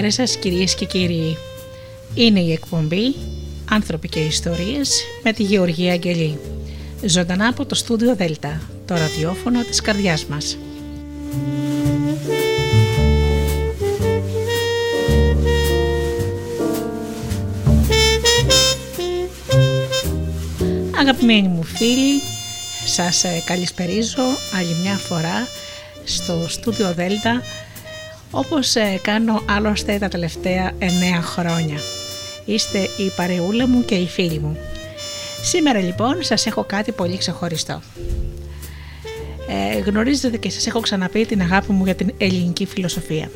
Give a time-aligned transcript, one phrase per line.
[0.00, 1.36] Καλησπέρα σας κυρίες και κύριοι.
[2.14, 3.14] Είναι η εκπομπή
[3.70, 6.38] «Άνθρωποι και Ιστορίες» με τη Γεωργία Αγγελή.
[7.04, 10.58] Ζωντανά από το στούντιο Δέλτα, το ραδιόφωνο της καρδιάς μας.
[20.98, 22.20] Αγαπημένοι μου φίλοι,
[22.86, 24.22] σας ε, καλησπερίζω
[24.58, 25.46] άλλη μια φορά
[26.04, 27.42] στο στούντιο Δέλτα
[28.30, 30.84] όπως ε, κάνω άλλωστε τα τελευταία 9
[31.22, 31.76] χρόνια.
[32.44, 34.56] Είστε η παρεούλα μου και οι φίλοι μου.
[35.42, 37.82] Σήμερα λοιπόν σας έχω κάτι πολύ ξεχωριστό.
[39.48, 43.30] Ε, γνωρίζετε και σας έχω ξαναπεί την αγάπη μου για την ελληνική φιλοσοφία.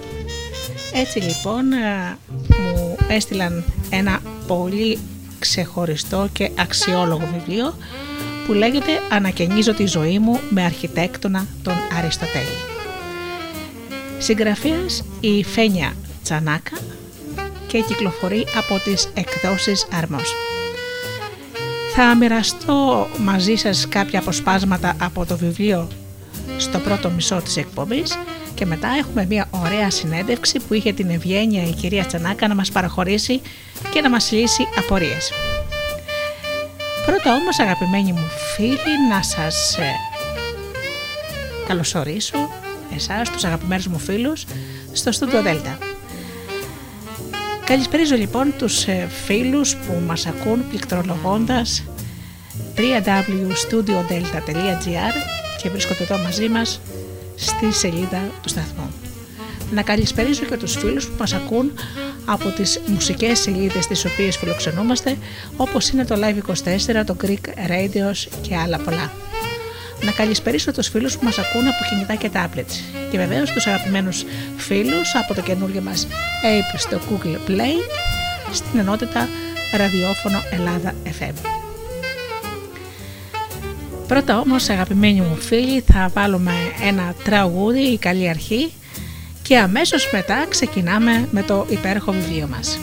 [0.94, 2.16] Έτσι λοιπόν ε,
[2.48, 4.98] μου έστειλαν ένα πολύ
[5.38, 7.74] ξεχωριστό και αξιόλογο βιβλίο
[8.46, 12.73] που λέγεται «Ανακαινίζω τη ζωή μου με αρχιτέκτονα τον Αριστοτέλη».
[14.24, 16.78] Συγγραφέας η Φένια Τσανάκα
[17.66, 20.34] και κυκλοφορεί από τις εκδόσεις Αρμός.
[21.94, 25.88] Θα μοιραστώ μαζί σας κάποια αποσπάσματα από το βιβλίο
[26.56, 28.18] στο πρώτο μισό της εκπομπής
[28.54, 32.70] και μετά έχουμε μια ωραία συνέντευξη που είχε την ευγένεια η κυρία Τσανάκα να μας
[32.70, 33.40] παραχωρήσει
[33.90, 35.32] και να μας λύσει απορίες.
[37.06, 39.92] Πρώτα όμως αγαπημένοι μου φίλοι να σας ε,
[41.66, 42.63] καλωσορίσω
[42.94, 44.44] εσάς, τους αγαπημένους μου φίλους
[44.92, 45.78] στο Studio Delta.
[47.64, 51.84] Καλησπέριζω λοιπόν τους ε, φίλους που μας ακούν πληκτρολογώντας
[52.76, 55.12] www.studiodelta.gr
[55.62, 56.80] και βρίσκονται εδώ μαζί μας
[57.34, 58.92] στη σελίδα του σταθμού.
[59.72, 61.72] Να καλησπέριζω και τους φίλους που μας ακούν
[62.24, 65.16] από τις μουσικές σελίδες τις οποίες φιλοξενούμαστε
[65.56, 69.12] όπως είναι το Live24, το Greek Radios και άλλα πολλά.
[70.04, 74.24] Να καλησπερίσω τους φίλους που μας ακούν από κινητά και tablets και βεβαίως τους αγαπημένους
[74.56, 76.06] φίλους από το καινούργιο μας
[76.42, 77.90] Ape στο Google Play
[78.52, 79.28] στην ενότητα
[79.76, 81.34] ραδιόφωνο Ελλάδα FM.
[84.08, 88.72] Πρώτα όμως αγαπημένοι μου φίλοι θα βάλουμε ένα τραγούδι η καλή αρχή
[89.42, 92.78] και αμέσως μετά ξεκινάμε με το υπέροχο βιβλίο μας.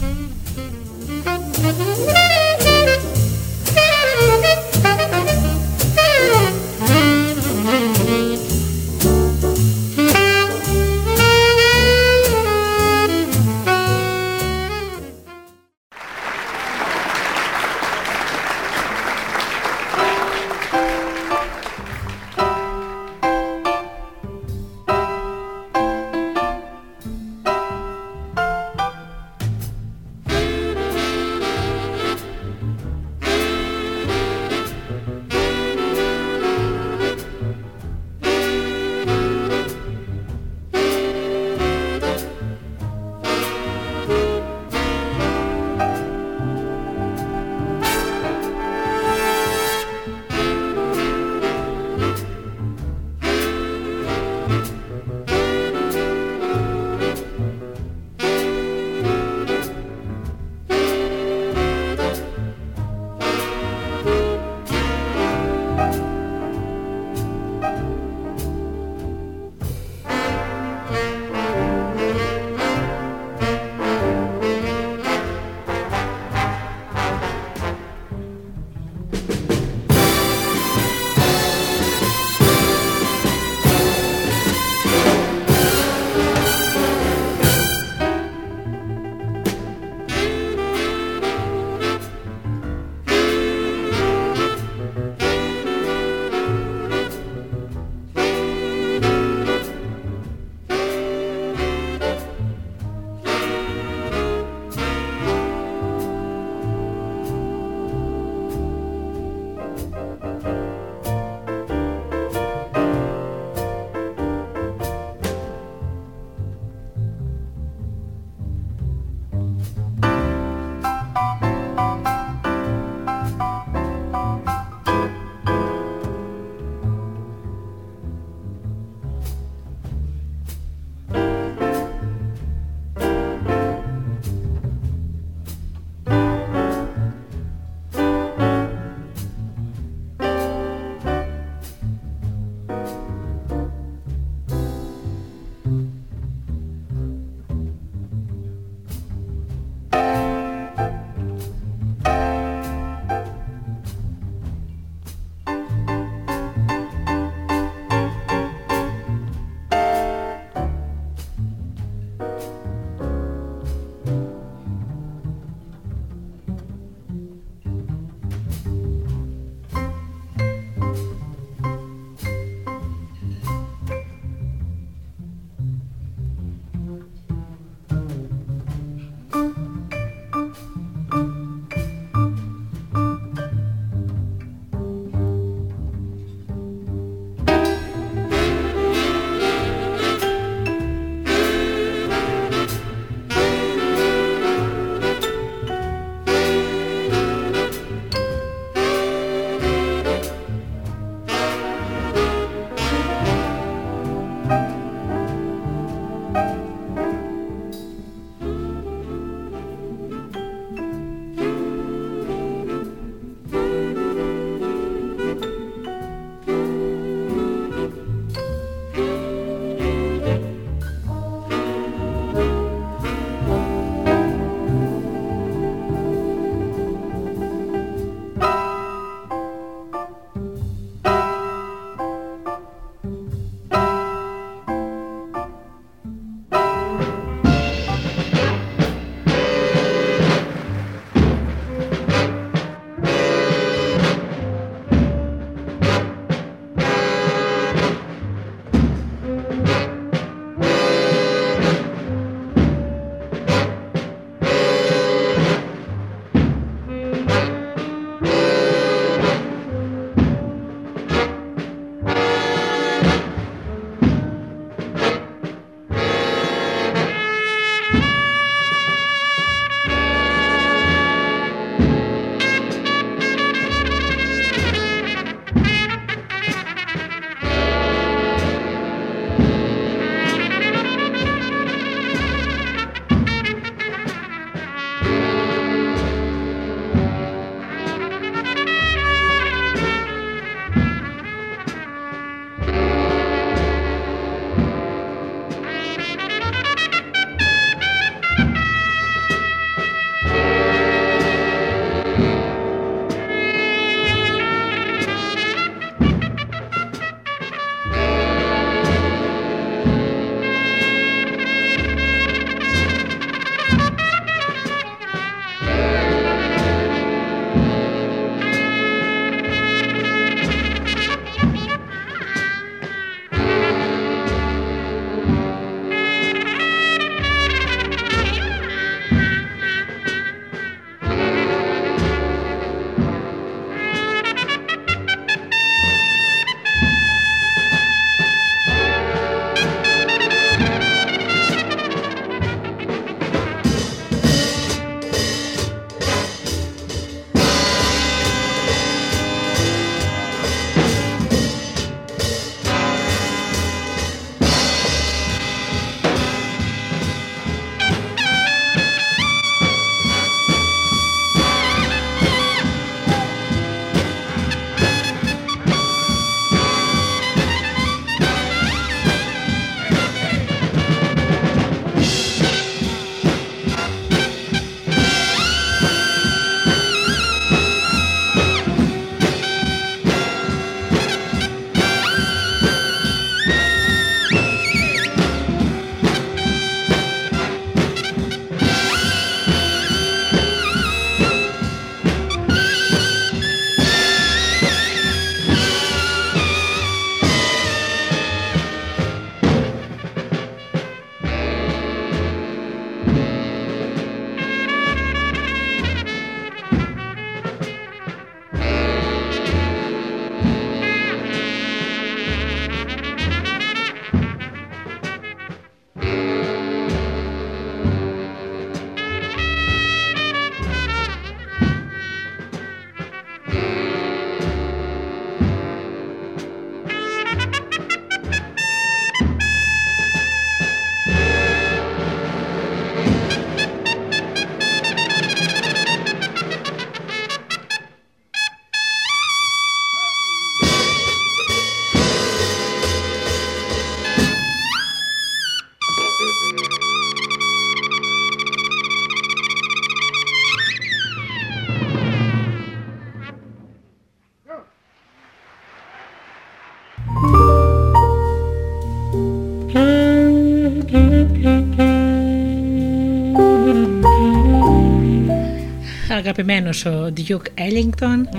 [466.21, 468.37] Αγαπημένος ο Duke Ellington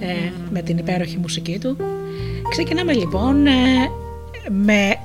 [0.00, 1.76] ε, με την υπέροχη μουσική του.
[2.50, 3.52] Ξεκινάμε λοιπόν ε,
[4.48, 4.96] με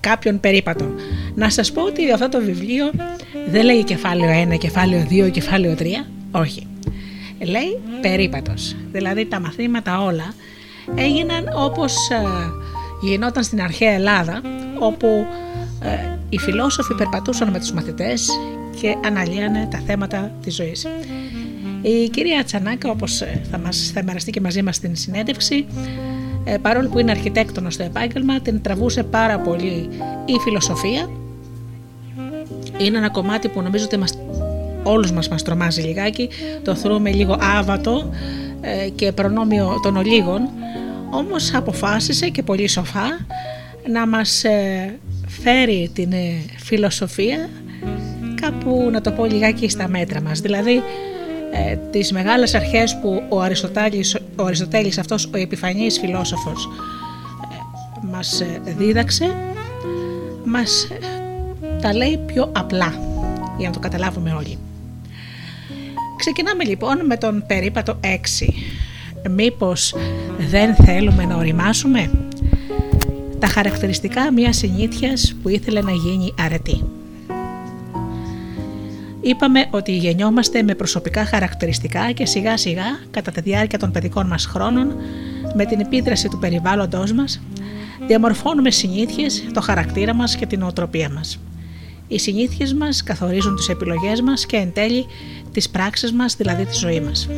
[0.00, 0.84] κάποιον περίπατο.
[1.34, 2.90] Να σας πω ότι αυτό το βιβλίο
[3.48, 5.84] δεν λέει κεφάλαιο 1, κεφάλαιο 2, κεφάλαιο 3.
[6.30, 6.66] Όχι.
[7.38, 8.76] Λέει περίπατος.
[8.92, 10.34] Δηλαδή τα μαθήματα όλα
[10.94, 12.16] έγιναν όπως ε,
[13.00, 14.40] γινόταν στην αρχαία Ελλάδα
[14.78, 15.06] όπου
[15.82, 18.28] ε, οι φιλόσοφοι περπατούσαν με τους μαθητές
[18.80, 20.86] και αναλύανε τα θέματα της ζωής.
[21.82, 25.66] Η κυρία Τσανάκα, όπως ε, θα, μας, θα μοιραστεί και μαζί μας στην συνέντευξη,
[26.44, 29.88] ε, παρόλο που είναι αρχιτέκτονος στο επάγγελμα, την τραβούσε πάρα πολύ
[30.24, 31.10] η φιλοσοφία.
[32.78, 34.18] Είναι ένα κομμάτι που νομίζω ότι μας,
[34.82, 36.28] όλους μας μας τρομάζει λιγάκι,
[36.62, 38.10] το θρούμε λίγο άβατο
[38.60, 40.48] ε, και προνόμιο των ολίγων,
[41.10, 43.26] όμως αποφάσισε και πολύ σοφά
[43.90, 44.44] να μας
[45.26, 46.12] φέρει την
[46.56, 47.48] φιλοσοφία
[48.40, 50.40] κάπου να το πω λιγάκι στα μέτρα μας.
[50.40, 50.82] Δηλαδή
[51.66, 56.68] ε, τις μεγάλες αρχές που ο Αριστοτέλης, ο Αριστοτέλης αυτός ο επιφανής φιλόσοφος
[57.52, 59.34] ε, μας ε, δίδαξε,
[60.44, 60.96] μας ε,
[61.80, 62.94] τα λέει πιο απλά
[63.58, 64.58] για να το καταλάβουμε όλοι.
[66.16, 68.06] Ξεκινάμε λοιπόν με τον περίπατο 6.
[69.30, 69.94] Μήπως
[70.38, 72.10] δεν θέλουμε να οριμάσουμε;
[73.38, 76.97] Τα χαρακτηριστικά μιας συνήθειας που ήθελε να γίνει αρετή.
[79.20, 84.46] Είπαμε ότι γεννιόμαστε με προσωπικά χαρακτηριστικά και σιγά σιγά κατά τη διάρκεια των παιδικών μας
[84.46, 84.94] χρόνων
[85.54, 87.40] με την επίδραση του περιβάλλοντός μας
[88.06, 91.40] διαμορφώνουμε συνήθειες, το χαρακτήρα μας και την οτροπία μας.
[92.08, 95.06] Οι συνήθειες μας καθορίζουν τις επιλογές μας και εν τέλει
[95.52, 97.28] τις πράξεις μας, δηλαδή τη ζωή μας.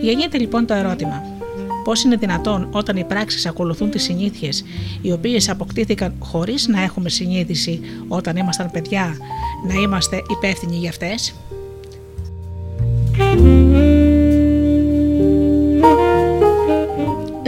[0.00, 1.34] Γεννιέται λοιπόν το ερώτημα
[1.84, 4.64] Πώς είναι δυνατόν όταν οι πράξεις ακολουθούν τις συνήθειες
[5.02, 9.16] οι οποίες αποκτήθηκαν χωρίς να έχουμε συνείδηση όταν ήμασταν παιδιά,
[9.66, 11.34] να είμαστε υπεύθυνοι για αυτές.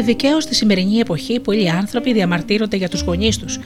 [0.05, 3.59] Δικαίως στη σημερινή εποχή πολλοί άνθρωποι διαμαρτύρονται για τους γονείς τους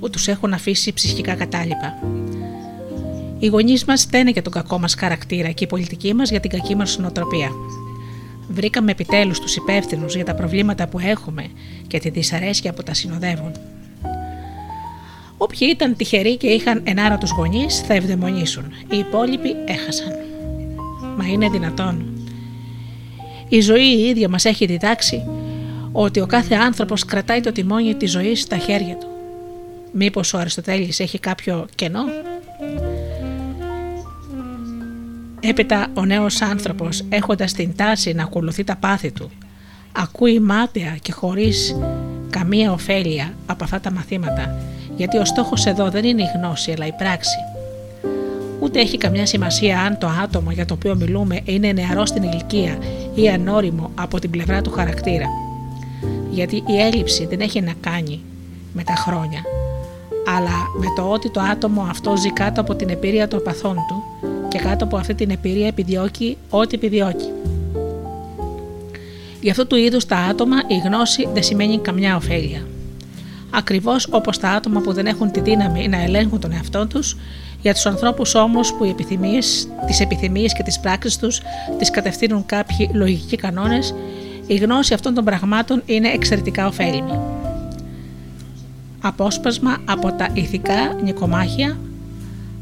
[0.00, 1.94] που τους έχουν αφήσει ψυχικά κατάλοιπα.
[3.38, 6.50] Οι γονείς μας στένε για τον κακό μας χαρακτήρα και η πολιτική μας για την
[6.50, 7.50] κακή μας νοοτροπία.
[8.48, 11.46] Βρήκαμε επιτέλους τους υπεύθυνους για τα προβλήματα που έχουμε
[11.86, 13.52] και τη δυσαρέσκεια που τα συνοδεύουν.
[15.38, 18.64] Όποιοι ήταν τυχεροί και είχαν ενάρατους γονείς θα ευδαιμονήσουν.
[18.90, 20.12] Οι υπόλοιποι έχασαν.
[21.16, 22.06] Μα είναι δυνατόν.
[23.48, 25.22] Η ζωή η ίδια μας έχει διδάξει
[25.92, 29.06] ότι ο κάθε άνθρωπος κρατάει το τιμόνι της ζωής στα χέρια του.
[29.92, 32.04] Μήπως ο Αριστοτέλης έχει κάποιο κενό;
[35.40, 39.30] Έπειτα ο νέος άνθρωπος έχοντας την τάση να ακολουθεί τα πάθη του
[39.92, 41.76] ακούει μάταια και χωρίς
[42.30, 44.56] καμία ωφέλεια από αυτά τα μαθήματα
[44.98, 47.36] γιατί ο στόχος εδώ δεν είναι η γνώση αλλά η πράξη.
[48.60, 52.78] Ούτε έχει καμιά σημασία αν το άτομο για το οποίο μιλούμε είναι νεαρό στην ηλικία
[53.14, 55.26] ή ανώριμο από την πλευρά του χαρακτήρα.
[56.30, 58.20] Γιατί η έλλειψη δεν έχει να κάνει
[58.72, 59.42] με τα χρόνια,
[60.36, 64.28] αλλά με το ότι το άτομο αυτό ζει κάτω από την εμπειρία των παθών του
[64.48, 67.30] και κάτω από αυτή την εμπειρία επιδιώκει ό,τι επιδιώκει.
[69.40, 72.62] Για αυτού του είδους τα άτομα η γνώση δεν σημαίνει καμιά ωφέλεια.
[73.50, 77.16] Ακριβώς όπως τα άτομα που δεν έχουν τη δύναμη να ελέγχουν τον εαυτό τους,
[77.60, 81.40] για τους ανθρώπους όμως που οι επιθυμίες, τις επιθυμίες και τις πράξεις τους
[81.78, 83.94] τις κατευθύνουν κάποιοι λογικοί κανόνες,
[84.46, 87.18] η γνώση αυτών των πραγμάτων είναι εξαιρετικά ωφέλιμη.
[89.00, 91.78] Απόσπασμα από τα ηθικά νικομάχια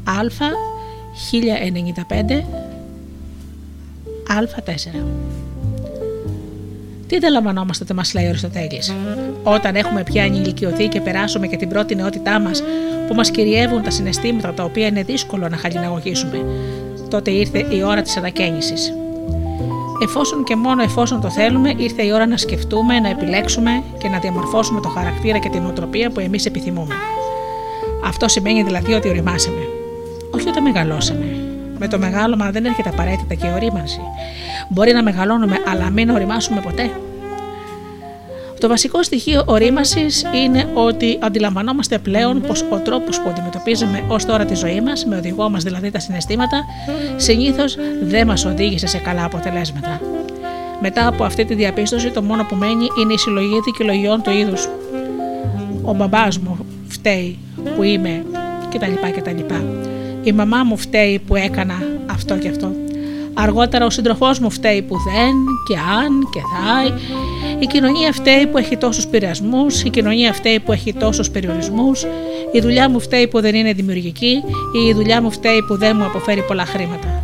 [0.03, 0.21] Α
[1.31, 2.43] 1095
[4.27, 5.46] Α4
[7.07, 8.93] τι δεν λαμβανόμαστε, το μας λέει ο Αριστοτέλης;
[9.43, 12.63] Όταν έχουμε πια ενηλικιωθεί και περάσουμε και την πρώτη νεότητά μας,
[13.07, 16.45] που μας κυριεύουν τα συναισθήματα τα οποία είναι δύσκολο να χαλιναγωγήσουμε,
[17.09, 18.93] τότε ήρθε η ώρα της ανακαίνησης.
[20.03, 24.19] Εφόσον και μόνο εφόσον το θέλουμε, ήρθε η ώρα να σκεφτούμε, να επιλέξουμε και να
[24.19, 26.95] διαμορφώσουμε το χαρακτήρα και την οτροπία που εμείς επιθυμούμε.
[28.05, 29.67] Αυτό σημαίνει δηλαδή ότι οριμάσαμε
[30.31, 31.46] όχι όταν μεγαλώσαμε.
[31.79, 33.99] Με το μεγάλωμα δεν έρχεται απαραίτητα και ορίμανση.
[34.69, 36.89] Μπορεί να μεγαλώνουμε, αλλά μην οριμάσουμε ποτέ.
[38.59, 44.45] Το βασικό στοιχείο ορίμασης είναι ότι αντιλαμβανόμαστε πλέον πως ο τρόπος που αντιμετωπίζουμε ως τώρα
[44.45, 46.65] τη ζωή μας, με οδηγό μας δηλαδή τα συναισθήματα,
[47.15, 50.01] συνήθως δεν μας οδήγησε σε καλά αποτελέσματα.
[50.81, 54.69] Μετά από αυτή τη διαπίστωση, το μόνο που μένει είναι η συλλογή δικαιολογιών του είδους.
[55.81, 57.37] Ο μπαμπάς μου φταίει
[57.75, 58.25] που είμαι
[58.69, 59.09] κτλ.
[59.11, 59.53] κτλ.
[60.27, 61.73] Η μαμά μου φταίει που έκανα
[62.05, 62.71] αυτό και αυτό.
[63.33, 65.33] Αργότερα ο σύντροφός μου φταίει που δεν
[65.67, 66.97] και αν και θα.
[67.59, 69.83] Η κοινωνία φταίει που έχει τόσους πειρασμούς.
[69.83, 72.05] Η κοινωνία φταίει που έχει τόσους περιορισμούς.
[72.51, 74.43] Η δουλειά μου φταίει που δεν είναι δημιουργική.
[74.83, 77.23] Ή η δουλειά μου φταίει που δεν μου αποφέρει πολλά χρήματα.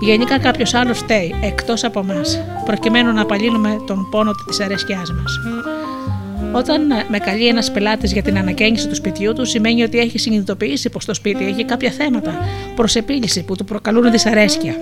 [0.00, 5.40] Γενικά κάποιος άλλος φταίει εκτός από εμάς, προκειμένου να απαλύνουμε τον πόνο της αρέσκειάς μας.
[6.54, 10.90] Όταν με καλεί ένας πελάτης για την ανακαίνιση του σπιτιού του, σημαίνει ότι έχει συνειδητοποιήσει
[10.90, 12.38] πως το σπίτι έχει κάποια θέματα
[12.76, 14.74] προ επίλυση που του προκαλούν δυσαρέσκεια.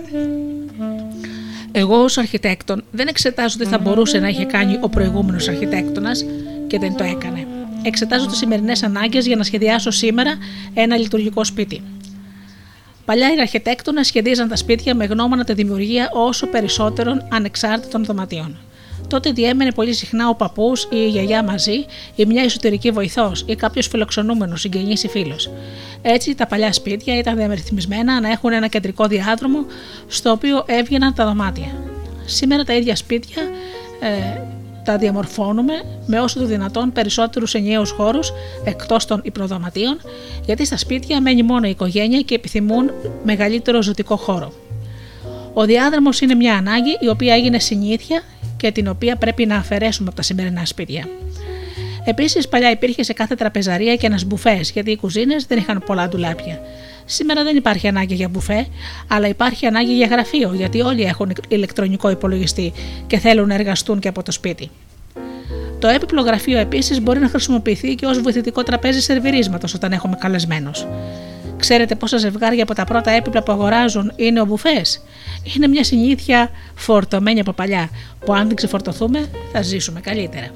[1.73, 6.25] Εγώ ως αρχιτέκτον δεν εξετάζω τι θα μπορούσε να είχε κάνει ο προηγούμενος αρχιτέκτονας
[6.67, 7.47] και δεν το έκανε.
[7.83, 10.39] Εξετάζω τις σημερινές ανάγκες για να σχεδιάσω σήμερα
[10.75, 11.83] ένα λειτουργικό σπίτι.
[13.05, 18.59] Παλιά οι αρχιτέκτονες σχεδίαζαν τα σπίτια με γνώμονα τη δημιουργία όσο περισσότερων ανεξάρτητων δωματίων.
[19.13, 23.55] Τότε διέμενε πολύ συχνά ο παππούς ή η γιαγιά μαζί, ή μια εσωτερική βοηθός, ή
[23.55, 25.51] κάποιος φιλοξενούμενος, συγγενής ή φίλος.
[26.03, 29.65] Έτσι, τα παλιά σπίτια ήταν διαμεριθμισμένα να έχουν ένα κεντρικό διάδρομο
[30.07, 31.67] στο οποίο έβγαιναν τα δωμάτια.
[32.25, 33.43] Σήμερα τα ίδια σπίτια
[34.01, 34.41] ε,
[34.85, 35.73] τα διαμορφώνουμε
[36.07, 38.33] με όσο το δυνατόν περισσότερους ενιαίους χώρους
[38.65, 40.01] εκτός των υπνοδωματίων,
[40.45, 42.91] γιατί στα σπίτια μένει μόνο η οικογένεια και επιθυμούν
[43.25, 44.53] μεγαλύτερο ζωτικό χώρο.
[45.55, 48.23] Ο διάδρομος είναι μια ανάγκη η οποία έγινε συνήθεια
[48.63, 51.09] και την οποία πρέπει να αφαιρέσουμε από τα σημερινά σπίτια.
[52.05, 56.09] Επίσης, παλιά υπήρχε σε κάθε τραπεζαρία και ένας μπουφές, γιατί οι κουζίνες δεν είχαν πολλά
[56.09, 56.61] ντουλάπια.
[57.05, 58.67] Σήμερα δεν υπάρχει ανάγκη για μπουφέ,
[59.09, 62.73] αλλά υπάρχει ανάγκη για γραφείο, γιατί όλοι έχουν ηλεκτρονικό υπολογιστή
[63.07, 64.71] και θέλουν να εργαστούν και από το σπίτι.
[65.79, 70.87] Το έπιπλο γραφείο επίσης μπορεί να χρησιμοποιηθεί και ως βοηθητικό τραπέζι σερβιρίσματος όταν έχουμε καλεσμένους.
[71.63, 75.03] Ξέρετε πόσα ζευγάρια από τα πρώτα έπιπλα που αγοράζουν είναι ο μπουφές;
[75.55, 77.89] Είναι μια συνήθεια φορτωμένη από παλιά,
[78.25, 80.51] που αν δεν ξεφορτωθούμε θα ζήσουμε καλύτερα.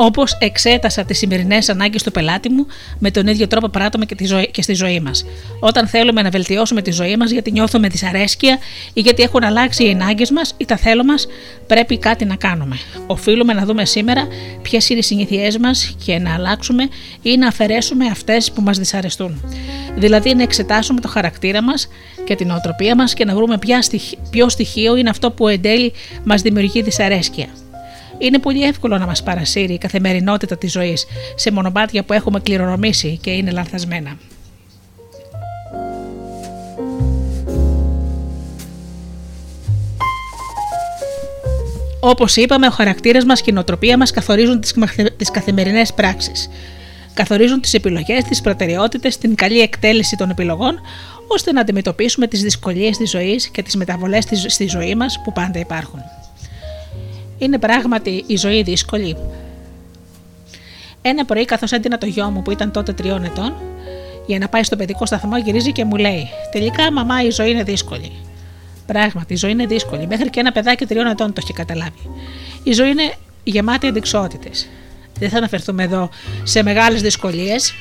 [0.00, 2.66] Όπως εξέτασα τις σημερινές ανάγκες του πελάτη μου,
[2.98, 5.24] με τον ίδιο τρόπο πράττουμε και, τη ζωή, και στη ζωή μας.
[5.60, 8.58] Όταν θέλουμε να βελτιώσουμε τη ζωή μας γιατί νιώθουμε δυσαρέσκεια
[8.92, 11.26] ή γιατί έχουν αλλάξει οι ανάγκες μας ή τα θέλω μας,
[11.66, 12.76] πρέπει κάτι να κάνουμε.
[13.06, 14.26] Οφείλουμε να δούμε σήμερα
[14.62, 16.88] ποιες είναι οι συνήθειές μας και να αλλάξουμε
[17.22, 19.42] ή να αφαιρέσουμε αυτές που μας δυσαρεστούν.
[19.96, 21.88] Δηλαδή να εξετάσουμε το χαρακτήρα μας
[22.24, 23.58] και την οτροπία μας και να βρούμε
[24.30, 25.92] ποιο στοιχείο είναι αυτό που εν τέλει
[26.24, 27.48] μας δημιουργεί δυσαρέσκεια.
[28.18, 33.18] Είναι πολύ εύκολο να μας παρασύρει η καθημερινότητα της ζωής σε μονοπάτια που έχουμε κληρονομήσει
[33.22, 34.16] και είναι λανθασμένα.
[42.00, 44.60] Όπως είπαμε, ο χαρακτήρας μας και η νοοτροπία μας καθορίζουν
[45.16, 46.48] τις καθημερινές πράξεις.
[47.14, 50.80] Καθορίζουν τις επιλογές, τις προτεραιότητες, την καλή εκτέλεση των επιλογών,
[51.26, 55.58] ώστε να αντιμετωπίσουμε τις δυσκολίες της ζωής και τις μεταβολές στη ζωή μας που πάντα
[55.58, 56.00] υπάρχουν.
[57.38, 59.16] Είναι πράγματι η ζωή δύσκολη.
[61.02, 63.54] Ένα πρωί, καθώς έντυνα το γιο μου που ήταν τότε τριών ετών,
[64.26, 67.62] για να πάει στο παιδικό σταθμό, γυρίζει και μου λέει: Τελικά, μαμά, η ζωή είναι
[67.62, 68.12] δύσκολη.
[68.86, 70.06] Πράγματι, η ζωή είναι δύσκολη.
[70.06, 72.10] Μέχρι και ένα παιδάκι τριών ετών το έχει καταλάβει.
[72.62, 74.68] Η ζωή είναι γεμάτη αντικσότητες.
[75.18, 76.10] Δεν θα αναφερθούμε εδώ
[76.42, 77.74] σε μεγάλες δυσκολίες,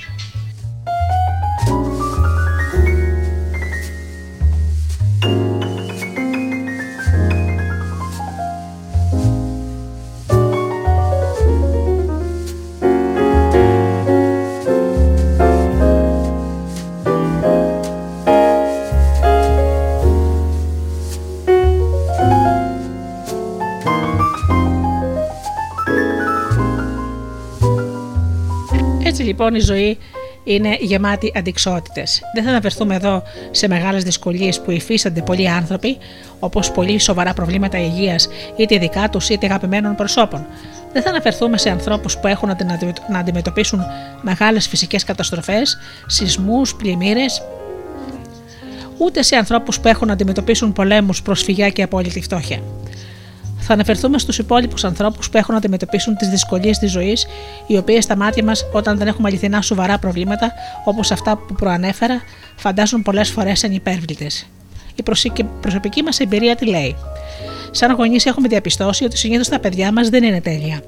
[29.28, 29.98] λοιπόν η ζωή
[30.44, 32.22] είναι γεμάτη αντικσότητες.
[32.34, 35.98] Δεν θα αναφερθούμε εδώ σε μεγάλες δυσκολίες που υφίστανται πολλοί άνθρωποι,
[36.40, 40.46] όπως πολύ σοβαρά προβλήματα υγείας, είτε δικά τους είτε αγαπημένων προσώπων.
[40.94, 42.50] Δεν θα αναφερθούμε σε ανθρώπους που έχουν
[43.10, 43.86] να αντιμετωπίσουν
[44.22, 47.42] μεγάλες φυσικές καταστροφές, σεισμούς, πλημμύρες,
[48.98, 52.60] ούτε σε ανθρώπους που έχουν να αντιμετωπίσουν πολέμους, προσφυγιά και απόλυτη φτώχεια.
[53.67, 57.27] Θα αναφερθούμε στους υπόλοιπους ανθρώπους που έχουν να αντιμετωπίσουν τις δυσκολίες της ζωής,
[57.67, 60.51] οι οποίες στα μάτια μας, όταν δεν έχουμε αληθινά σοβαρά προβλήματα,
[60.86, 62.21] όπως αυτά που προανέφερα,
[62.56, 64.27] φαντάζουν πολλές φορές ανυπέρβλητε.
[64.95, 65.03] Η
[65.62, 66.95] προσωπική μας εμπειρία τι λέει.
[67.71, 70.82] Σαν γονείς, έχουμε διαπιστώσει ότι συνήθως τα παιδιά μας δεν είναι τέλεια.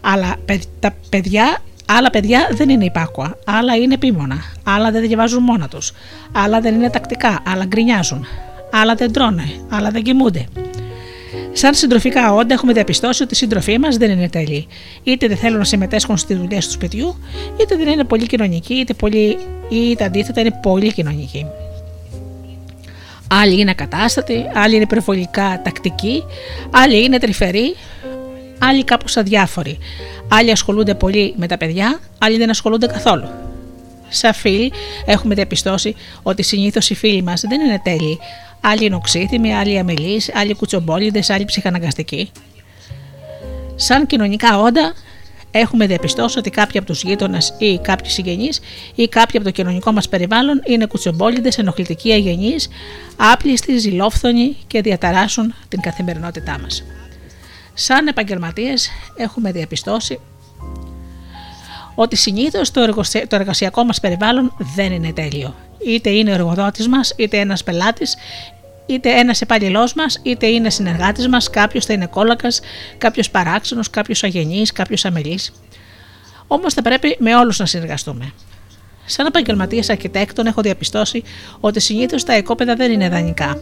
[0.00, 0.36] Αλλά
[0.80, 1.58] τα παιδιά
[1.90, 5.92] Άλλα παιδιά δεν είναι υπάκουα, άλλα είναι επίμονα, άλλα δεν διαβάζουν μόνα τους,
[6.32, 8.26] άλλα δεν είναι τακτικά, άλλα γκρινιάζουν,
[8.72, 10.46] άλλα δεν τρώνε, άλλα δεν κοιμούνται.
[11.52, 14.66] Σαν συντροφικά όντα, έχουμε διαπιστώσει ότι οι σύντροφοί μας δεν είναι τέλειοι.
[15.02, 17.18] Είτε δεν θέλουν να συμμετέσχουν στις δουλειές του σπιτιού,
[17.60, 21.46] είτε δεν είναι πολύ κοινωνικοί, είτε πολύ ή τα αντίθετα είναι πολύ κοινωνικοί.
[23.30, 26.24] Άλλοι είναι ακατάστατοι, άλλοι είναι υπερβολικά τακτικοί,
[26.70, 27.74] άλλοι είναι τρυφεροί,
[28.58, 29.78] άλλοι κάπως αδιάφοροι.
[30.28, 33.28] Άλλοι ασχολούνται πολύ με τα παιδιά, άλλοι δεν ασχολούνται καθόλου.
[34.08, 34.72] Σαν φίλοι
[35.06, 38.18] έχουμε διαπιστώσει ότι συνήθως οι φίλοι μας δεν είναι τέλειοι.
[38.60, 42.30] Άλλοι είναι οξύθυμοι, άλλοι αμελείς, άλλοι κουτσομπόλιδες, άλλοι ψυχαναγκαστικοί.
[43.74, 44.94] Σαν κοινωνικά όντα
[45.50, 48.60] έχουμε διαπιστώσει ότι κάποιοι από τους γείτονε ή κάποιοι συγγενείς
[48.94, 52.68] ή κάποιοι από το κοινωνικό μας περιβάλλον είναι κουτσομπόλιδες, ενοχλητικοί, αγενείς,
[53.16, 56.84] άπλιστοι, ζηλόφθονοι και διαταράσσουν την καθημερινότητά μας.
[57.74, 60.18] Σαν επαγγελματίες έχουμε διαπιστώσει
[62.00, 65.54] ότι συνήθως το εργασιακό μας περιβάλλον δεν είναι τέλειο.
[65.86, 68.16] Είτε είναι ο εργοδότης μας, είτε ένας πελάτης,
[68.86, 72.60] είτε ένας υπαλληλό μας, είτε είναι συνεργάτης μας, κάποιος θα είναι κόλακας,
[72.98, 75.52] κάποιος παράξενος, κάποιος αγενής, κάποιος αμελής.
[76.46, 78.32] Όμως θα πρέπει με όλους να συνεργαστούμε.
[79.10, 81.22] Σαν επαγγελματία αρχιτέκτον, έχω διαπιστώσει
[81.60, 83.60] ότι συνήθως τα οικόπεδα δεν είναι δανεικά.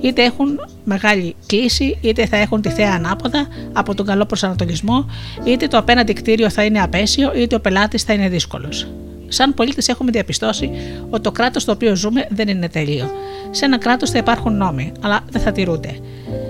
[0.00, 5.10] Είτε έχουν μεγάλη κλίση, είτε θα έχουν τη θέα ανάποδα από τον καλό προσανατολισμό,
[5.44, 8.88] είτε το απέναντι κτίριο θα είναι απέσιο, είτε ο πελάτης θα είναι δύσκολος.
[9.28, 10.70] Σαν πολίτες, έχουμε διαπιστώσει
[11.10, 13.10] ότι το κράτος στο οποίο ζούμε δεν είναι τέλειο.
[13.50, 15.98] Σε ένα κράτος θα υπάρχουν νόμοι, αλλά δεν θα τηρούνται.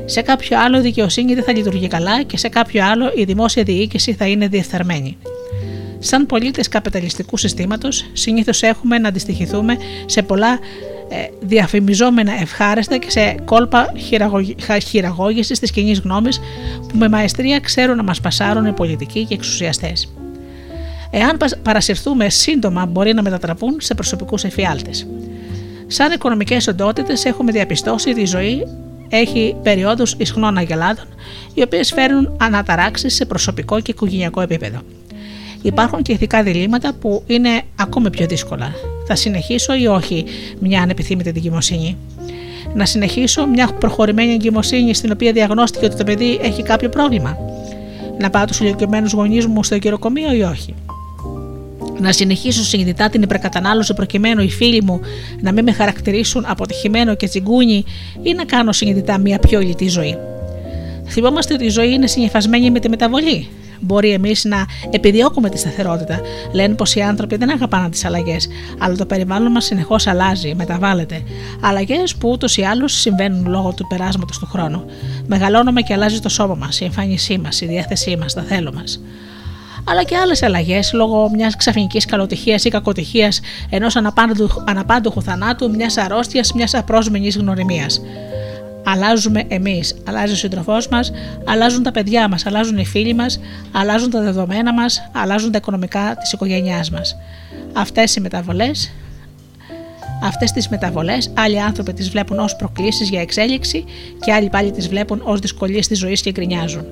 [0.05, 3.63] Σε κάποιο άλλο η δικαιοσύνη δεν θα λειτουργεί καλά και σε κάποιο άλλο η δημόσια
[3.63, 5.17] διοίκηση θα είναι διεφθαρμένη.
[5.99, 10.59] Σαν πολίτες καπιταλιστικού συστήματος, συνήθως έχουμε να αντιστοιχηθούμε σε πολλά
[11.09, 13.93] ε, διαφημιζόμενα ευχάριστα και σε κόλπα
[14.87, 16.41] χειραγώγησης της κοινής γνώμης
[16.89, 20.13] που με μαεστρία ξέρουν να μας πασάρουν οι πολιτικοί και εξουσιαστές.
[21.11, 25.07] Εάν παρασυρθούμε σύντομα, μπορεί να μετατραπούν σε προσωπικούς εφιάλτες.
[25.87, 28.67] Σαν οικονομικές οντότητες, έχουμε διαπιστώσει ότι η ζωή
[29.09, 31.07] έχει περιόδους ισχνών αγελάδων,
[31.55, 34.81] οι οποίες φέρνουν αναταράξεις σε προσωπικό και οικογενειακό επίπεδο.
[35.63, 38.73] Υπάρχουν και ηθικά διλήμματα που είναι ακόμη πιο δύσκολα.
[39.07, 40.25] Θα συνεχίσω ή όχι
[40.59, 41.97] μια ανεπιθύμητη εγκυμοσύνη.
[42.75, 47.37] Να συνεχίσω μια προχωρημένη εγκυμοσύνη στην οποία διαγνώστηκε ότι το παιδί έχει κάποιο πρόβλημα;
[48.19, 50.75] Να πάω τους ηλικιωμένους γονείς μου στο γεροκομείο ή όχι;
[52.01, 55.01] Να συνεχίσω συνειδητά την υπερκατανάλωση προκειμένου οι φίλοι μου
[55.41, 57.85] να μην με χαρακτηρίσουν αποτυχημένο και τσιγκούνι
[58.23, 60.17] ή να κάνω συνειδητά μια πιο ηλιτή ζωή.
[61.09, 63.49] Θυμόμαστε ότι η ζωή είναι συνεφασμένη με τη μεταβολή.
[63.81, 66.21] Μπορεί εμείς να επιδιώκουμε τη σταθερότητα.
[66.53, 71.23] Λένε πως οι άνθρωποι δεν αγαπάνε τις αλλαγές, αλλά το περιβάλλον μας συνεχώς αλλάζει, μεταβάλλεται.
[71.61, 74.85] Αλλαγές που ούτως ή άλλως συμβαίνουν λόγω του περάσματος του χρόνου.
[75.27, 79.01] Μεγαλώνουμε και αλλάζει το σώμα μας, η εμφάνισή μας, η διάθεσή μας, τα θέλω μας
[79.91, 83.97] αλλά και άλλες αλλαγές λόγω μιας ξαφνικής καλοτυχίας ή κακοτυχίας, ενός
[84.65, 88.01] αναπάντοχου θανάτου, μιας αρρώστιας, μιας απρόσμενης γνωριμίας.
[88.93, 91.13] Αλλάζουμε εμείς, αλλάζει ο σύντροφός μας,
[91.45, 93.41] αλλάζουν τα παιδιά μας, αλλάζουν οι φίλοι μας,
[93.73, 97.17] αλλάζουν τα δεδομένα μας, αλλάζουν τα οικονομικά της οικογένειάς μας.
[97.73, 98.93] Αυτές οι μεταβολές
[100.23, 103.85] Αυτές τις μεταβολές, άλλοι άνθρωποι τις βλέπουν ως προκλήσεις για εξέλιξη
[104.25, 106.85] και άλλοι πάλι τις βλέπουν ως δυσκολίες της ζωής και γκρινιάζουν.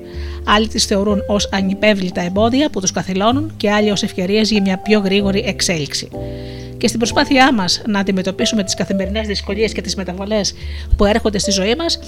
[0.44, 4.78] Άλλοι τις θεωρούν ως ανυπέβλητα εμπόδια που τους καθυλώνουν και άλλοι ως ευκαιρίες για μια
[4.78, 6.08] πιο γρήγορη εξέλιξη.
[6.76, 10.54] Και στην προσπάθειά μας να αντιμετωπίσουμε τις καθημερινές δυσκολίες και τις μεταβολές
[10.96, 11.98] που έρχονται στη ζωή μας,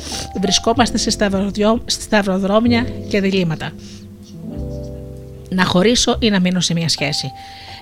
[0.40, 1.10] βρισκόμαστε σε
[1.86, 3.72] σταυροδρόμια και διλήμματα.
[5.50, 7.32] Να χωρίσω ή να μείνω σε μια σχέση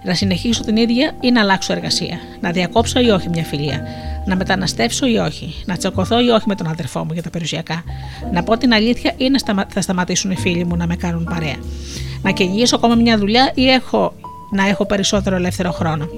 [0.06, 3.86] να συνεχίσω την ίδια ή να αλλάξω εργασία, να διακόψω ή όχι μια φιλία,
[4.26, 7.84] να μεταναστεύσω ή όχι, να τσακωθώ ή όχι με τον αδερφό μου για τα περιουσιακά,
[8.32, 11.56] να πω την αλήθεια ή να θα σταματήσουν οι φίλοι μου να με κάνουν παρέα,
[12.22, 14.14] να κυνηγήσω ακόμα μια δουλειά ή έχω
[14.50, 16.08] να έχω περισσότερο ελεύθερο χρόνο.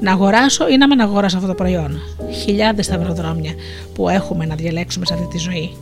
[0.00, 1.98] Να αγοράσω ή να μην αγοράσω αυτό το προϊόν.
[2.42, 3.52] Χιλιάδες σταυροδρόμια
[3.94, 5.76] που έχουμε να διαλέξουμε σε αυτή τη ζωή.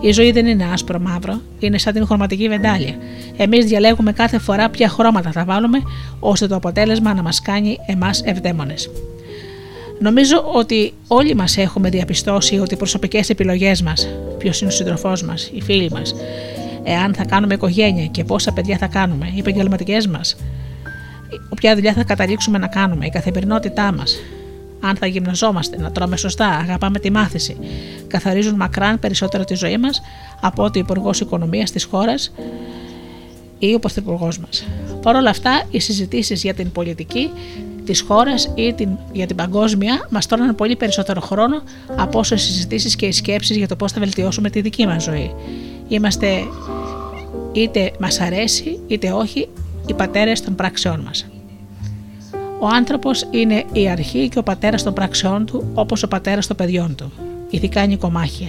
[0.00, 2.94] Η ζωή δεν είναι άσπρο μαύρο, είναι σαν την χρωματική βεντάλια.
[3.36, 5.82] Εμείς διαλέγουμε κάθε φορά ποια χρώματα θα βάλουμε,
[6.20, 8.90] ώστε το αποτέλεσμα να μας κάνει εμάς ευδαίμονες.
[9.98, 15.22] Νομίζω ότι όλοι μας έχουμε διαπιστώσει ότι οι προσωπικές επιλογές μας, ποιος είναι ο σύντροφός
[15.22, 16.14] μας, οι φίλοι μας,
[16.84, 20.36] εάν θα κάνουμε οικογένεια και πόσα παιδιά θα κάνουμε, οι επαγγελματικές μας,
[21.56, 24.16] ποια δουλειά θα καταλήξουμε να κάνουμε, η καθημερινότητά μας,
[24.80, 27.56] αν θα γυμναζόμαστε, να τρώμε σωστά, αγαπάμε τη μάθηση,
[28.06, 30.00] καθαρίζουν μακράν περισσότερο τη ζωή μας
[30.40, 32.32] από ότι ο Υπουργός Οικονομίας της χώρας
[33.58, 34.66] ή ο Πρωθυπουργός μας.
[35.02, 37.30] Παρ' όλα αυτά, οι συζητήσεις για την πολιτική
[37.84, 41.62] της χώρας ή την, για την παγκόσμια μας τρώνε πολύ περισσότερο χρόνο
[41.96, 45.02] από όσο οι συζητήσεις και οι σκέψεις για το πώς θα βελτιώσουμε τη δική μας
[45.02, 45.34] ζωή.
[45.88, 46.28] Είμαστε
[47.52, 49.48] είτε μας αρέσει είτε όχι
[49.86, 51.26] οι πατέρες των πράξεών μας.
[52.60, 56.56] Ο άνθρωπος είναι η αρχή και ο πατέρας των πράξεών του, όπως ο πατέρας των
[56.56, 57.12] παιδιών του.
[57.50, 58.48] Ηθικά νοικομάχια.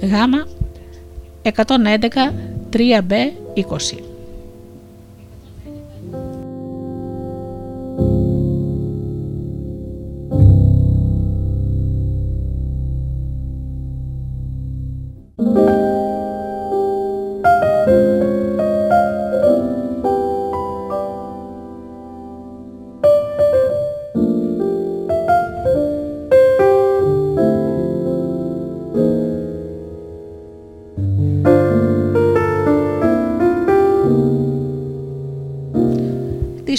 [0.00, 0.46] Γάμα
[1.42, 2.32] 111
[2.70, 3.12] 3B
[3.54, 4.13] 20.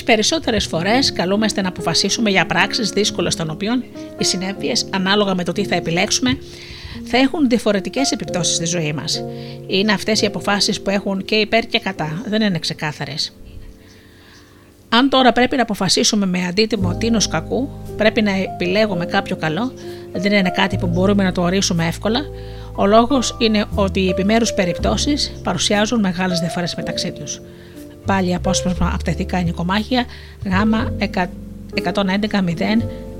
[0.06, 3.84] Περισσότερες φορές καλούμαστε να αποφασίσουμε για πράξεις δύσκολες των οποίων
[4.18, 6.38] οι συνέπειες, ανάλογα με το τι θα επιλέξουμε,
[7.04, 9.24] θα έχουν διαφορετικές επιπτώσεις στη ζωή μας.
[9.68, 13.34] Είναι αυτές οι αποφάσεις που έχουν και υπέρ και κατά, δεν είναι ξεκάθαρες.
[14.90, 19.74] Αν τώρα πρέπει να αποφασίσουμε με αντίτιμο τίνος κακού, πρέπει να επιλέγουμε κάποιο καλό,
[20.12, 22.20] δεν είναι κάτι που μπορούμε να το ορίσουμε εύκολα.
[22.76, 27.42] Ο λόγος είναι ότι οι επιμέρους περιπτώσεις παρουσιάζουν μεγάλες διαφορές μεταξύ τους.
[28.06, 30.06] Πάλι απόσπασμα από τα ηθικά νοικομάχια
[30.44, 30.50] Γ
[31.84, 31.92] 111.0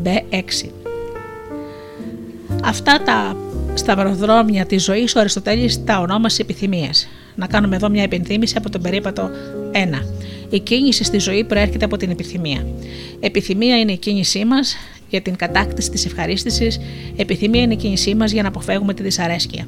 [0.04, 0.70] B6.
[2.64, 3.38] Αυτά τα
[3.74, 7.08] σταυροδρόμια της ζωής ο Αριστοτέλης τα ονόμασε επιθυμίες.
[7.36, 9.30] Να κάνουμε εδώ μια επενθύμηση από τον περίπατο
[9.72, 10.06] 1.
[10.50, 12.66] Η κίνηση στη ζωή προέρχεται από την επιθυμία.
[13.20, 14.76] Επιθυμία είναι η κίνησή μας
[15.10, 16.80] για την κατάκτηση της ευχαρίστησης,
[17.16, 19.68] επιθυμία είναι η κίνησή μας για να αποφεύγουμε τη δυσαρέσκεια.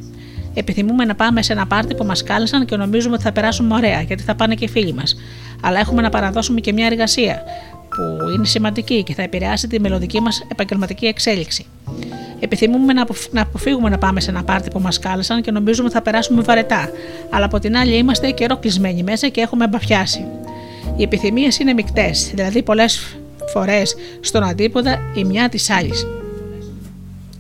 [0.59, 4.01] Επιθυμούμε να πάμε σε ένα πάρτι που μας κάλεσαν και νομίζουμε ότι θα περάσουμε ωραία,
[4.01, 5.15] γιατί θα πάνε και οι φίλοι μας.
[5.61, 7.43] Αλλά έχουμε να παραδώσουμε και μια εργασία
[7.89, 11.65] που είναι σημαντική και θα επηρεάσει τη μελλοντική μας επαγγελματική εξέλιξη.
[12.39, 12.93] Επιθυμούμε
[13.31, 16.41] να αποφύγουμε να πάμε σε ένα πάρτι που μας κάλεσαν και νομίζουμε ότι θα περάσουμε
[16.41, 16.89] βαρετά,
[17.29, 20.25] αλλά από την άλλη είμαστε καιρό κλεισμένοι μέσα και έχουμε μπαφιάσει.
[20.97, 23.17] Οι επιθυμίες είναι μεικτές, δηλαδή πολλές
[23.53, 26.05] φορές στον αντίποδα η μια της άλλης.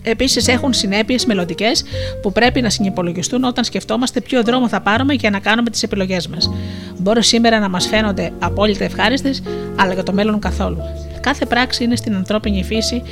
[0.03, 1.83] Επίσης, έχουν συνέπειες μελλοντικές
[2.21, 6.27] που πρέπει να συνυπολογιστούν όταν σκεφτόμαστε ποιο δρόμο θα πάρουμε για να κάνουμε τις επιλογές
[6.27, 6.51] μας.
[6.97, 9.43] Μπορεί σήμερα να μας φαίνονται απόλυτα ευχάριστες,
[9.75, 10.77] αλλά για το μέλλον καθόλου.
[11.21, 13.03] Κάθε πράξη είναι στην ανθρώπινη φύση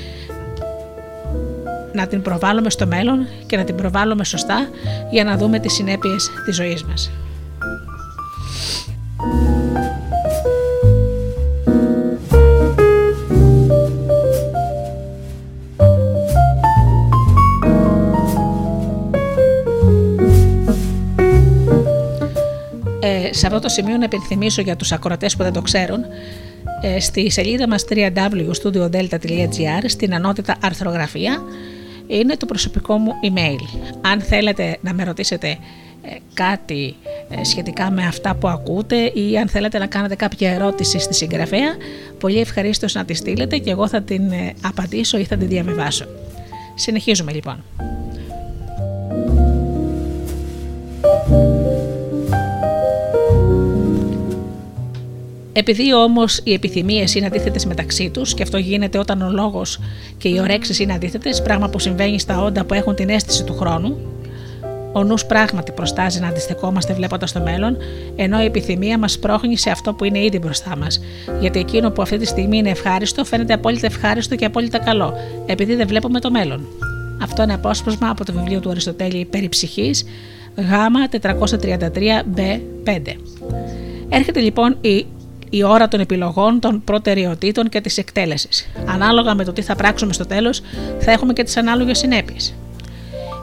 [1.93, 4.69] να την προβάλλουμε στο μέλλον και να την προβάλλουμε σωστά
[5.11, 7.11] για να δούμε τις συνέπειες της ζωής μας.
[23.35, 25.99] Σε αυτό το σημείο να επιθυμίσω για τους ακροατές που δεν το ξέρουν
[26.81, 31.43] ε, στη σελίδα μας www.studiodelta.gr στην ανώτητα αρθρογραφία
[32.07, 33.79] είναι το προσωπικό μου email.
[34.01, 35.57] Αν θέλετε να με ρωτήσετε ε,
[36.33, 36.95] κάτι
[37.29, 41.75] ε, σχετικά με αυτά που ακούτε ή αν θέλετε να κάνετε κάποια ερώτηση στη συγγραφέα,
[42.19, 46.05] πολύ ευχαρίστως να τη στείλετε και εγώ θα την ε, απαντήσω ή θα την διαβιβάσω.
[46.75, 47.63] Συνεχίζουμε λοιπόν.
[55.57, 59.79] Επειδή όμως οι επιθυμίες είναι αντίθετες μεταξύ τους, και αυτό γίνεται όταν ο λόγος
[60.17, 63.53] και οι ωρέξεις είναι αντίθετες, πράγμα που συμβαίνει στα όντα που έχουν την αίσθηση του
[63.53, 63.97] χρόνου,
[64.93, 67.77] ο νους πράγματι προστάζει να αντιστεκόμαστε βλέποντας το μέλλον,
[68.15, 71.01] ενώ η επιθυμία μας πρόχνει σε αυτό που είναι ήδη μπροστά μας.
[71.39, 75.13] Γιατί εκείνο που αυτή τη στιγμή είναι ευχάριστο φαίνεται απόλυτα ευχάριστο και απόλυτα καλό,
[75.45, 76.65] επειδή δεν βλέπουμε το μέλλον.
[77.21, 80.05] Αυτό είναι απόσπασμα από το βιβλίο του Αριστοτέλη Περί ψυχής,
[80.55, 80.61] Γ
[81.21, 83.15] 433B5.
[84.09, 85.05] Έρχεται λοιπόν η
[85.49, 88.69] η ώρα των επιλογών, των προτεραιοτήτων και της εκτέλεσης.
[88.85, 90.61] Ανάλογα με το τι θα πράξουμε στο τέλος,
[90.99, 92.55] θα έχουμε και τις ανάλογες συνέπειες.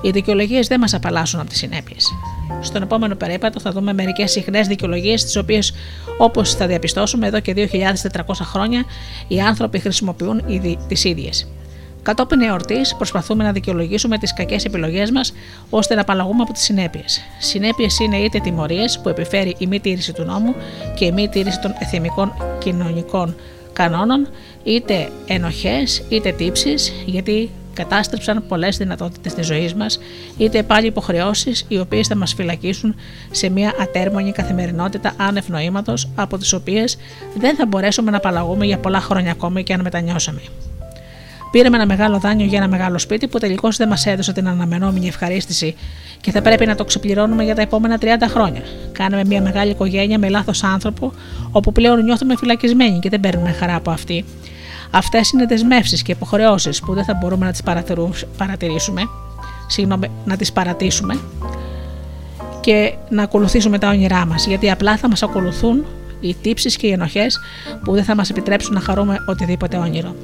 [0.03, 2.13] Οι δικαιολογίες δεν μας απαλλάσσουν από τις συνέπειες.
[2.61, 5.75] Στον επόμενο περίπατο θα δούμε μερικές συχνές δικαιολογίες, τις οποίες,
[6.19, 8.85] όπως θα διαπιστώσουμε εδώ και 2.400 χρόνια,
[9.29, 10.43] οι άνθρωποι χρησιμοποιούν
[10.89, 11.47] τις ίδιες.
[12.03, 15.33] Κατόπιν εορτής, προσπαθούμε να δικαιολογήσουμε τις κακές επιλογές μας
[15.71, 17.21] ώστε να απαλλαγούμε από τις συνέπειες.
[17.39, 20.55] Συνέπειες είναι είτε τιμωρίες που επιφέρει η μη τήρηση του νόμου
[20.95, 23.37] και η μη τήρηση των εθιμικών κοινωνικών
[23.73, 24.29] κανόνων,
[24.65, 29.99] είτε ενοχές είτε τύψεις, γιατί κατάστρεψαν πολλές δυνατότητες της ζωής μας,
[30.37, 32.95] είτε πάλι υποχρεώσεις οι οποίες θα μας φυλακίσουν
[33.31, 36.97] σε μια ατέρμονη καθημερινότητα άνευ νοήματος, από τις οποίες
[37.37, 40.41] δεν θα μπορέσουμε να απαλλαγούμε για πολλά χρόνια ακόμη και αν μετανιώσαμε.
[41.53, 45.07] Πήραμε ένα μεγάλο δάνειο για ένα μεγάλο σπίτι που τελικώς δεν μας έδωσε την αναμενόμενη
[45.07, 45.75] ευχαρίστηση
[46.21, 48.63] και θα πρέπει να το ξεπληρώνουμε για τα επόμενα 30 χρόνια.
[48.93, 51.13] Κάναμε μια μεγάλη οικογένεια με λάθος άνθρωπο,
[51.51, 54.25] όπου πλέον νιώθουμε φυλακισμένοι και δεν παίρνουμε χαρά από αυτή.
[54.91, 57.63] Αυτές είναι δεσμεύσεις και υποχρεώσεις που δεν θα μπορούμε να τις
[58.37, 59.03] παρατηρήσουμε,
[59.67, 61.21] συγγνώμη, να τις παρατήσουμε
[62.61, 65.85] και να ακολουθήσουμε τα όνειρά μας, γιατί απλά θα μας ακολουθούν
[66.21, 67.39] οι τύψεις και οι ενοχές
[67.85, 70.15] που δεν θα μας επιτρέψουν να χαρούμε οτιδήποτε όνειρο.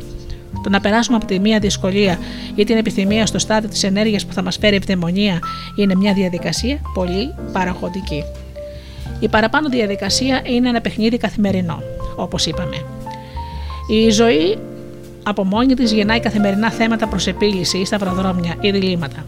[0.69, 2.19] Το να περάσουμε από τη μία δυσκολία
[2.55, 5.39] ή την επιθυμία στο στάδιο της ενέργειας που θα μας φέρει ευδαιμονία
[5.77, 8.25] είναι μια διαδικασία πολύ παραγωγική.
[9.21, 11.83] Η παραπάνω διαδικασία είναι ένα παιχνίδι καθημερινό,
[12.17, 12.77] όπως είπαμε.
[13.91, 14.59] Η ζωή
[15.23, 19.25] από μόνη της γεννάει καθημερινά θέματα προς επίλυση ή σταυροδρόμια ή διλήμματα.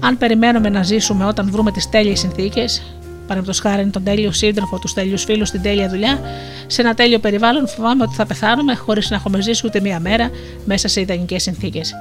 [0.00, 2.82] Αν περιμένουμε να ζήσουμε όταν βρούμε τις τέλειες συνθήκες,
[3.26, 6.20] παραδείγματος χάρη τον τέλειο σύντροφο, τους τέλειους φίλους, την τέλεια δουλειά,
[6.66, 10.30] σε ένα τέλειο περιβάλλον φοβάμαι ότι θα πεθάνουμε χωρίς να έχουμε ζήσει ούτε μία μέρα
[10.64, 11.94] μέσα σε ιδανικές συνθήκες.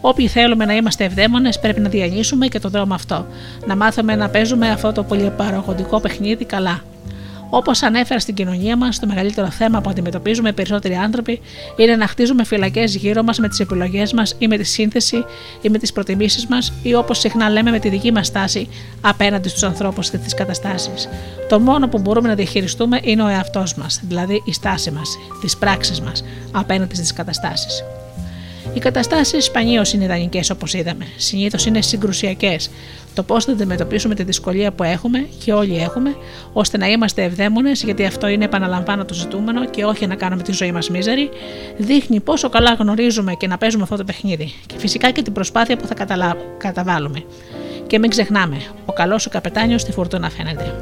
[0.00, 3.26] Όποιοι θέλουμε να είμαστε ευδαίμονες, πρέπει να διανύσουμε και το δρόμο αυτό.
[3.66, 6.82] Να μάθουμε να παίζουμε αυτό το πολυπαραγωγικό παιχνίδι καλά.
[7.50, 11.40] Όπως ανέφερα στην κοινωνία μας, το μεγαλύτερο θέμα που αντιμετωπίζουμε οι περισσότεροι άνθρωποι
[11.76, 15.24] είναι να χτίζουμε φυλακές γύρω μας με τις επιλογές μας ή με τη σύνθεση
[15.60, 18.68] ή με τις προτιμήσεις μας ή όπως συχνά λέμε με τη δική μας στάση
[19.00, 21.08] απέναντι στους ανθρώπους και τις καταστάσεις.
[21.48, 25.56] Το μόνο που μπορούμε να διαχειριστούμε είναι ο εαυτός μας, δηλαδή η στάση μας, τις
[25.56, 27.84] πράξεις μας απέναντι στις καταστάσεις.
[28.74, 31.06] Οι καταστάσεις σπανίως είναι ιδανικές όπως είδαμε.
[31.16, 32.70] Συνήθως είναι συγκρουσιακές.
[33.14, 36.16] Το πώς θα αντιμετωπίσουμε τη δυσκολία που έχουμε και όλοι έχουμε,
[36.52, 40.52] ώστε να είμαστε ευδαίμονες, γιατί αυτό είναι επαναλαμβάνω το ζητούμενο και όχι να κάνουμε τη
[40.52, 41.28] ζωή μας μίζερη,
[41.76, 44.52] δείχνει πόσο καλά γνωρίζουμε και να παίζουμε αυτό το παιχνίδι.
[44.66, 46.36] Και φυσικά και την προσπάθεια που θα καταλα...
[46.58, 47.22] καταβάλουμε.
[47.86, 50.74] Και μην ξεχνάμε, ο καλός ο καπετάνιος στη φουρτούνα φαίνεται.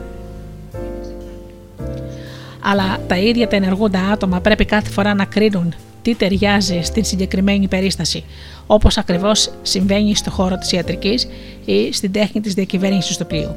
[2.62, 5.74] Αλλά τα ίδια τα ενεργούντα άτομα πρέπει κάθε φορά να κρίνουν
[6.06, 8.24] τι ταιριάζει στην συγκεκριμένη περίσταση,
[8.66, 11.28] όπως ακριβώς συμβαίνει στο χώρο της ιατρικής
[11.64, 13.56] ή στην τέχνη της διακυβέρνησης του πλοίου.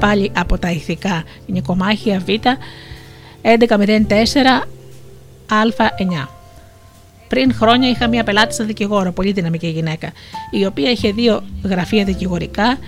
[0.00, 2.28] Πάλι από τα ηθικά νικομάχια Β
[3.42, 4.66] 1104
[5.48, 6.26] Α9.
[7.28, 10.12] Πριν χρόνια είχα μια πελάτη στα δικηγόρο, πολύ δυναμική γυναίκα,
[10.50, 12.78] η οποία είχε δύο γραφεία δικηγορικά,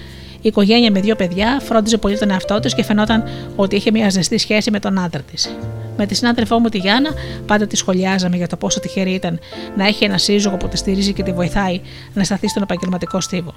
[0.41, 3.25] οικογένεια με δύο παιδιά, φρόντιζε πολύ τον εαυτό τη και φαινόταν
[3.57, 5.51] ότι είχε μια ζεστή σχέση με τον άντρα της.
[5.97, 7.11] Με τη συνάδελφό μου τη Γιάννα,
[7.47, 9.39] πάντα τη σχολιάζαμε για το πόσο τυχερή ήταν
[9.77, 11.81] να έχει ένα σύζυγο που τη στηρίζει και τη βοηθάει
[12.15, 13.55] να σταθεί στον επαγγελματικό στίβο.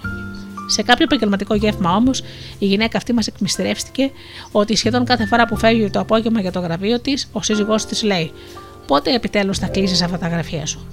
[0.67, 2.23] Σε κάποιο επαγγελματικό γεύμα όμως,
[2.59, 4.11] η γυναίκα αυτή μας εκμυστηρεύτηκε
[4.51, 8.03] ότι σχεδόν κάθε φορά που φεύγει το απόγευμα για το γραφείο της, ο σύζυγός της
[8.03, 8.31] λέει:
[8.87, 10.87] Πότε επιτέλους θα κλείσεις αυτά τα γραφεία σου;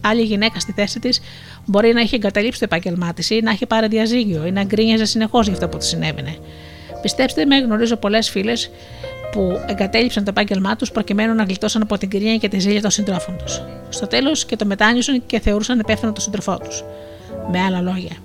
[0.00, 1.20] Άλλη γυναίκα στη θέση της
[1.68, 5.04] μπορεί να έχει εγκαταλείψει το επάγγελμά της ή να έχει πάρει διαζύγιο ή να γκρίνιαζε
[5.04, 6.36] συνεχώς για αυτό που της συνέβαινε.
[7.02, 8.70] Πιστέψτε με, γνωρίζω πολλές φίλες
[9.32, 12.90] που εγκατέλειψαν το επάγγελμά τους προκειμένου να γλιτώσουν από την κρίνια και τη ζήλια των
[12.90, 13.62] συντρόφων τους.
[13.88, 16.84] Στο τέλος και το μετάνιωσαν και θεωρούσαν υπεύθυνο τον σύντροφό τους.
[17.50, 18.16] Με άλλα λόγια.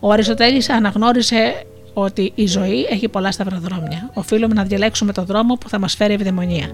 [0.00, 4.10] Ο Αριστοτέλης αναγνώρισε ότι η ζωή έχει πολλά σταυροδρόμια.
[4.14, 6.70] Οφείλουμε να διαλέξουμε τον δρόμο που θα μας φέρει ευδαιμονία.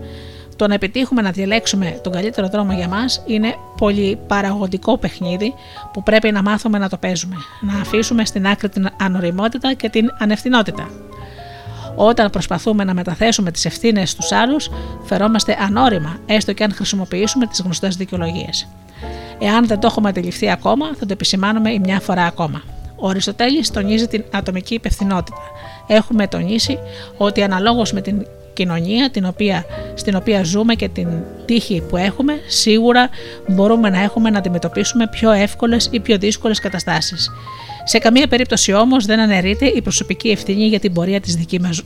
[0.60, 5.54] Το να επιτύχουμε να διαλέξουμε τον καλύτερο δρόμο για μας είναι πολύ παραγωγικό παιχνίδι
[5.92, 7.36] που πρέπει να μάθουμε να το παίζουμε.
[7.60, 10.90] Να αφήσουμε στην άκρη την ανοριμότητα και την ανευθυνότητα.
[11.96, 14.70] Όταν προσπαθούμε να μεταθέσουμε τις ευθύνες στους άλλους,
[15.04, 18.68] φερόμαστε ανώριμα, έστω και αν χρησιμοποιήσουμε τις γνωστές δικαιολογίες.
[19.38, 22.62] Εάν δεν το έχουμε αντιληφθεί ακόμα, θα το επισημάνουμε μια φορά ακόμα.
[22.96, 25.36] Ο Αριστοτέλης τονίζει την ατομική υπευθυνότητα.
[25.86, 26.78] Έχουμε τονίσει
[27.16, 28.26] ότι αναλόγως με την
[28.60, 31.08] κοινωνία την οποία, στην οποία ζούμε και την
[31.44, 33.08] τύχη που έχουμε, σίγουρα
[33.48, 37.30] μπορούμε να έχουμε να αντιμετωπίσουμε πιο εύκολες ή πιο δύσκολες καταστάσεις.
[37.84, 41.82] Σε καμία περίπτωση όμως δεν αναιρείται η προσωπική ευθύνη για την πορεία της, δική μας,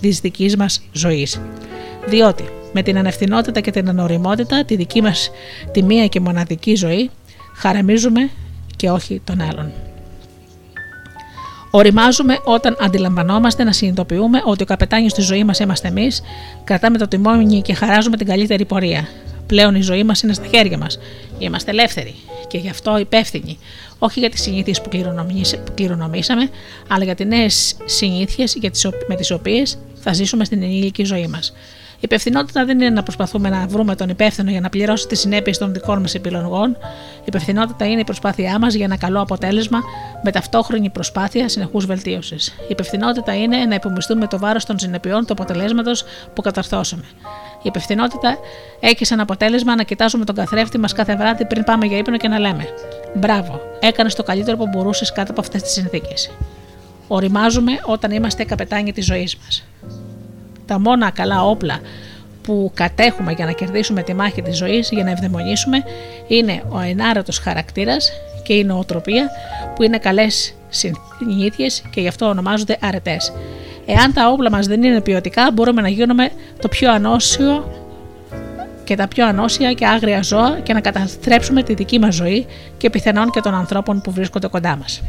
[0.00, 1.40] της δικής μας ζωής.
[2.06, 5.30] Διότι με την ανευθυνότητα και την ανοριμότητα τη δική μας
[5.72, 7.10] τη μία και μοναδική ζωή
[7.54, 8.30] χαραμίζουμε
[8.76, 9.91] και όχι τον άλλον.
[11.74, 16.22] Οριμάζουμε όταν αντιλαμβανόμαστε να συνειδητοποιούμε ότι ο καπετάνιος στη ζωής μας είμαστε εμείς,
[16.64, 19.08] κρατάμε το τιμόνι και χαράζουμε την καλύτερη πορεία.
[19.46, 20.98] Πλέον η ζωή μας είναι στα χέρια μας.
[21.38, 22.14] Είμαστε ελεύθεροι
[22.46, 23.58] και γι' αυτό υπεύθυνοι.
[23.98, 24.88] Όχι για τις συνήθειες που
[25.74, 26.50] κληρονομήσαμε,
[26.88, 28.58] αλλά για τις νέες συνήθειες
[29.08, 31.52] με τις οποίες θα ζήσουμε στην ενήλικη ζωή μας.
[32.02, 35.58] Η υπευθυνότητα δεν είναι να προσπαθούμε να βρούμε τον υπεύθυνο για να πληρώσει τις συνέπειες
[35.58, 36.70] των δικών μας επιλογών.
[37.18, 39.78] Η υπευθυνότητα είναι η προσπάθειά μας για ένα καλό αποτέλεσμα
[40.22, 42.48] με ταυτόχρονη προσπάθεια συνεχούς βελτίωσης.
[42.48, 47.04] Η υπευθυνότητα είναι να υπομισθούμε το βάρος των συνεπειών του αποτελέσματος που καταρθώσαμε.
[47.56, 48.38] Η υπευθυνότητα
[48.80, 52.28] έχει σαν αποτέλεσμα να κοιτάζουμε τον καθρέφτη μας κάθε βράδυ πριν πάμε για ύπνο και
[52.28, 52.64] να λέμε:
[53.14, 56.30] Μπράβο, έκανες το καλύτερο που μπορούσες κάτω από αυτές τις συνθήκες.
[57.08, 59.64] Οριμάζουμε όταν είμαστε καπετάνιοι της ζωής μας
[60.72, 61.80] τα μόνα καλά όπλα
[62.42, 65.84] που κατέχουμε για να κερδίσουμε τη μάχη της ζωής, για να ευδαιμονήσουμε,
[66.26, 68.12] είναι ο ενάρετος χαρακτήρας
[68.42, 69.30] και η νοοτροπία
[69.74, 73.32] που είναι καλές συνήθειες και γι' αυτό ονομάζονται αρετές.
[73.86, 77.70] Εάν τα όπλα μας δεν είναι ποιοτικά, μπορούμε να γίνουμε το πιο ανώσιο
[78.84, 82.46] και τα πιο ανώσια και άγρια ζώα και να καταστρέψουμε τη δική μας ζωή
[82.76, 85.02] και πιθανόν και των ανθρώπων που βρίσκονται κοντά μας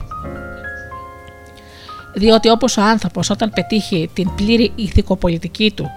[2.14, 5.92] διότι όπως ο άνθρωπος όταν πετύχει την πλήρη ηθικοπολιτική του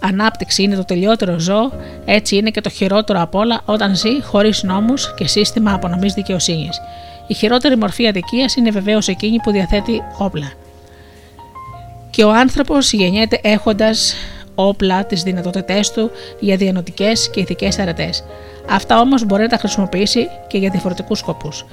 [0.00, 1.72] ανάπτυξη είναι το τελειότερο ζώο,
[2.04, 6.80] έτσι είναι και το χειρότερο απ' όλα όταν ζει χωρίς νόμους και σύστημα απονομής δικαιοσύνης.
[7.26, 10.52] Η χειρότερη μορφή αδικίας είναι βεβαίως εκείνη που διαθέτει όπλα.
[12.10, 14.14] Και ο άνθρωπος γεννιέται έχοντας
[14.54, 18.24] όπλα, τις δυνατότητές του για διανοτικές και ηθικές αρετές.
[18.70, 21.64] Αυτά όμως μπορεί να τα χρησιμοποιήσει και για διαφορετικούς σκοπούς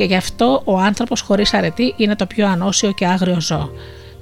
[0.00, 3.70] και γι' αυτό ο άνθρωπος χωρίς αρετή είναι το πιο ανώσιο και άγριο ζώο.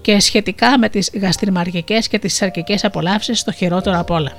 [0.00, 4.32] Και σχετικά με τις γαστριμαργικές και τις σαρκικές απολαύσεις, το χειρότερο απ' όλα.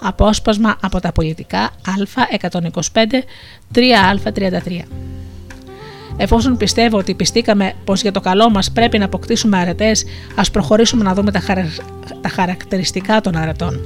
[0.00, 3.22] Απόσπασμα από τα πολιτικά Α125
[3.74, 4.80] 3Α33.
[6.16, 10.04] Εφόσον πιστεύω ότι πιστήκαμε πως για το καλό μας πρέπει να αποκτήσουμε αρετές,
[10.34, 11.40] ας προχωρήσουμε να δούμε τα,
[12.20, 13.80] τα χαρακτηριστικά των αρετών.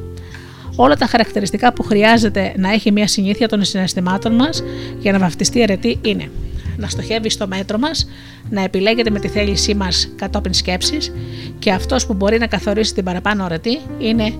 [0.76, 4.62] Όλα τα χαρακτηριστικά που χρειάζεται να έχει μια συνήθεια των συναισθημάτων μας
[4.98, 6.30] για να βαφτιστεί αρετή είναι
[6.78, 8.08] να στοχεύει στο μέτρο μας,
[8.50, 11.12] να επιλέγεται με τη θέλησή μας κατόπιν σκέψης
[11.58, 14.34] και αυτός που μπορεί να καθορίσει την παραπάνω αρετή είναι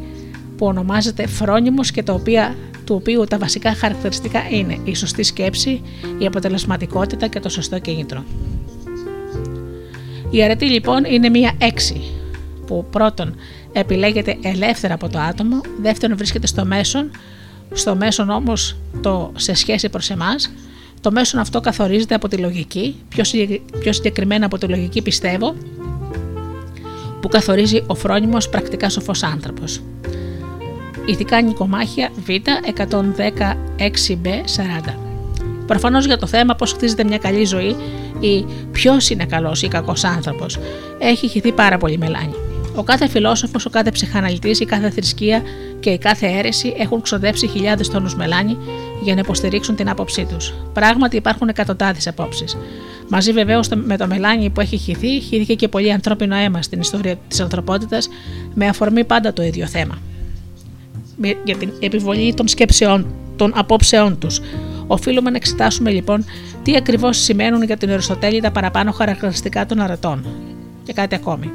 [0.56, 5.82] που ονομάζεται φρόνιμος και το οποία, του οποίου τα βασικά χαρακτηριστικά είναι η σωστή σκέψη,
[6.18, 8.24] η αποτελεσματικότητα και το σωστό κίνητρο.
[10.30, 12.00] Η αρετή λοιπόν είναι μία έξι
[12.66, 13.34] που πρώτον
[13.72, 17.10] επιλέγεται ελεύθερα από το άτομο, δεύτερον βρίσκεται στο μέσον,
[17.72, 20.50] στο μέσον όμως το σε σχέση προς εμάς,
[21.00, 22.96] το μέσον αυτό καθορίζεται από τη λογική,
[23.80, 25.54] πιο συγκεκριμένα από τη λογική πιστεύω,
[27.20, 29.82] που καθορίζει ο φρόνιμος πρακτικά σοφός άνθρωπος.
[31.06, 32.28] Ηθικά νοικομάχια Β
[33.78, 34.94] 116B40.
[35.66, 37.76] Προφανώς για το θέμα πώς χτίζεται μια καλή ζωή
[38.20, 40.58] ή ποιος είναι καλός ή κακός άνθρωπος
[40.98, 42.34] έχει χυθεί πάρα πολύ μελάνι.
[42.74, 45.42] Ο κάθε φιλόσοφος, ο κάθε ψυχαναλυτής, η κάθε θρησκεία
[45.80, 48.56] και η κάθε αίρεση έχουν ξοδέψει χιλιάδες τόνους μελάνι
[49.02, 50.54] για να υποστηρίξουν την άποψή τους.
[50.72, 52.56] Πράγματι υπάρχουν εκατοντάδες απόψεις.
[53.08, 57.16] Μαζί βεβαίως με το μελάνι που έχει χυθεί, χύθηκε και πολύ ανθρώπινο αίμα στην ιστορία
[57.28, 58.08] της ανθρωπότητας
[58.54, 59.98] με αφορμή πάντα το ίδιο θέμα
[61.44, 64.40] για την επιβολή των σκέψεών, των απόψεών τους.
[64.86, 66.24] Οφείλουμε να εξετάσουμε λοιπόν
[66.62, 70.26] τι ακριβώς σημαίνουν για την Αριστοτέλη τα παραπάνω χαρακτηριστικά των αρετών.
[70.84, 71.50] Και κάτι ακόμη.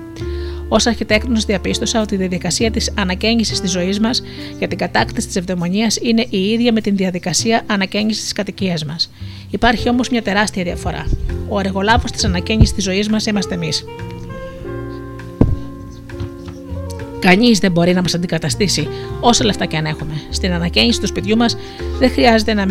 [0.73, 4.23] Ω αρχιτέκτονος, διαπίστωσα ότι η διαδικασία της ανακαίνιση της ζωής μας
[4.57, 9.11] για την κατάκτηση της ευδαιμονίας είναι η ίδια με την διαδικασία ανακαίνιση της κατοικίας μας.
[9.49, 11.05] Υπάρχει όμως μια τεράστια διαφορά.
[11.49, 13.85] Ο αργολάβο της ανακαίνιση της ζωής μας είμαστε εμείς.
[17.19, 18.87] Κανείς δεν μπορεί να μας αντικαταστήσει
[19.19, 20.13] όσα λεφτά και αν έχουμε.
[20.29, 21.57] Στην ανακαίνιση του σπιτιού μας
[21.99, 22.65] δεν χρειάζεται να,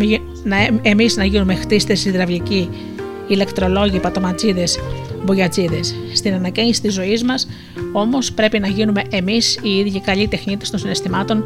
[0.44, 2.68] να εμείς να γίνουμε χτίστες υδραυλικοί,
[3.28, 4.64] ηλεκτρολόγοι, πατοματζίδε,
[5.24, 5.80] μπογιατζίδε.
[6.14, 7.48] Στην ανακαίνιση της ζωής μας
[7.92, 11.44] όμως πρέπει να γίνουμε εμείς οι ίδιοι καλοί τεχνίτες των συναισθημάτων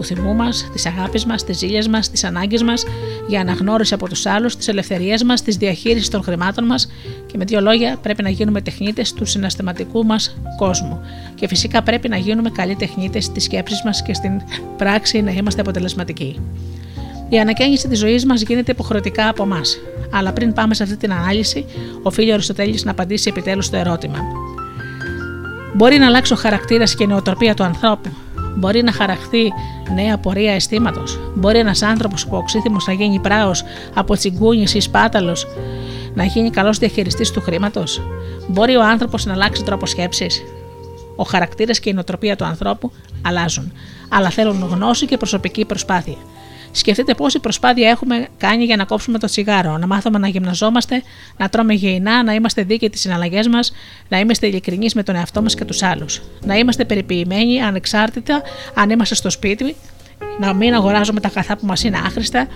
[0.00, 2.84] του θυμού μας, της αγάπης μας, της ζήλιας μας, της ανάγκης μας
[3.28, 6.88] για αναγνώριση από τους άλλους, της ελευθερίας μας, της διαχείρισης των χρημάτων μας
[7.26, 11.00] και με δύο λόγια πρέπει να γίνουμε τεχνίτες του συναισθηματικού μας κόσμου.
[11.34, 14.40] Και φυσικά πρέπει να γίνουμε καλοί τεχνίτες της σκέψης μας και στην
[14.76, 16.40] πράξη να είμαστε αποτελεσματικοί.
[17.30, 19.78] Η ανακαίνιση της ζωής μας γίνεται υποχρεωτικά από εμάς.
[20.12, 21.64] Αλλά πριν πάμε σε αυτή την ανάλυση,
[22.02, 24.18] οφείλει ο Αριστοτέλης να απαντήσει επιτέλους το ερώτημα.
[25.74, 28.10] Μπορεί να αλλάξει ο χαρακτήρας και η νοοτροπία του ανθρώπου,
[28.56, 29.52] Μπορεί να χαραχθεί
[29.94, 31.18] νέα πορεία αισθήματος.
[31.34, 33.64] Μπορεί ένας άνθρωπος που οξύθυμος να γίνει πράος
[33.94, 35.46] από τσιγκούνι ή σπάταλος
[36.14, 38.02] να γίνει καλός διαχειριστής του χρήματος.
[38.48, 40.42] Μπορεί ο άνθρωπος να αλλάξει τρόπο σκέψης.
[41.16, 43.72] Ο χαρακτήρας και η νοοτροπία του ανθρώπου αλλάζουν,
[44.08, 46.16] αλλά θέλουν γνώση και προσωπική προσπάθεια.
[46.72, 51.02] Σκεφτείτε πόση προσπάθεια έχουμε κάνει για να κόψουμε το τσιγάρο, να μάθουμε να γυμναζόμαστε,
[51.36, 53.72] να τρώμε γεϊνά, να είμαστε δίκαιοι στι συναλλαγές μας,
[54.08, 56.20] να είμαστε ειλικρινείς με τον εαυτό μας και τους άλλους.
[56.44, 58.42] Να είμαστε περιποιημένοι, ανεξάρτητα,
[58.74, 59.76] αν είμαστε στο σπίτι,
[60.40, 62.46] να μην αγοράζουμε τα καθά που μας είναι άχρηστα,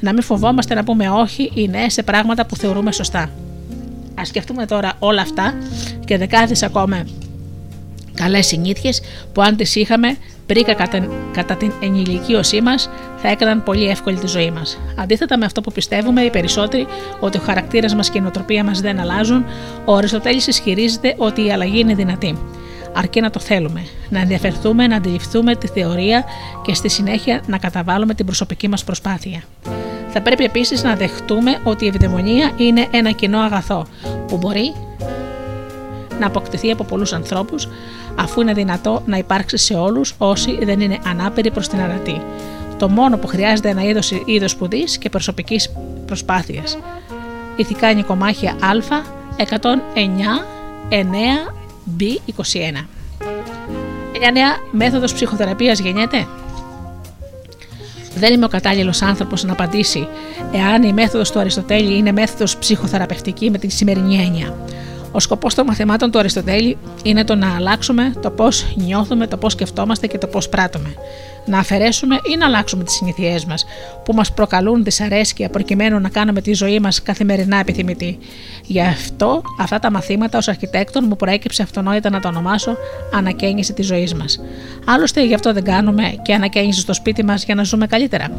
[0.00, 3.30] να μην φοβόμαστε να πούμε όχι ή ναι σε πράγματα που θεωρούμε σωστά.
[4.20, 5.54] Α σκεφτούμε τώρα όλα αυτά
[6.04, 7.04] και δεκάδες ακόμα
[8.14, 9.00] καλές συνήθειες
[9.32, 10.16] που αν τις είχαμε
[10.46, 12.90] πρίκα κατά, κατά την ενηλικίωσή μας,
[13.22, 14.78] θα έκαναν πολύ εύκολη τη ζωή μας.
[14.98, 16.86] Αντίθετα με αυτό που πιστεύουμε οι περισσότεροι
[17.20, 19.44] ότι ο χαρακτήρας μας και η νοοτροπία μας δεν αλλάζουν,
[19.84, 22.38] ο Αριστοτέλης ισχυρίζεται ότι η αλλαγή είναι δυνατή.
[22.94, 26.24] Αρκεί να το θέλουμε, να ενδιαφερθούμε, να αντιληφθούμε τη θεωρία
[26.62, 29.42] και στη συνέχεια να καταβάλουμε την προσωπική μας προσπάθεια.
[30.08, 33.86] Θα πρέπει επίσης να δεχτούμε ότι η ευδαιμονία είναι ένα κοινό αγαθό
[34.26, 34.72] που μπορεί
[36.20, 37.68] να αποκτηθεί από πολλούς ανθρώπους,
[38.14, 42.22] αφού είναι δυνατό να υπάρξει σε όλους όσοι δεν είναι ανάπηροι προς την αρατή.
[42.80, 43.82] Το μόνο που χρειάζεται ένα
[44.24, 45.70] είδος σπουδής και προσωπικής
[46.06, 46.78] προσπάθειας.
[47.56, 49.02] Ηθικά νοικομάχια Α
[49.36, 49.46] 109
[50.88, 51.04] 9
[51.98, 52.86] B21.
[54.18, 56.26] Μια νέα μέθοδος ψυχοθεραπείας γεννιέται;
[58.14, 60.08] Δεν είμαι ο κατάλληλος άνθρωπος να απαντήσει
[60.52, 64.54] εάν η μέθοδος του Αριστοτέλη είναι μέθοδος ψυχοθεραπευτική με τη σημερινή έννοια.
[65.12, 69.52] Ο σκοπός των μαθημάτων του Αριστοτέλη είναι το να αλλάξουμε το πώς νιώθουμε, το πώς
[69.52, 70.94] σκεφτόμαστε και το πώς πράττουμε.
[71.50, 73.64] Να αφαιρέσουμε ή να αλλάξουμε τις συνήθειέ μας
[74.04, 78.18] που μας προκαλούν δυσαρέσκεια προκειμένου να κάνουμε τη ζωή μας καθημερινά επιθυμητή.
[78.66, 82.76] Γι' αυτό αυτά τα μαθήματα ως αρχιτέκτον μου προέκυψε αυτονόητα να το ονομάσω
[83.14, 84.40] Ανακαίνιση της ζωής μας.
[84.84, 88.30] Άλλωστε γι' αυτό δεν κάνουμε και ανακαίνιση στο σπίτι μας για να ζούμε καλύτερα.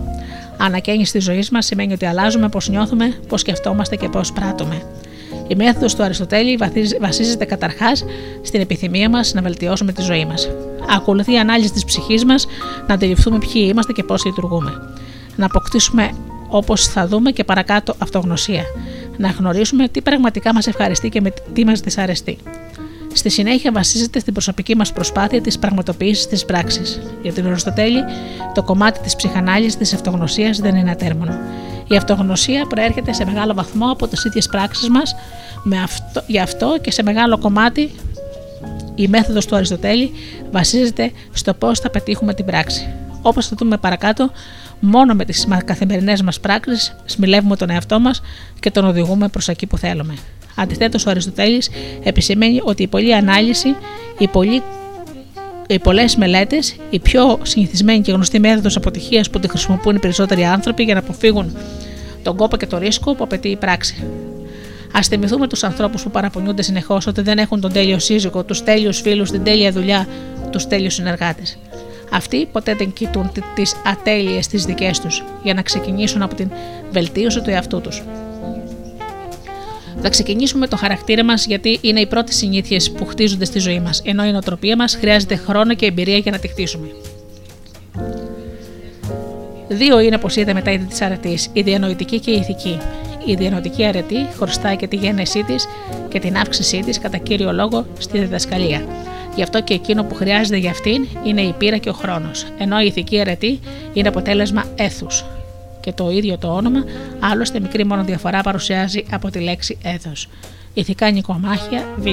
[0.58, 4.82] Ανακαίνιση της ζωής μας σημαίνει ότι αλλάζουμε πώς νιώθουμε, πώς σκεφτόμαστε και πώς πράττουμε.
[5.52, 6.60] Η μέθοδος του Αριστοτέλη
[7.00, 8.06] βασίζεται καταρχάς
[8.42, 10.50] στην επιθυμία μας να βελτιώσουμε τη ζωή μας.
[10.96, 12.46] Ακολουθεί η ανάλυση της ψυχής μας
[12.88, 14.72] να αντιληφθούμε ποιοι είμαστε και πώς λειτουργούμε.
[15.36, 16.12] Να αποκτήσουμε
[16.48, 18.64] όπως θα δούμε και παρακάτω αυτογνωσία.
[19.18, 22.38] να γνωρίσουμε τι πραγματικά μας ευχαριστεί και με τι μας δυσαρεστεί.
[23.14, 27.00] Στη συνέχεια βασίζεται στην προσωπική μας προσπάθεια της πραγματοποίησης της πράξης.
[27.22, 28.04] Για την Αριστοτέλη,
[28.54, 31.40] το κομμάτι της ψυχανάλυσης της αυτογνωσίας δεν είναι ατέρμονο.
[31.88, 35.16] Η αυτογνωσία προέρχεται σε μεγάλο βαθμό από τις ίδιες πράξεις μας,
[35.84, 37.92] αυτό, γι' αυτό και σε μεγάλο κομμάτι
[38.96, 40.12] η μέθοδος του Αριστοτέλη
[40.52, 42.94] βασίζεται στο πώς θα πετύχουμε την πράξη.
[43.22, 44.32] Όπως θα δούμε παρακάτω,
[44.80, 48.22] μόνο με τις καθημερινές μας πράξεις σμιλεύουμε τον εαυτό μας
[48.60, 50.14] και τον οδηγούμε προς εκεί που θέλουμε.
[50.56, 51.70] Αντιθέτως, ο Αριστοτέλης
[52.04, 53.76] επισημαίνει ότι η πολλή ανάλυση,
[54.18, 54.62] οι, πολλοί,
[55.68, 60.44] οι πολλές μελέτες, η πιο συνηθισμένη και γνωστή μέθοδος αποτυχίας που τη χρησιμοποιούν οι περισσότεροι
[60.44, 61.56] άνθρωποι για να αποφύγουν
[62.24, 64.04] τον κόπο και το ρίσκο που απαιτεί η πράξη.
[64.98, 69.02] Α θυμηθούμε τους ανθρώπους που παραπονιούνται συνεχώς ότι δεν έχουν τον τέλειο σύζυγο, τους τέλειους
[69.02, 70.08] φίλους, την τέλεια δουλειά,
[70.52, 71.58] τους τέλειους συνεργάτες.
[72.14, 76.52] Αυτοί ποτέ δεν κοιτούν τις ατέλειες τις δικές τους για να ξεκινήσουν από την
[76.92, 78.04] βελτίωση του εαυτού τους.
[80.02, 83.80] Θα ξεκινήσουμε με το χαρακτήρα μας, γιατί είναι οι πρώτες συνήθειες που χτίζονται στη ζωή
[83.80, 86.88] μας, ενώ η νοοτροπία μας χρειάζεται χρόνο και εμπειρία για να τη χτίσουμε.
[89.68, 92.78] Δύο είναι, όπως είδαμε, τα είδη της αρετής, η διανοητική και η ηθική.
[93.26, 95.68] Η διανοητική αρετή χρωστάει και τη γέννησή της
[96.10, 98.86] και την αύξησή της κατά κύριο λόγο στη διδασκαλία.
[99.36, 102.82] Γι' αυτό και εκείνο που χρειάζεται για αυτήν είναι η πείρα και ο χρόνος, ενώ
[102.82, 103.60] η ηθική αρετή
[103.94, 105.26] είναι αποτέλεσμα έθους.
[105.82, 106.84] Και το ίδιο το όνομα,
[107.20, 110.12] άλλωστε μικρή μόνο διαφορά παρουσιάζει από τη λέξη έθο.
[110.74, 112.06] Ηθικά νοικομάχια Β.
[112.06, 112.10] 1103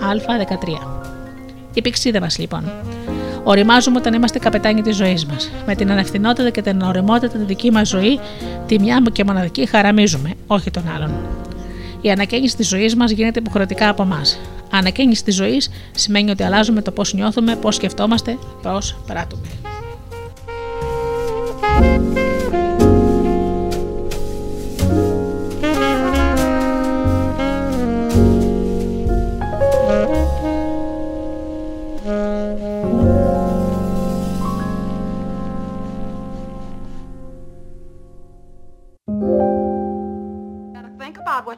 [0.00, 0.98] Α13.
[1.74, 2.72] Η πηξίδα μας λοιπόν.
[3.44, 5.50] Οριμάζουμε όταν είμαστε καπετάνοι της ζωής μας.
[5.66, 8.20] Με την ανευθυνότητα και την οριμότητα τη δική μας ζωή,
[8.66, 11.10] τη μια και μοναδική χαραμίζουμε, όχι τον άλλον.
[12.00, 14.38] Η ανακαίνιση της ζωής μας γίνεται υποχρεωτικά από εμάς.
[14.70, 19.77] Ανακαίνιση της ζωής σημαίνει ότι αλλάζουμε το πώς νιώθουμε, πώς σκεφτόμαστε, πώς πράττουμε.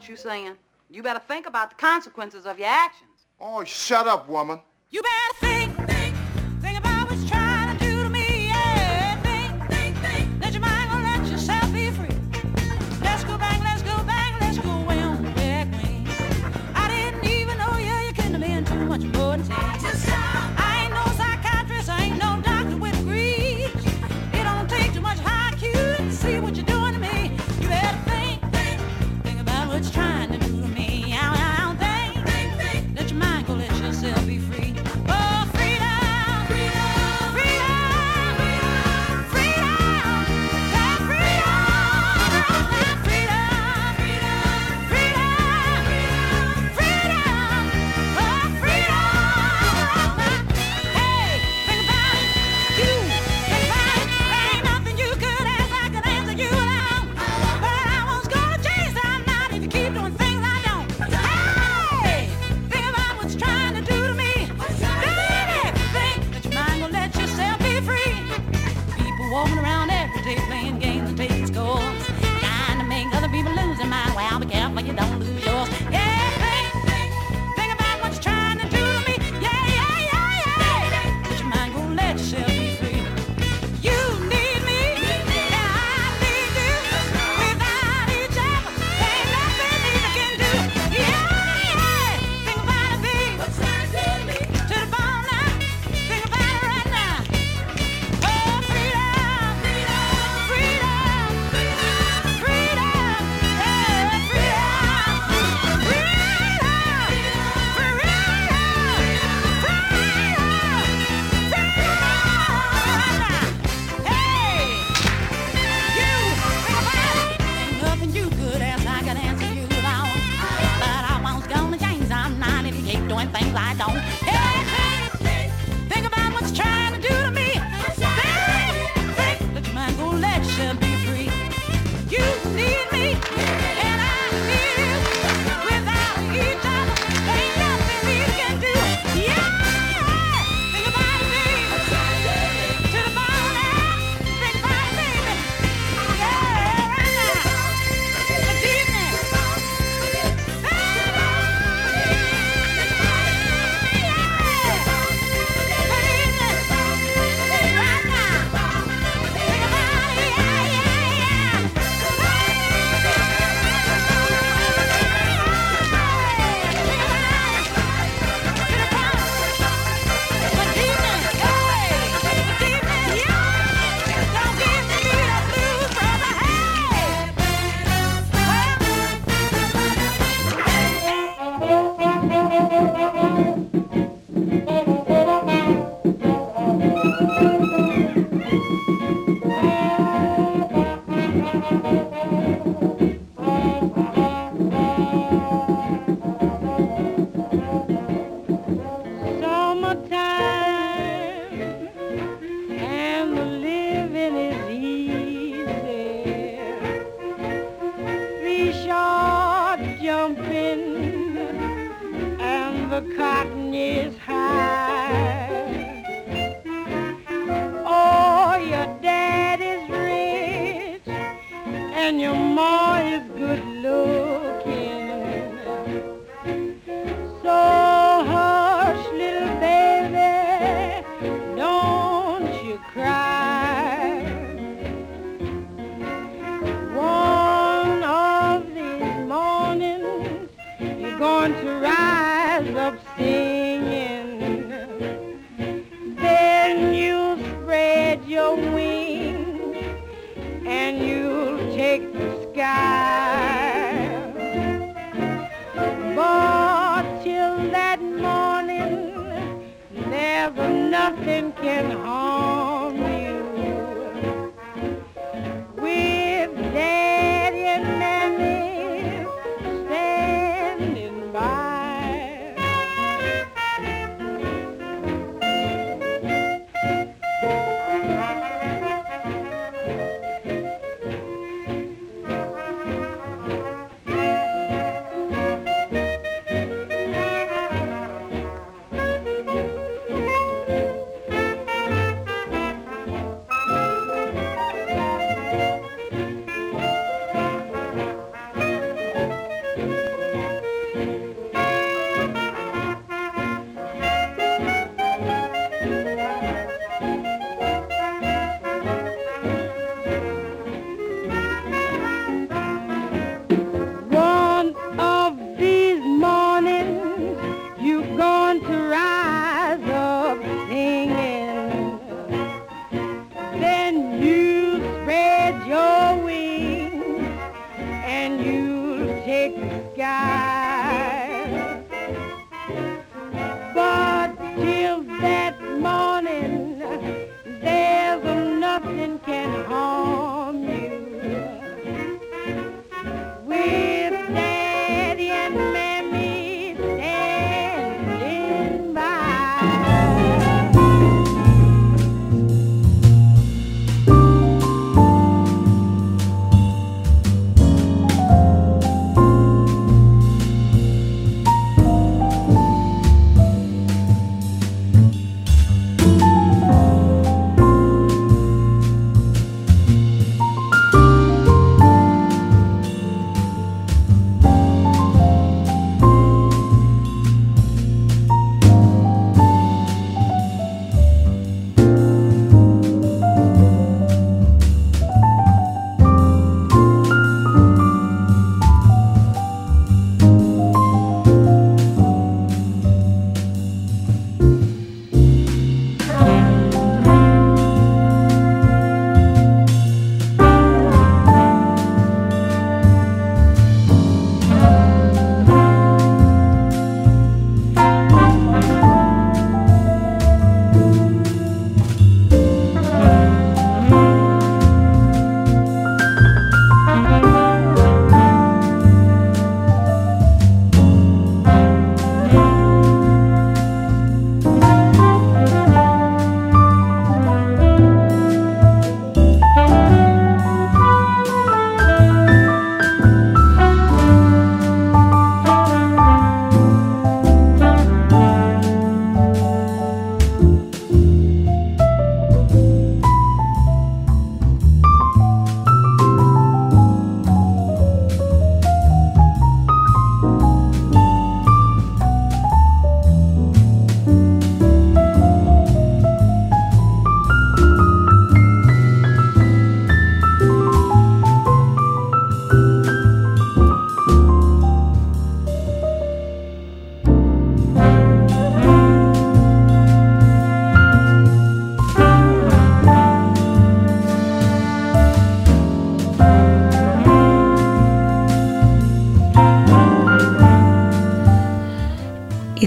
[0.01, 0.55] What you're saying.
[0.89, 3.27] You better think about the consequences of your actions.
[3.39, 4.59] Oh, shut up, woman.
[4.89, 5.90] You better think.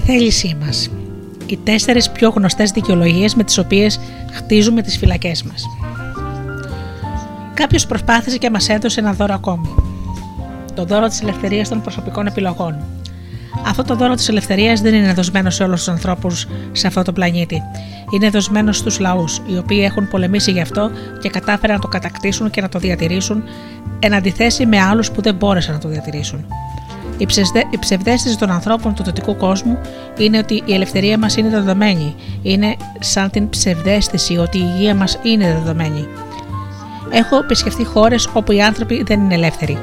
[0.05, 0.89] Θέλησή μας.
[1.45, 3.99] Οι τέσσερις πιο γνωστές δικαιολογίες με τις οποίες
[4.31, 5.63] χτίζουμε τις φυλακές μας.
[7.53, 9.69] Κάποιος προσπάθησε και μας έδωσε ένα δώρο ακόμη.
[10.73, 12.75] το δώρο της ελευθερίας των προσωπικών επιλογών.
[13.65, 17.13] Αυτό το δώρο της ελευθερίας δεν είναι δοσμένο σε όλους τους ανθρώπους σε αυτό το
[17.13, 17.61] πλανήτη.
[18.13, 20.91] Είναι δοσμένο στους λαούς, οι οποίοι έχουν πολεμήσει γι' αυτό
[21.21, 23.43] και κατάφεραν να το κατακτήσουν και να το διατηρήσουν,
[23.99, 26.45] εν αντιθέσει με άλλους που δεν μπόρεσαν να το διατηρήσουν.
[27.17, 29.79] Η ψευδέστηση των ανθρώπων του δυτικού κόσμου
[30.17, 32.15] είναι ότι η ελευθερία μας είναι δεδομένη.
[32.41, 36.07] Είναι σαν την ψευδέστηση ότι η υγεία μας είναι δεδομένη.
[37.09, 39.77] Έχω επισκεφτεί χώρες όπου οι άνθρωποι δεν είναι ελεύθεροι.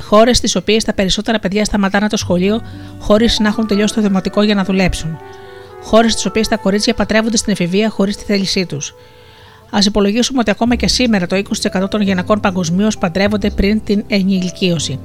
[0.00, 2.60] Χώρες στις οποίες τα περισσότερα παιδιά σταματάνε το σχολείο
[2.98, 5.18] χωρίς να έχουν τελειώσει το δημοτικό για να δουλέψουν.
[5.82, 8.94] Χώρες στις οποίες τα κορίτσια πατρεύονται στην εφηβεία χωρίς τη θέλησή τους.
[9.74, 11.42] Α υπολογίσουμε ότι ακόμα και σήμερα το
[11.82, 14.98] 20% των γυναικών παγκοσμίως παντρεύονται πριν την ενηλικίωση.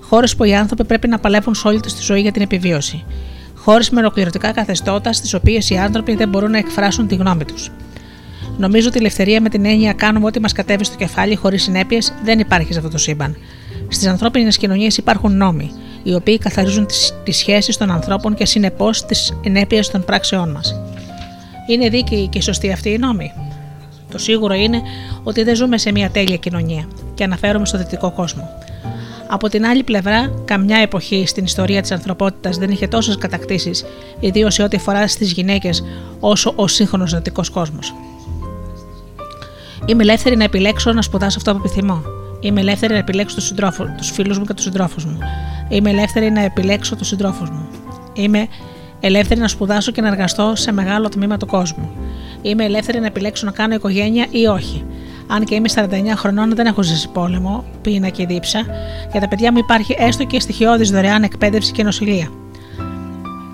[0.00, 3.04] Χώρες που οι άνθρωποι πρέπει να παλεύουν σε όλη τους τη ζωή για την επιβίωση.
[3.54, 7.70] Χώρες με ολοκληρωτικά καθεστώτα στις οποίες οι άνθρωποι δεν μπορούν να εκφράσουν τη γνώμη τους.
[8.58, 12.14] Νομίζω ότι η ελευθερία με την έννοια κάνουμε ό,τι μας κατέβει στο κεφάλι χωρίς συνέπειες
[12.24, 13.36] δεν υπάρχει σε αυτό το σύμπαν.
[13.88, 15.70] Στις ανθρώπινες κοινωνίες υπάρχουν νόμοι,
[16.02, 16.86] οι οποίοι καθαρίζουν
[17.24, 20.74] τις σχέσεις των ανθρώπων και συνεπώς τις ενέπειε των πράξεών μας.
[21.70, 23.32] Είναι δίκαιοι και σωστοί αυτοί οι νόμοι;
[24.14, 24.82] Το σίγουρο είναι
[25.22, 28.48] ότι δεν ζούμε σε μια τέλεια κοινωνία και αναφέρομαι στο δυτικό κόσμο.
[29.28, 33.84] Από την άλλη πλευρά, καμιά εποχή στην ιστορία της ανθρωπότητας δεν είχε τόσες κατακτήσεις,
[34.20, 35.84] ιδίως σε ό,τι αφορά στις γυναίκες,
[36.20, 37.94] όσο ο σύγχρονος δυτικός κόσμος.
[39.86, 42.02] Είμαι ελεύθερη να επιλέξω να σπουδάσω αυτό που επιθυμώ.
[42.40, 43.36] Είμαι ελεύθερη να επιλέξω
[43.96, 45.18] τους φίλους μου και τους συντρόφους μου.
[45.68, 47.66] Είμαι ελεύθερη να επιλέξω τους συντρόφους μου.
[48.12, 48.46] Είμαι
[49.00, 51.90] ελεύθερη να σπουδάσω και να εργαστώ σε μεγάλο τμήμα του κόσμου.
[52.46, 54.84] Είμαι ελεύθερη να επιλέξω να κάνω οικογένεια ή όχι.
[55.26, 58.66] Αν και είμαι 49 χρονών, δεν έχω ζήσει πόλεμο, πείνα και δίψα.
[59.10, 62.28] Για τα παιδιά μου υπάρχει έστω και στοιχειώδης δωρεάν εκπαίδευση και νοσηλεία.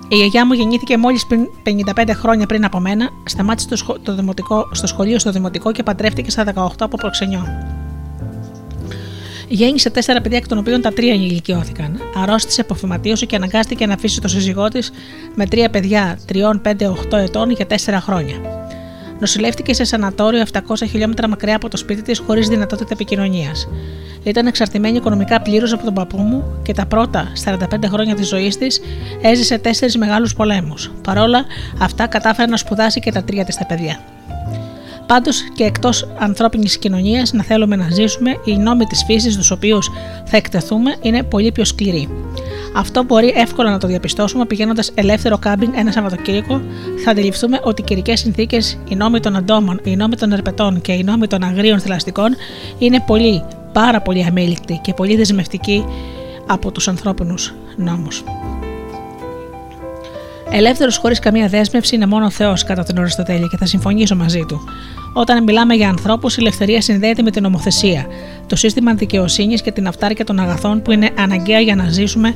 [0.07, 1.27] Η γιαγιά μου γεννήθηκε μόλις
[1.95, 6.31] 55 χρόνια πριν από μένα, σταμάτησε το, το δημοτικό, στο σχολείο στο δημοτικό και παντρεύτηκε
[6.31, 7.47] στα 18 από προξενιό.
[9.47, 11.99] Γέννησε τέσσερα παιδιά, εκ των οποίων τα τρία ενηλικιώθηκαν.
[12.15, 14.91] Αρρώστησε, αποφυματίωσε και αναγκάστηκε να αφήσει το σύζυγό της
[15.35, 16.75] με τρία παιδιά 3, 5,
[17.11, 18.60] 8 ετών για τέσσερα χρόνια.
[19.21, 20.59] Νοσηλεύτηκε σε σανατόριο 700
[20.89, 23.67] χιλιόμετρα μακριά από το σπίτι της χωρίς δυνατότητα επικοινωνίας.
[24.23, 28.57] Ήταν εξαρτημένη οικονομικά πλήρως από τον παππού μου και τα πρώτα 45 χρόνια της ζωής
[28.57, 28.81] της
[29.21, 30.91] έζησε τέσσερις μεγάλους πολέμους.
[31.03, 31.45] Παρόλα
[31.79, 33.99] αυτά, κατάφερε να σπουδάσει και τα τρία της τα παιδιά.
[35.05, 39.91] Πάντως και εκτός ανθρώπινης κοινωνίας, να θέλουμε να ζήσουμε, οι νόμοι της φύσης, τους οποίους
[40.25, 42.09] θα εκτεθούμε, είναι πολύ πιο σκληροί.
[42.73, 46.61] Αυτό μπορεί εύκολα να το διαπιστώσουμε πηγαίνοντας ελεύθερο κάμπινγκ ένα Σαββατοκύριακο.
[47.03, 50.91] Θα αντιληφθούμε ότι οι καιρικές συνθήκες, οι νόμοι των αντόμων, οι νόμοι των ερπετών και
[50.91, 52.35] οι νόμοι των αγρίων θηλαστικών
[52.77, 53.43] είναι πολύ,
[53.73, 55.85] πάρα πολύ αμήλικτοι και πολύ δεσμευτικοί
[56.47, 58.23] από τους ανθρώπινους νόμους.
[60.53, 64.61] Ελεύθερος χωρίς καμία δέσμευση είναι μόνο Θεός κατά την Αριστοτέλη και θα συμφωνήσω μαζί του.
[65.13, 68.05] Όταν μιλάμε για ανθρώπους, η ελευθερία συνδέεται με την νομοθεσία,
[68.47, 72.35] το σύστημα δικαιοσύνης και την αυτάρκεια των αγαθών που είναι αναγκαία για να ζήσουμε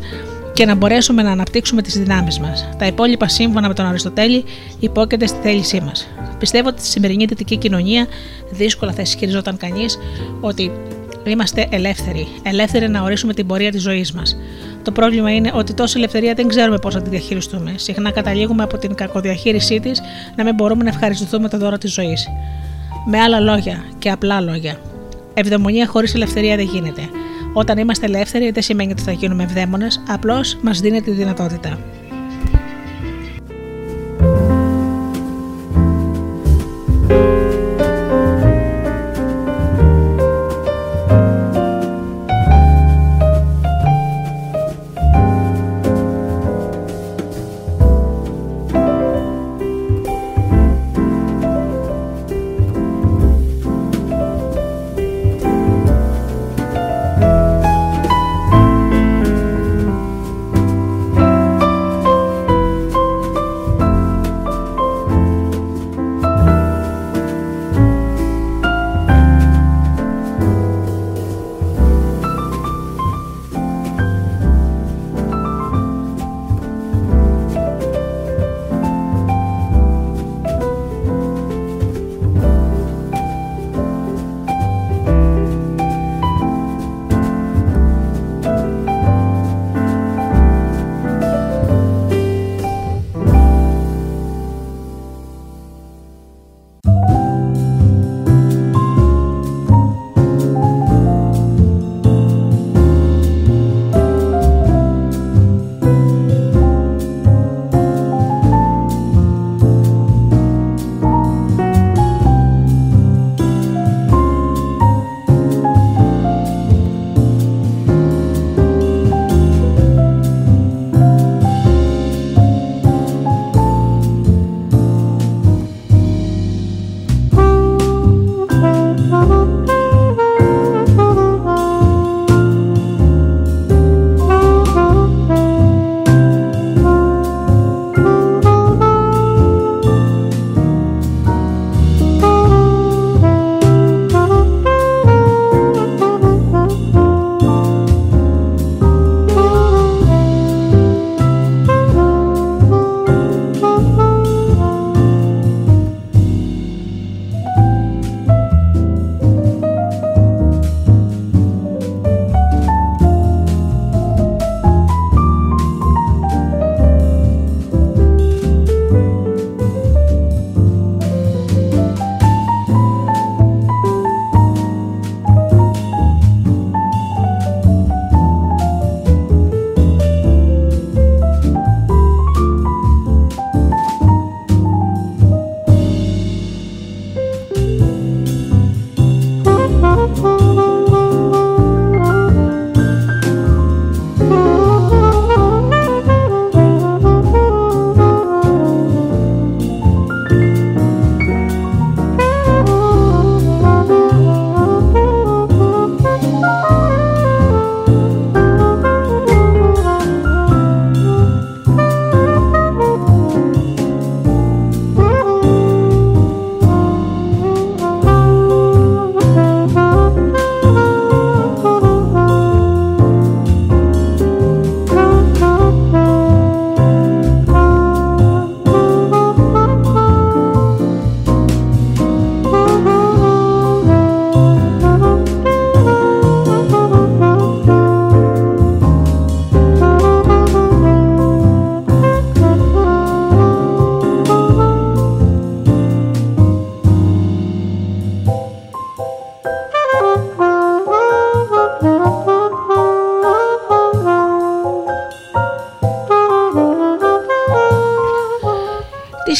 [0.53, 2.69] και να μπορέσουμε να αναπτύξουμε τις δυνάμεις μας.
[2.77, 4.43] Τα υπόλοιπα σύμφωνα με τον Αριστοτέλη
[4.79, 6.07] υπόκειται στη θέλησή μας.
[6.39, 8.07] Πιστεύω ότι στη σημερινή δυτική κοινωνία
[8.51, 9.97] δύσκολα θα ισχυριζόταν κανείς
[10.41, 10.71] ότι
[11.25, 14.37] είμαστε ελεύθεροι, ελεύθεροι να ορίσουμε την πορεία της ζωής μας.
[14.83, 17.73] Το πρόβλημα είναι ότι τόση ελευθερία δεν ξέρουμε πώς να τη διαχειριστούμε.
[17.75, 20.01] Συχνά καταλήγουμε από την κακοδιαχείρισή της
[20.35, 22.27] να μην μπορούμε να ευχαριστηθούμε το δώρο της ζωής.
[23.07, 24.79] Με άλλα λόγια και απλά λόγια.
[25.33, 27.01] Ευδαιμονία χωρίς ελευθερία δεν γίνεται.
[27.53, 31.79] Όταν είμαστε ελεύθεροι δεν σημαίνει ότι θα γίνουμε ευδαίμονες, απλώς μας δίνει τη δυνατότητα.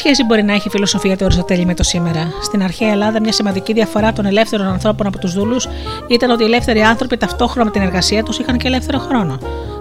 [0.08, 2.34] Σχέση μπορεί να έχει η φιλοσοφία του Αριστοτέλη με το σήμερα.
[2.42, 5.68] Στην αρχαία Ελλάδα, μια σημαντική διαφορά των ελεύθερων ανθρώπων από τους δούλους
[6.08, 9.38] ήταν ότι οι ελεύθεροι άνθρωποι ταυτόχρονα με την εργασία τους είχαν και ελεύθερο χρόνο.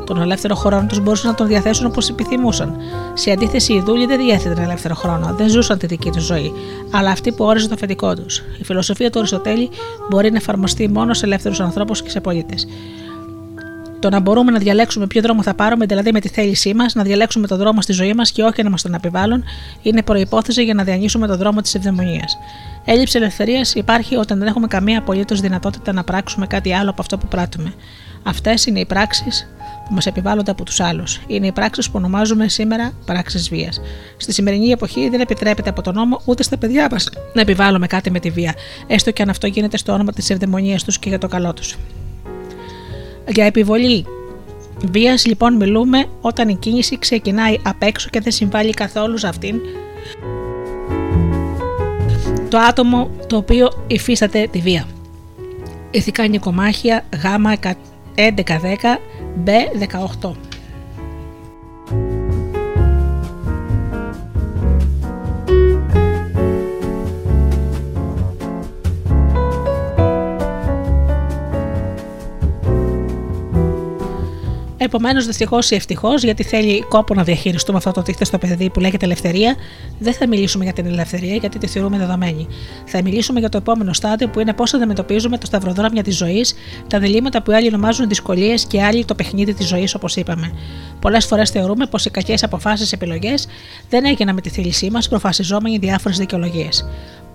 [0.06, 2.76] Τον ελεύθερο χρόνο τους μπορούσαν να τον διαθέσουν όπως επιθυμούσαν.
[3.14, 6.52] Σε αντίθεση, οι δούλοι δεν διέθεταν ελεύθερο χρόνο, δεν ζούσαν τη δική τους ζωή,
[6.90, 8.42] αλλά αυτή που όριζε το αφεντικό τους.
[8.58, 9.70] Η φιλοσοφία του Αριστοτέλη
[10.10, 12.66] μπορεί να εφαρμοστεί μόνο σε ελεύθερους ανθρώπους και σε πολίτες.
[14.04, 17.02] Το να μπορούμε να διαλέξουμε ποιο δρόμο θα πάρουμε, δηλαδή με τη θέλησή μας, να
[17.02, 19.44] διαλέξουμε τον δρόμο στη ζωή μας και όχι να μας τον επιβάλλουν,
[19.82, 22.38] είναι προπόθεση για να διανύσουμε τον δρόμο της ευδαιμονίας.
[22.84, 27.18] Έλλειψη ελευθερίας υπάρχει όταν δεν έχουμε καμία απολύτως δυνατότητα να πράξουμε κάτι άλλο από αυτό
[27.18, 27.74] που πράττουμε.
[28.22, 29.48] Αυτές είναι οι πράξεις
[29.88, 31.20] που μας επιβάλλονται από τους άλλους.
[31.26, 33.80] Είναι οι πράξεις που ονομάζουμε σήμερα πράξεις βίας.
[34.16, 38.10] Στη σημερινή εποχή δεν επιτρέπεται από τον νόμο ούτε στα παιδιά μας να επιβάλλουμε κάτι
[38.10, 38.54] με τη βία,
[38.86, 41.76] έστω και αν αυτό γίνεται στο όνομα της ευδαιμονίας τους και για το καλό τους.
[43.28, 44.06] Για επιβολή
[44.90, 49.60] βίας λοιπόν μιλούμε όταν η κίνηση ξεκινάει απ' έξω και δεν συμβάλλει καθόλου σε αυτήν
[52.48, 54.86] το άτομο το οποίο υφίσταται τη βία.
[55.90, 57.24] Ηθικά νοικομάχια Γ
[58.16, 58.26] 1110
[59.44, 60.30] B18
[74.84, 79.04] Επομένως, δυστυχώς ή ευτυχώς, γιατί θέλει κόπο να διαχειριστούμε αυτό το τίθεστο παιδί που λέγεται
[79.04, 79.54] ελευθερία,
[79.98, 82.46] δεν θα μιλήσουμε για την ελευθερία γιατί τη θεωρούμε δεδομένη.
[82.84, 86.54] Θα μιλήσουμε για το επόμενο στάδιο που είναι πώς αντιμετωπίζουμε το σταυροδρόμια της ζωής,
[86.88, 90.52] τα διλήμματα που άλλοι ονομάζουν δυσκολίες και άλλοι το παιχνίδι της ζωής, όπως είπαμε.
[91.00, 93.46] Πολλές φορές θεωρούμε πως οι κακές αποφάσεις επιλογές
[93.88, 96.88] δεν έγιναν με τη θέλησή μας, προφασιζόμενοι διάφορες δικαιολογίες.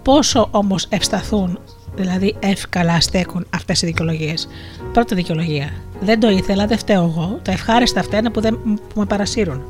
[0.03, 1.59] Πόσο όμως ευσταθούν
[1.95, 4.47] δηλαδή εύκολα στέκουν αυτές οι δικαιολογίες.
[4.93, 5.69] Πρώτη δικαιολογία.
[5.99, 7.39] Δεν το ήθελα, δεν φταίω εγώ.
[7.41, 9.63] Τα ευχάριστα αυτά είναι που, δεν, που με παρασύρουν.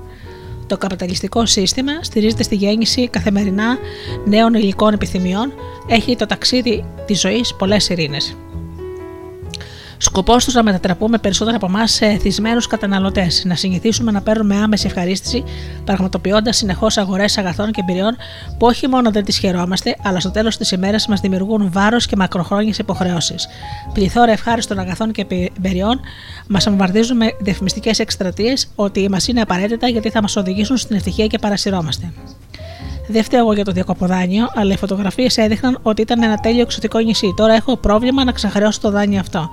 [0.67, 3.77] Το καπιταλιστικό σύστημα στηρίζεται στη γέννηση καθημερινά
[4.25, 5.53] νέων υλικών επιθυμιών,
[5.87, 8.35] έχει το ταξίδι της ζωής πολλές ειρήνες.
[10.01, 14.87] Σκοπός τους να μετατραπούμε περισσότερο από εμάς σε εθισμένους καταναλωτές, να συνηθίσουμε να παίρνουμε άμεση
[14.87, 15.43] ευχαρίστηση,
[15.83, 18.15] πραγματοποιώντας συνεχώς αγορές αγαθών και εμπειριών
[18.57, 22.15] που όχι μόνο δεν τις χαιρόμαστε, αλλά στο τέλος της ημέρας μας δημιουργούν βάρος και
[22.15, 23.47] μακροχρόνιες υποχρεώσεις.
[23.93, 25.25] Πληθώρα ευχάριστων αγαθών και
[25.57, 25.99] εμπειριών
[26.47, 31.27] μας αμβαρδίζουν με διαφημιστικές εκστρατείες ότι μας είναι απαραίτητα γιατί θα μας οδηγήσουν στην ευτυχία
[31.27, 32.11] και παρασυρώμαστε.
[33.07, 36.99] Δεν φταίω εγώ για το διακοποδάνιο, αλλά οι φωτογραφίες έδειχναν ότι ήταν ένα τέλειο εξωτικό
[36.99, 37.33] νησί.
[37.35, 39.49] Τώρα έχω πρόβλημα να ξαχρεώσω το δάνειο αυτό.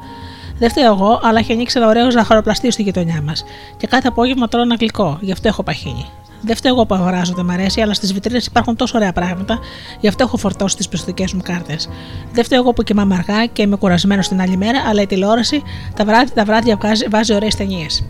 [0.59, 3.45] Δεν φταίω εγώ, αλλά έχει ανοίξει ένα ωραίο ζαχαροπλαστείο στη γειτονιά μας.
[3.77, 6.07] Και κάθε απόγευμα τρώω ένα γλυκό, γι' αυτό έχω παχύνει.
[6.41, 9.59] Δεν φταίω εγώ που αγοράζω, δεν μ' αρέσει, αλλά στις βιτρίνες υπάρχουν τόσο ωραία πράγματα,
[10.01, 11.89] γι' αυτό έχω φορτώσει τις πιστοτικέ μου κάρτες.
[12.33, 15.63] Δεν φταίω εγώ που κοιμάμαι αργά και είμαι κουρασμένος την άλλη μέρα, αλλά η τηλεόραση
[15.95, 18.05] τα βράδια, τα βράδια βάζει, βάζει ωραίες ταινίες.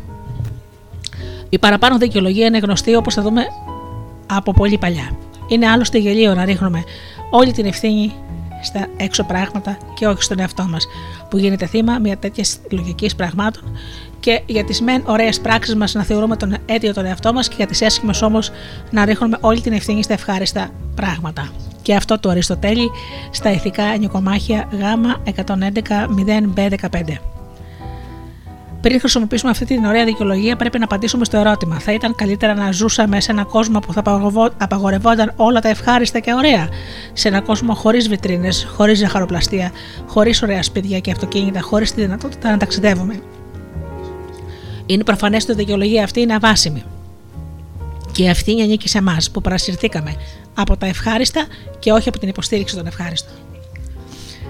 [1.48, 3.42] Η παραπάνω δικαιολογία είναι γνωστή όπως θα δούμε
[4.26, 5.10] από πολύ παλιά.
[5.48, 6.84] Είναι άλλωστε γελίο να ρίχνουμε
[7.30, 8.12] όλη την ευθύνη
[8.66, 10.86] στα έξω πράγματα και όχι στον εαυτό μας,
[11.30, 13.62] που γίνεται θύμα μια τέτοια λογική πραγμάτων
[14.20, 17.54] και για τις μεν ωραίες πράξεις μας να θεωρούμε τον αίτιο τον εαυτό μας και
[17.56, 18.50] για τις έσχημες όμως
[18.90, 21.48] να ρίχνουμε όλη την ευθύνη στα ευχάριστα πράγματα.
[21.82, 22.90] Και αυτό το Αριστοτέλη
[23.30, 24.82] στα ηθικά νοικομάχια Γ
[25.24, 26.06] 111
[26.56, 27.35] 0B15.
[28.86, 32.72] Πριν χρησιμοποιήσουμε αυτή την ωραία δικαιολογία, πρέπει να απαντήσουμε στο ερώτημα: Θα ήταν καλύτερα να
[32.72, 34.02] ζούσαμε σε έναν κόσμο που θα
[34.58, 36.68] απαγορευόταν όλα τα ευχάριστα και ωραία,
[37.12, 39.72] σε έναν κόσμο χωρίς βιτρίνες, χωρίς ζαχαροπλαστεία,
[40.06, 43.20] χωρίς ωραία σπίτια και αυτοκίνητα, χωρίς τη δυνατότητα να ταξιδεύουμε;
[44.86, 46.82] Είναι προφανές ότι η δικαιολογία αυτή είναι αβάσιμη.
[48.12, 50.14] Και η ευθύνη ανήκει σε εμάς που παρασυρθήκαμε
[50.54, 51.46] από τα ευχάριστα
[51.78, 53.34] και όχι από την υποστήριξη των ευχάριστων.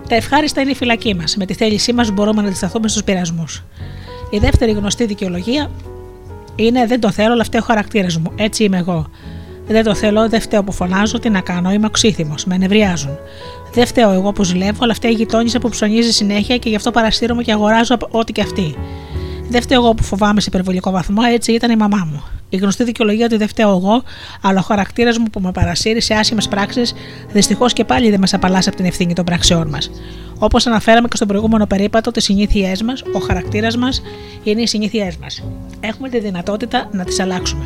[0.09, 1.37] Τα ευχάριστα είναι η φυλακή μας.
[1.37, 3.65] Με τη θέλησή μας μπορούμε να αντισταθούμε στους πειρασμούς.
[4.31, 5.71] Η δεύτερη γνωστή δικαιολογία
[6.57, 8.33] είναι Δεν το θέλω, αλλά φταίει ο χαρακτήρας μου.
[8.37, 9.07] Έτσι είμαι εγώ.
[9.69, 13.19] Δεν το θέλω, δεν φταίω που φωνάζω, τι να κάνω, είμαι οξύθυμος, με νευριάζουν.
[13.73, 16.91] Δεν φταίω εγώ που ζηλεύω, αλλά φταίει η γειτόνισσα που ψωνίζει συνέχεια και γι' αυτό
[16.91, 18.75] παραστήρομαι και αγοράζω ό,τι και αυτή.
[19.49, 22.25] Δεν φταίω εγώ που φοβάμαι σε υπερβολικό βαθμό, έτσι ήταν η μαμά μου.
[22.49, 24.03] Η γνωστή δικαιολογία ότι δεν φταίω εγώ,
[24.43, 26.95] αλλά ο χαρακτήρας μου που με παρασύρει σε άσχημες πράξεις,
[27.33, 29.91] δυστυχώς και πάλι δεν μας απαλλάσσει από την ευθύνη των πραξιών μας.
[30.39, 34.03] Όπως αναφέραμε και στο προηγούμενο περίπατο, τις συνήθειές μας, ο χαρακτήρας μας
[34.43, 35.43] είναι οι συνήθειές μας.
[35.81, 37.65] Έχουμε τη δυνατότητα να τις αλλάξουμε.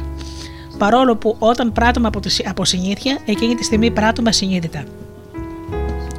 [0.78, 2.10] Παρόλο που όταν πράττουμε
[2.44, 4.84] από συνήθεια, εκείνη τη στιγμή πράττουμε ασυνείδητα.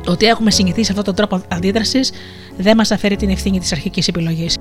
[0.08, 2.12] Ότι έχουμε συνηθίσει αυτόν τον τρόπο αντίδρασης
[2.58, 4.56] δεν μας αφαιρεί την ευθύνη της αρχικής επιλογής.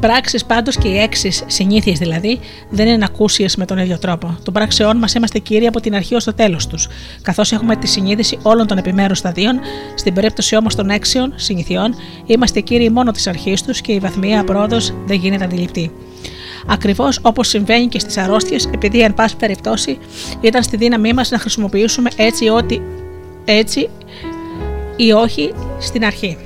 [0.00, 2.40] Πράξεις πάντως και οι έξι συνήθειες δηλαδή
[2.70, 4.38] δεν είναι ακούσιε με τον ίδιο τρόπο.
[4.44, 6.88] Των πράξεών μας είμαστε κύριοι από την αρχή ως το τέλος τους,
[7.22, 9.60] καθώς έχουμε τη συνείδηση όλων των επιμέρους σταδίων,
[9.94, 11.94] στην περίπτωση όμως των έξιων συνηθιών,
[12.26, 14.76] είμαστε κύριοι μόνο της αρχής τους και η βαθμία πρόοδο
[15.06, 15.92] δεν γίνεται αντιληπτή.
[16.66, 19.98] Ακριβώς όπως συμβαίνει και στις αρρώστιες, επειδή εν πάση περιπτώσει
[20.40, 22.82] ήταν στη δύναμή μας να χρησιμοποιήσουμε έτσι, ότι,
[23.44, 23.88] έτσι
[24.96, 26.36] ή όχι στην αρχή.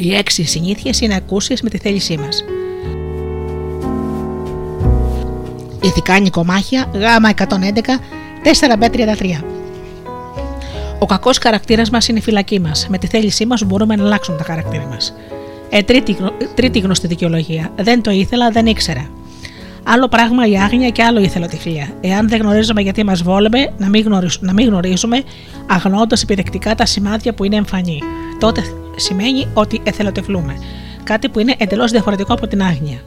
[0.00, 2.44] Οι έξι συνήθειες είναι ακούσιε με τη θέλησή μας.
[5.82, 7.44] Ηθικά νοικομάχια γάμα 111
[8.44, 9.42] 4B33
[10.98, 12.86] Ο κακός χαρακτήρας μας είναι η φυλακή μας.
[12.88, 15.14] Με τη θέλησή μας μπορούμε να αλλάξουμε τα χαρακτήρα μας.
[15.70, 16.16] Ε, τρίτη,
[16.54, 17.72] τρίτη γνωστή δικαιολογία.
[17.76, 19.10] Δεν το ήθελα, δεν ήξερα.
[19.82, 21.88] Άλλο πράγμα η άγνοια και άλλο η εθελοτυφλία.
[22.00, 24.06] Εάν δεν γνωρίζουμε γιατί μας βόλεμε, να μην,
[24.40, 25.22] να μην γνωρίζουμε,
[25.66, 28.00] αγνοώντας επιδεκτικά τα σημάδια που είναι εμφανή.
[28.38, 28.62] Τότε
[28.98, 30.54] σημαίνει ότι εθελοτυφλούμε.
[31.04, 32.98] Κάτι που είναι εντελώς διαφορετικό από την άγνοια.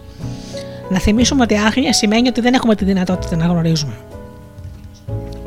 [0.90, 3.94] Να θυμίσουμε ότι άγνοια σημαίνει ότι δεν έχουμε τη δυνατότητα να γνωρίζουμε.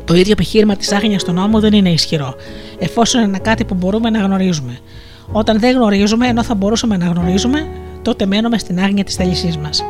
[0.05, 2.35] Το ίδιο επιχείρημα της άγνοιας στον νόμο δεν είναι ισχυρό,
[2.79, 4.77] εφόσον είναι κάτι που μπορούμε να γνωρίζουμε.
[5.31, 7.67] Όταν δεν γνωρίζουμε, ενώ θα μπορούσαμε να γνωρίζουμε,
[8.01, 9.83] τότε μένουμε στην άγνοια της θέλησής μας.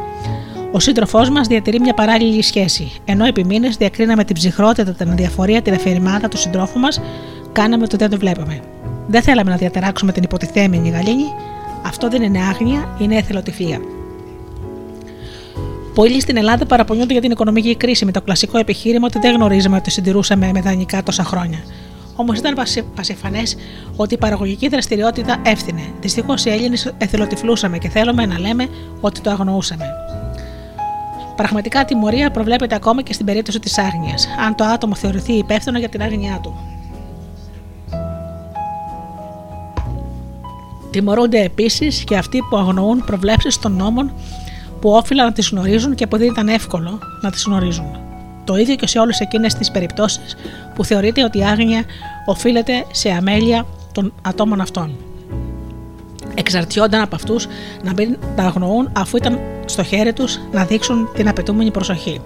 [0.72, 2.91] Ο σύντροφός μας διατηρεί μια παράλληλη σχέση.
[3.06, 7.01] Ενώ επί μήνες διακρίναμε την ψυχρότητα, την αδιαφορία, την αφηρημάδα του συντρόφου μας,
[7.51, 8.60] κάναμε ότι δεν το βλέπαμε.
[9.08, 11.26] Δεν θέλαμε να διατεράξουμε την υποτιθέμενη γαλήνη.
[11.86, 13.80] Αυτό δεν είναι άγνοια, είναι εθελοτυφλία.
[15.93, 19.76] Πολλοί στην Ελλάδα παραπονιούνται για την οικονομική κρίση με το κλασικό επιχείρημα ότι δεν γνωρίζαμε
[19.76, 21.60] ότι συντηρούσαμε με δανεικά τόσα χρόνια.
[22.16, 22.58] Όμως ήταν
[22.95, 23.56] πασιφανές
[23.95, 25.82] ότι η παραγωγική δραστηριότητα έφθινε.
[26.01, 28.68] Δυστυχώς οι Έλληνες εθελοτυφλούσαμε και θέλουμε να λέμε
[29.01, 29.86] ότι το αγνοούσαμε.
[31.36, 35.89] Πραγματικά τιμωρία προβλέπεται ακόμα και στην περίπτωση της άγνοιας, αν το άτομο θεωρηθεί υπεύθυνο για
[35.89, 36.75] την άγνοιά του.
[40.96, 44.14] Τιμωρούνται επίσης και αυτοί που αγνοούν προβλέψεις των νόμων
[44.82, 47.98] που όφυλαν να τις γνωρίζουν και που δεν ήταν εύκολο να τις γνωρίζουν.
[48.43, 50.36] Το ίδιο και σε όλες εκείνες τις περιπτώσεις
[50.76, 51.84] που θεωρείται ότι η άγνοια
[52.26, 54.96] οφείλεται σε αμέλεια των ατόμων αυτών.
[56.36, 57.48] Εξαρτιόνταν από αυτούς
[57.84, 62.22] να μην τα αγνοούν αφού ήταν στο χέρι τους να δείξουν την απαιτούμενη προσοχή.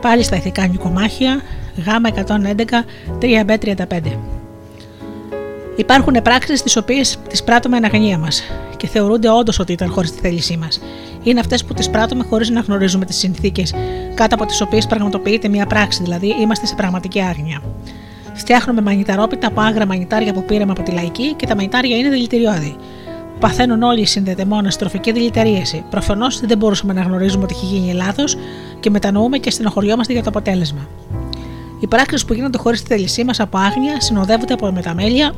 [0.00, 1.40] Πάλι στα ηθικά νοικομάχια,
[1.76, 2.84] Γ 111
[3.20, 4.43] 3B35.
[5.76, 8.42] Υπάρχουν πράξεις τις οποίες τις πράττουμε εν αγνία μας
[8.76, 10.80] και θεωρούνται όντως ότι ήταν χωρίς τη θέλησή μας.
[11.22, 13.74] Είναι αυτές που τις πράττουμε χωρίς να γνωρίζουμε τις συνθήκες
[14.14, 17.62] κάτω από τις οποίες πραγματοποιείται μια πράξη, δηλαδή είμαστε σε πραγματική άγνοια.
[18.34, 22.76] Φτιάχνουμε μανιταρόπιτα από άγρα μανιτάρια που πήραμε από τη λαϊκή και τα μανιτάρια είναι δηλητηριώδη.
[23.40, 25.84] Παθαίνουν όλοι οι συνδεδεμόνες τροφική δηλητηρίαση.
[25.90, 28.36] Προφανώς δεν μπορούσαμε να γνωρίζουμε ότι έχει γίνει λάθος
[28.80, 30.88] και μετανοούμε και στενοχωριόμαστε για το αποτέλεσμα.
[31.80, 35.32] Οι πράξεις που γίνονται χωρίς τη θέλησή μας από άγνοια συνοδεύονται από μεταμέλεια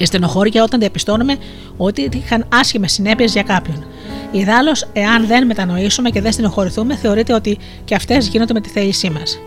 [0.00, 1.36] και στενοχώρια όταν διαπιστώνουμε
[1.76, 3.84] ότι είχαν άσχημες συνέπειες για κάποιον.
[4.32, 9.10] Ιδάλω, εάν δεν μετανοήσουμε και δεν στενοχωρηθούμε, θεωρείται ότι και αυτές γίνονται με τη θέλησή
[9.10, 9.38] μας.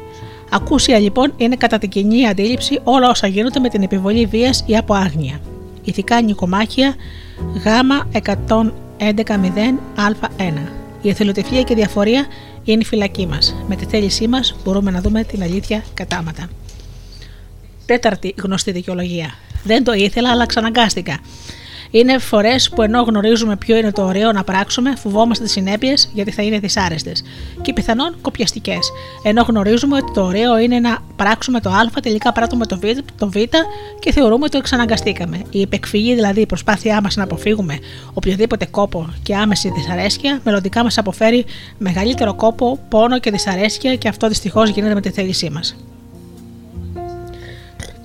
[0.51, 4.77] Ακούσια λοιπόν είναι κατά την κοινή αντίληψη όλα όσα γίνονται με την επιβολή βίας ή
[4.77, 5.39] από άγνοια.
[5.83, 6.95] Ηθικά νοικομάχια
[7.53, 7.67] Γ
[8.11, 10.53] 111.0α1.
[11.01, 12.25] Η εθελοτυφλία και η διαφορία
[12.63, 13.55] είναι η φυλακή μας.
[13.67, 16.49] Με τη θέλησή μας μπορούμε να δούμε την αλήθεια κατάματα.
[17.85, 19.33] Τέταρτη γνωστή δικαιολογία.
[19.63, 21.19] Δεν το ήθελα, αλλά ξαναγκάστηκα.
[21.95, 26.31] Είναι φορές που ενώ γνωρίζουμε ποιο είναι το ωραίο να πράξουμε, φοβόμαστε τις συνέπειες γιατί
[26.31, 27.23] θα είναι δυσάρεστες
[27.61, 28.91] και πιθανόν κοπιαστικές.
[29.23, 32.83] Ενώ γνωρίζουμε ότι το ωραίο είναι να πράξουμε το Α, τελικά πράττουμε το Β,
[33.17, 33.35] το β
[33.99, 35.41] και θεωρούμε ότι εξαναγκαστήκαμε.
[35.49, 37.79] Η επεκφυγή, δηλαδή η προσπάθειά μας να αποφύγουμε
[38.13, 41.45] οποιοδήποτε κόπο και άμεση δυσαρέσκεια, μελλοντικά μας αποφέρει
[41.77, 45.75] μεγαλύτερο κόπο, πόνο και δυσαρέσκεια και αυτό δυστυχώς γίνεται με τη θέλησή μας.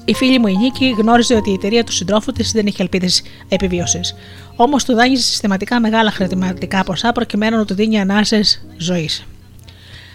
[0.09, 3.23] Η φίλη μου η Νίκη γνώριζε ότι η εταιρεία του συντρόφου της δεν είχε ελπίδες
[3.49, 4.15] επιβίωσης.
[4.57, 9.25] Όμως του δάνειζε συστηματικά μεγάλα χρηματικά ποσά προκειμένου να του δίνει ανάσες ζωής.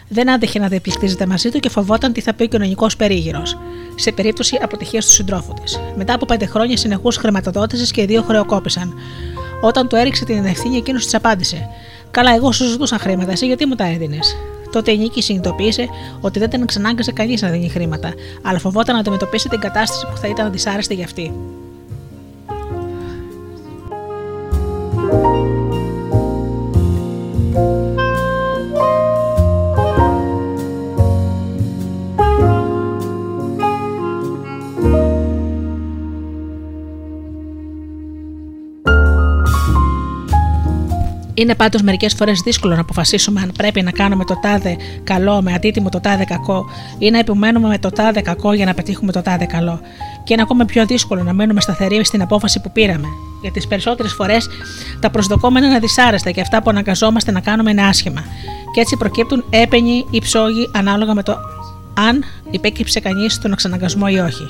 [0.08, 3.58] Δεν άντεχε να διαπληκτίζεται μαζί του και φοβόταν τι θα πει ο κοινωνικός περίγυρος,
[3.96, 5.80] σε περίπτωση αποτυχίας του συντρόφου της.
[5.96, 8.94] Μετά από πέντε χρόνια συνεχούς χρηματοδότησης και οι δύο χρεοκόπησαν.
[9.62, 11.70] Όταν του έριξε την ευθύνη, εκείνος της απάντησε:
[12.12, 14.36] Καλά, εγώ σου ζητούσα χρήματα, εσύ γιατί μου τα έδινες;
[14.74, 15.88] Τότε η Νίκη συνειδητοποίησε
[16.21, 20.17] ότι δεν την ξανάγκασε κανείς να δίνει χρήματα, αλλά φοβόταν να αντιμετωπίσει την κατάσταση που
[20.17, 21.34] θα ήταν δυσάρεστη για αυτή.
[41.34, 45.53] Είναι πάντως μερικές φορές δύσκολο να αποφασίσουμε αν πρέπει να κάνουμε το τάδε καλό με
[45.53, 46.65] αντίτιμο το τάδε κακό
[46.97, 49.80] ή να επιμένουμε με το τάδε κακό για να πετύχουμε το τάδε καλό.
[50.23, 53.07] Και είναι ακόμα πιο δύσκολο να μένουμε σταθεροί στην απόφαση που πήραμε.
[53.41, 54.49] Για τις περισσότερες φορές
[54.99, 58.23] τα προσδοκόμενα είναι δυσάρεστα και αυτά που αναγκαζόμαστε να κάνουμε είναι άσχημα.
[58.73, 61.38] Και έτσι προκύπτουν έπαινοι ή ψόγοι ανάλογα με το
[61.93, 64.43] αν υπέκυψε κανείς τον εξαναγκασμό ή όχι.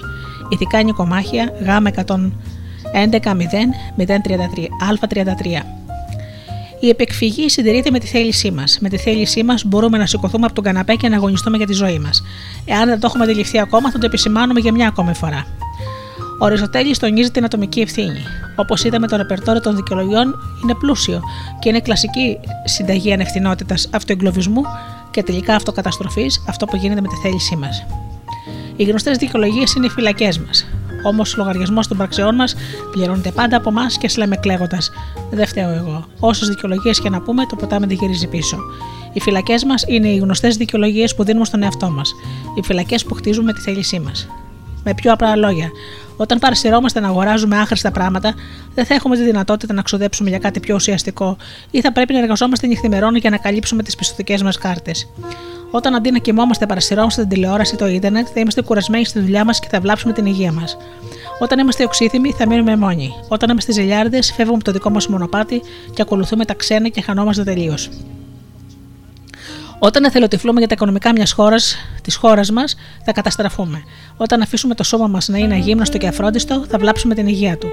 [0.50, 1.68] Ηθικά νοικομάχια Γ
[2.06, 2.20] 111
[3.98, 4.08] 0
[4.90, 5.83] Α33.
[6.84, 8.78] Η επεκφυγή συντηρείται με τη θέλησή μας.
[8.82, 11.74] Με τη θέλησή μας μπορούμε να σηκωθούμε από τον καναπέ και να αγωνιστούμε για τη
[11.74, 12.24] ζωή μας.
[12.66, 15.46] Εάν δεν το έχουμε αντιληφθεί ακόμα, θα το επισημάνουμε για μια ακόμη φορά.
[16.40, 18.20] Ο Αριστοτέλης τονίζει την ατομική ευθύνη.
[18.56, 21.22] Όπως είδαμε, το ρεπερτόριο των δικαιολογιών είναι πλούσιο
[21.60, 24.62] και είναι κλασική συνταγή ανευθυνότητας αυτοεγκλωβισμού
[25.12, 27.86] και τελικά αυτοκαταστροφής, αυτό που γίνεται με τη θέλησή μας.
[28.76, 30.68] Οι γνωστές δικαιολογίες είναι οι φυλακές μας.
[31.04, 32.56] Όμως ο λογαριασμός των πραξεών μας
[32.92, 34.92] πληρώνεται πάντα από εμάς και σλέμε κλαίγοντας.
[35.32, 36.06] Δεν φταίω εγώ.
[36.20, 38.58] Όσες δικαιολογίες και να πούμε, το ποτάμι δεν γυρίζει πίσω.
[39.14, 42.14] Οι φυλακές μας είναι οι γνωστές δικαιολογίες που δίνουμε στον εαυτό μας.
[42.58, 44.28] Οι φυλακές που χτίζουμε με τη θέλησή μας.
[44.84, 45.72] Με πιο απλά λόγια,
[46.18, 48.34] όταν παρασυρώμαστε να αγοράζουμε άχρηστα πράγματα,
[48.76, 51.38] δεν θα έχουμε τη δυνατότητα να ξοδέψουμε για κάτι πιο ουσιαστικό
[51.72, 55.08] ή θα πρέπει να εργαζόμαστε νυχθημερών για να καλύψουμε τις πιστοτικές μας κάρτες.
[55.76, 59.46] Όταν αντί να κοιμόμαστε παρασυρώμαστε την τηλεόραση ή το ίντερνετ, θα είμαστε κουρασμένοι στη δουλειά
[59.46, 60.78] μας και θα βλάψουμε την υγεία μας.
[61.40, 63.14] Όταν είμαστε οξύθυμοι, θα μείνουμε μόνοι.
[63.28, 65.62] Όταν είμαστε ζηλιάρδε, φεύγουμε από το δικό μας μονοπάτι
[65.94, 67.90] και ακολουθούμε τα ξένα και χανόμαστε τελείως.
[69.80, 72.76] Όταν εθελοτυφλούμε για τα οικονομικά μιας χώρας, της χώρας μας,
[73.06, 73.84] θα καταστραφούμε.
[74.18, 77.68] Όταν αφήσουμε το σώμα μας να είναι αγύμναστο και αφρόντιστο, θα βλάψουμε την υγεία του.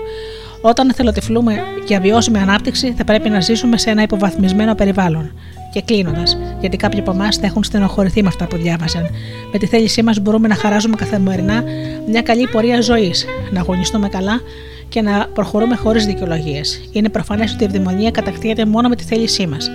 [0.62, 5.32] Όταν εθελοτυφλούμε για βιώσιμη ανάπτυξη, θα πρέπει να ζήσουμε σε ένα υποβαθμισμένο περιβάλλον.
[5.72, 9.10] Και κλείνοντας, γιατί κάποιοι από εμάς θα έχουν στενοχωρηθεί με αυτά που διάβαζαν.
[9.52, 11.64] Με τη θέλησή μας μπορούμε να χαράζουμε καθημερινά
[12.08, 14.40] μια καλή πορεία ζωής, να αγωνιστούμε καλά
[14.88, 16.80] και να προχωρούμε χωρίς δικαιολογίες.
[16.92, 19.70] Είναι προφανές ότι η ευδαιμονία κατακτιέται μόνο με τη θέλησή μας.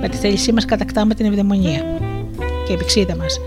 [0.00, 1.82] Με τη θέλησή μας κατακτάμε την ευδαιμονία.
[2.66, 3.40] Και η μας.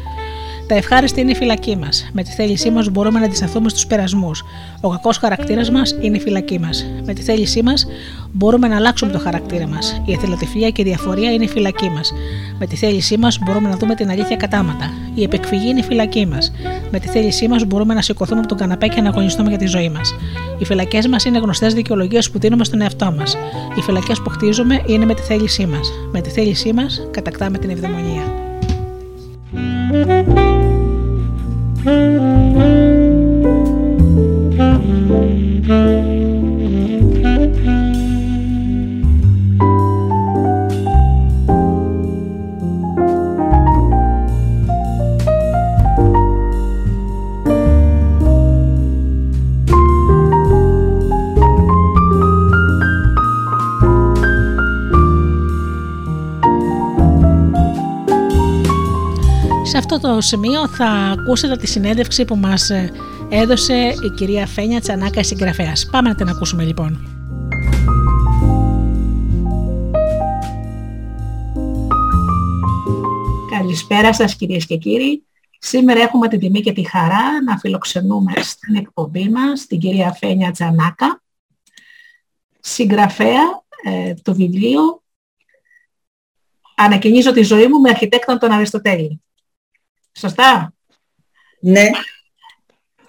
[0.68, 2.10] Τα ευχάριστα είναι η φυλακή μας.
[2.14, 4.44] Με τη θέλησή μας μπορούμε να αντισταθούμε στους περασμούς.
[4.82, 6.86] Ο κακός χαρακτήρας μας είναι η φυλακή μας.
[7.06, 7.86] Με τη θέλησή μας
[8.32, 10.02] μπορούμε να αλλάξουμε το χαρακτήρα μας.
[10.06, 12.14] Η εθελοτυφλία και η διαφορία είναι η φυλακή μας.
[12.60, 14.92] Με τη θέλησή μας μπορούμε να δούμε την αλήθεια κατάματα.
[15.14, 16.52] Η επεκφυγή είναι η φυλακή μας.
[16.92, 19.66] Με τη θέλησή μας μπορούμε να σηκωθούμε από τον καναπέ και να αγωνιστούμε για τη
[19.66, 20.16] ζωή μας.
[20.58, 23.38] Οι φυλακές μας είναι γνωστές δικαιολογίες που δίνουμε στον εαυτό μας.
[23.78, 25.92] Οι φυλακές που χτίζουμε είναι με τη θέλησή μας.
[26.12, 28.24] Με τη θέλησή μας κατακτάμε την ευδαιμονία.
[31.86, 32.34] Mm-hmm.
[60.00, 62.92] το σημείο θα ακούσετε τη συνέντευξη που μας ε,
[63.30, 65.88] έδωσε η κυρία Φένια Τσανάκα, η συγγραφέας.
[65.92, 67.08] Πάμε να την ακούσουμε λοιπόν.
[73.50, 75.24] Καλησπέρα σας κυρίες και κύριοι.
[75.60, 80.52] Σήμερα έχουμε την τιμή και τη χαρά να φιλοξενούμε στην εκπομπή μας την κυρία Φένια
[80.52, 81.22] Τσανάκα,
[82.60, 85.02] συγγραφέα ε, το βιβλίο
[86.76, 89.22] «Ανακοινίζω τη ζωή μου με αρχιτέκτον τον Αριστοτέλη».
[90.18, 90.74] Σωστά.
[91.60, 91.90] Ναι.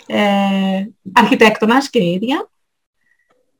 [0.06, 2.50] Ε, αρχιτέκτονας και η ίδια.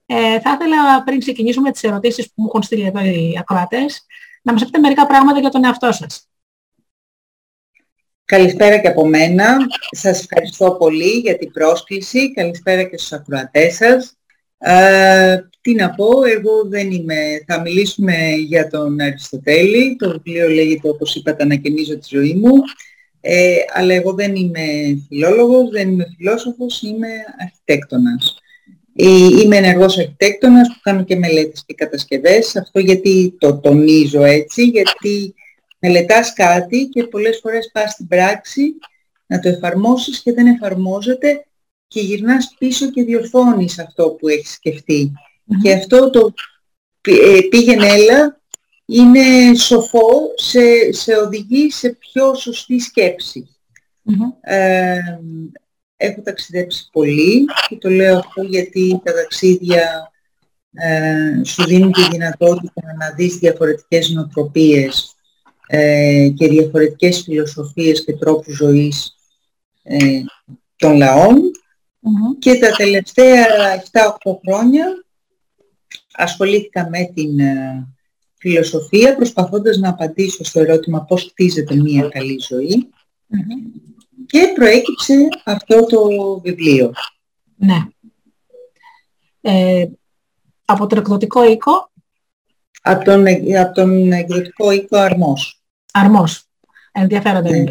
[0.06, 4.06] Ε, θα ήθελα πριν ξεκινήσουμε τις ερωτήσεις που μου έχουν στείλει εδώ οι ακροατές,
[4.42, 6.28] να μας πείτε μερικά πράγματα για τον εαυτό σας.
[8.24, 9.56] Καλησπέρα και από μένα.
[9.90, 12.32] Σας ευχαριστώ πολύ για την πρόσκληση.
[12.32, 14.16] Καλησπέρα και στους ακροατές σας.
[14.58, 17.44] Ε, τι να πω, εγώ δεν είμαι...
[17.46, 19.96] Θα μιλήσουμε για τον Αριστοτέλη.
[19.96, 22.52] Το βιβλίο λέγεται, όπως είπατε, «Ανακαινίζω τη ζωή μου».
[23.26, 24.62] Ε, αλλά εγώ δεν είμαι
[25.08, 28.38] φιλόλογος, δεν είμαι φιλόσοφος, είμαι αρχιτέκτονας.
[28.94, 29.06] Ε,
[29.42, 32.56] είμαι ενεργός αρχιτέκτονας που κάνω και μελέτες και κατασκευές.
[32.56, 35.34] Αυτό γιατί το τονίζω έτσι, γιατί
[35.78, 38.74] μελετάς κάτι και πολλές φορές πας στην πράξη
[39.26, 41.46] να το εφαρμόσεις και δεν εφαρμόζεται
[41.86, 44.58] και γυρνάς πίσω και διορθώνεις αυτό που έχεις
[45.62, 46.32] Και αυτό το
[47.00, 48.40] ε, πήγαινε έλα
[48.86, 52.80] είναι σοφό, σε, σε οδηγεί σε πιο σωστή
[54.40, 54.98] Ε,
[55.96, 60.12] έχω ταξιδέψει πολύ και το λέω αυτό γιατί τα ταξίδια
[60.72, 65.14] ε, σου δίνουν τη δυνατότητα να δεις διαφορετικές νοοτροπίες
[65.66, 69.16] ε, και διαφορετικές φιλοσοφίες και τρόπους ζωής
[69.82, 70.20] ε,
[70.76, 71.40] των λαων
[72.38, 73.46] και τα τελευταία
[73.92, 74.86] 7-8 χρόνια
[76.12, 77.38] ασχολήθηκα με την
[78.44, 82.40] φιλοσοφία προσπαθώντας να απαντήσω στο ερώτημα πώς χτίζεται μια καλή
[84.26, 86.00] και προέκυψε αυτό το
[86.40, 86.92] βιβλίο.
[87.56, 87.86] Ναι.
[89.40, 89.86] Ε,
[90.64, 91.90] από τον εκδοτικό οίκο;
[92.82, 93.26] Από τον,
[93.60, 95.62] από τον εκδοτικό οίκο Αρμός.
[95.92, 96.44] Αρμός.
[96.92, 97.64] Ενδιαφέροντα ναι.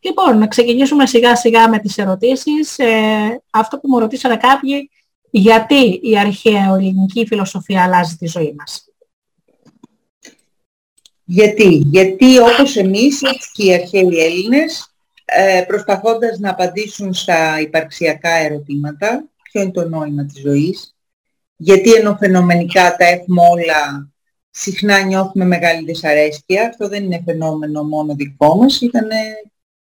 [0.00, 2.78] Λοιπόν, να ξεκινήσουμε σιγά σιγά με τις ερωτήσεις.
[2.78, 4.90] Ε, αυτό που μου ρωτήσανε κάποιοι,
[5.30, 8.89] γιατί η αρχαία ελληνική φιλοσοφία αλλάζει τη ζωή μας;
[11.32, 14.94] Γιατί, γιατί όπως εμείς, έτσι και οι αρχαίοι Έλληνες,
[15.24, 20.94] ε, προσπαθώντας να απαντήσουν στα υπαρξιακά ερωτήματα, ποιο είναι το νόημα της ζωής,
[21.56, 24.10] γιατί ενώ φαινομενικά τα έχουμε όλα,
[24.50, 29.08] συχνά νιώθουμε μεγάλη δυσαρέσκεια, αυτό δεν είναι φαινόμενο μόνο δικό μας, ήταν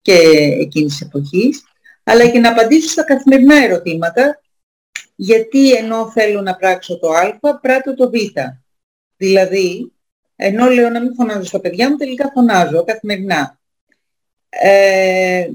[0.01, 0.19] και
[0.59, 1.63] εκείνης της εποχής,
[2.03, 4.41] αλλά και να απαντήσω στα καθημερινά ερωτήματα,
[5.15, 8.13] γιατί ενώ θέλω να πράξω το α, πράττω το β.
[9.17, 9.94] Δηλαδή,
[10.35, 13.59] ενώ λέω να μην φωνάζω στα παιδιά μου, τελικά φωνάζω καθημερινά.
[14.49, 15.47] Ε,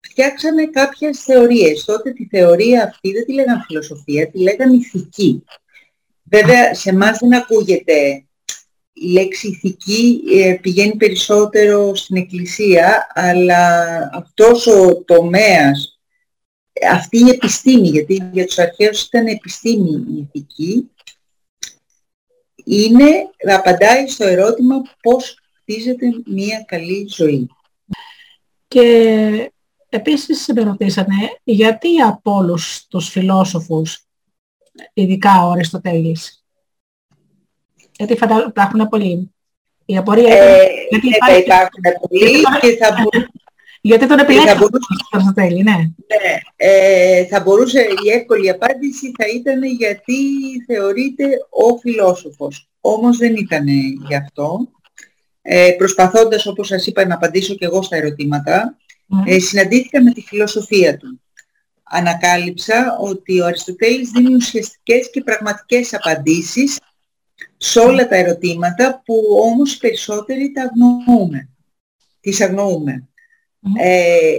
[0.00, 1.84] φτιάξανε κάποιες θεωρίες.
[1.84, 5.44] Τότε τη θεωρία αυτή δεν τη λέγαν φιλοσοφία, τη λέγαν ηθική.
[6.22, 8.24] Βέβαια, σε εμάς δεν ακούγεται
[8.92, 16.00] η λέξη ηθική ε, πηγαίνει περισσότερο στην εκκλησία, αλλά αυτός ο τομέας,
[16.90, 20.90] αυτή η επιστήμη, γιατί για τους αρχαίους ήταν επιστήμη η ηθική,
[22.64, 27.48] είναι, απαντάει στο ερώτημα πώς χτίζεται μια καλή ζωή.
[28.68, 29.52] Και
[29.88, 31.14] επίσης με ρωτήσανε
[31.44, 34.06] γιατί από όλους τους φιλόσοφους,
[34.94, 36.44] ειδικά ο Αριστοτέλης,
[37.96, 38.44] γιατί φαντα...
[38.48, 39.32] υπάρχουν πολλοί.
[39.84, 40.56] Η απορία είναι...
[40.56, 41.40] Ε, γιατί υπάρχει...
[41.40, 43.30] υπάρχουν πολλοί και θα μπορούν...
[43.84, 44.80] Γιατί τον επιλέξαμε τον
[45.10, 45.72] Αριστοτέλη, ναι.
[45.72, 50.14] ναι ε, θα μπορούσε, η εύκολη απάντηση θα ήταν γιατί
[50.66, 52.68] θεωρείται ο φιλόσοφος.
[52.80, 53.66] Όμως δεν ήταν
[54.08, 54.68] γι' αυτό.
[55.42, 58.76] Ε, προσπαθώντας, όπως σας είπα, να απαντήσω και εγώ στα ερωτήματα,
[59.26, 61.20] ε, συναντήθηκα με τη φιλοσοφία του.
[61.82, 66.78] Ανακάλυψα ότι ο Αριστοτέλης δίνει ουσιαστικές και πραγματικές απαντήσεις
[67.56, 71.48] σε όλα τα ερωτήματα που όμως περισσότεροι τα αγνοούμε.
[72.20, 73.08] Τις αγνοούμε.
[73.78, 74.36] Ε,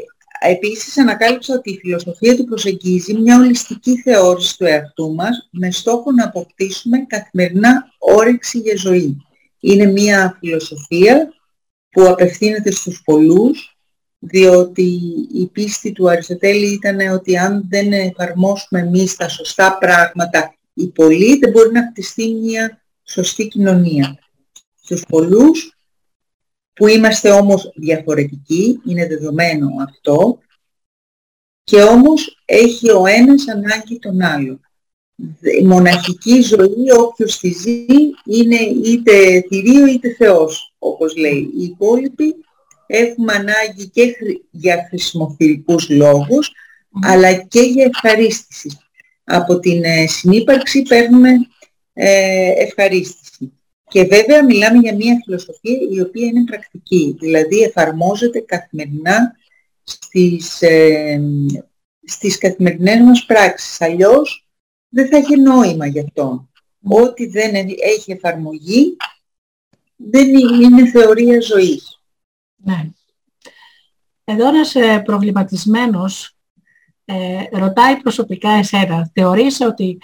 [0.50, 6.12] επίσης ανακάλυψα ότι η φιλοσοφία του προσεγγίζει μια ολιστική θεώρηση του εαυτού μας με στόχο
[6.12, 9.18] να αποκτήσουμε καθημερινά όρεξη για ζωή.
[9.60, 11.34] Είναι μια φιλοσοφία
[11.90, 13.78] που απευθύνεται στους πολλούς
[14.20, 15.00] διότι
[15.34, 21.38] η πίστη του Αριστοτέλη ήταν ότι αν δεν εφαρμόσουμε εμείς τα σωστά πράγματα οι πολλοί
[21.38, 24.18] δεν μπορεί να χτιστεί μια σωστή κοινωνία.
[24.84, 25.78] Στους πολλούς
[26.74, 30.40] που είμαστε όμως διαφορετικοί, είναι δεδομένο αυτό,
[31.64, 34.60] και όμως έχει ο ένας ανάγκη τον άλλο.
[35.62, 37.86] Η μοναχική ζωή, όποιος τη ζει,
[38.26, 38.56] είναι
[38.86, 41.52] είτε θηρίο είτε Θεός, όπως λέει.
[41.58, 42.36] Οι υπόλοιποι
[42.88, 44.16] έχουμε ανάγκη και
[44.52, 46.52] για χρησιμοθυρικούς λόγους,
[47.02, 48.78] αλλά και για ευχαρίστηση.
[49.24, 51.30] Από την ε, συνύπαρξη παίρνουμε
[51.94, 53.23] ε, ευχαρίστηση.
[53.94, 59.36] Και βέβαια μιλάμε για μια φιλοσοφία η οποία είναι πρακτική, δηλαδή εφαρμόζεται καθημερινά
[59.84, 61.22] στις, ε,
[62.04, 63.82] στις καθημερινές μας πράξεις.
[63.82, 64.48] Αλλιώς
[64.90, 66.50] δεν θα έχει νόημα γι' αυτό.
[66.84, 67.56] Ό,τι δεν
[67.96, 68.98] έχει εφαρμογή
[69.96, 72.02] δεν είναι θεωρία ζωής.
[72.56, 72.90] Ναι.
[74.24, 76.38] Εδώ ένας ε, προβληματισμένος
[77.06, 79.12] ε, ρωτάει προσωπικά εσένα.
[79.14, 79.98] Θεωρείς ότι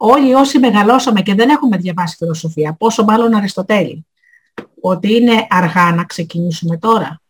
[0.00, 4.06] όλοι όσοι μεγαλώσαμε και δεν έχουμε διαβάσει φιλοσοφία, πόσο μάλλον Αριστοτέλη,
[4.80, 7.20] ότι είναι αργά να ξεκινήσουμε τώρα;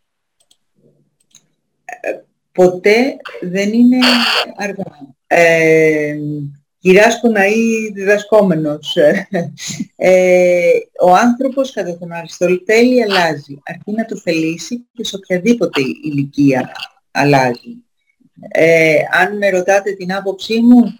[1.84, 2.10] Ε,
[2.52, 3.98] ποτέ δεν είναι
[4.56, 4.84] αργά.
[5.26, 6.16] Ε,
[7.32, 8.96] να ή διδασκόμενος.
[9.96, 10.70] Ε,
[11.00, 13.58] ο άνθρωπος κατά τον Αριστοτέλη αλλάζει.
[13.64, 16.70] Αρκεί να το θελήσει και σε οποιαδήποτε ηλικία
[17.10, 17.84] αλλάζει.
[18.48, 20.98] Ε, αν με ρωτάτε την άποψή μου,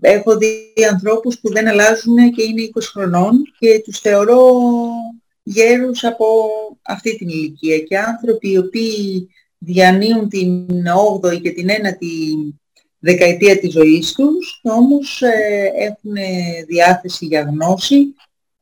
[0.00, 4.40] έχω δει ανθρώπους που δεν αλλάζουν και είναι 20 χρονών και τους θεωρώ
[5.42, 6.26] γέρους από
[6.82, 9.28] αυτή την ηλικία και άνθρωποι οι οποίοι
[9.58, 10.66] διανύουν την
[11.22, 12.54] 8η και την 9η
[12.98, 16.12] δεκαετία της ζωής τους όμως ε, έχουν
[16.66, 18.14] διάθεση για γνώση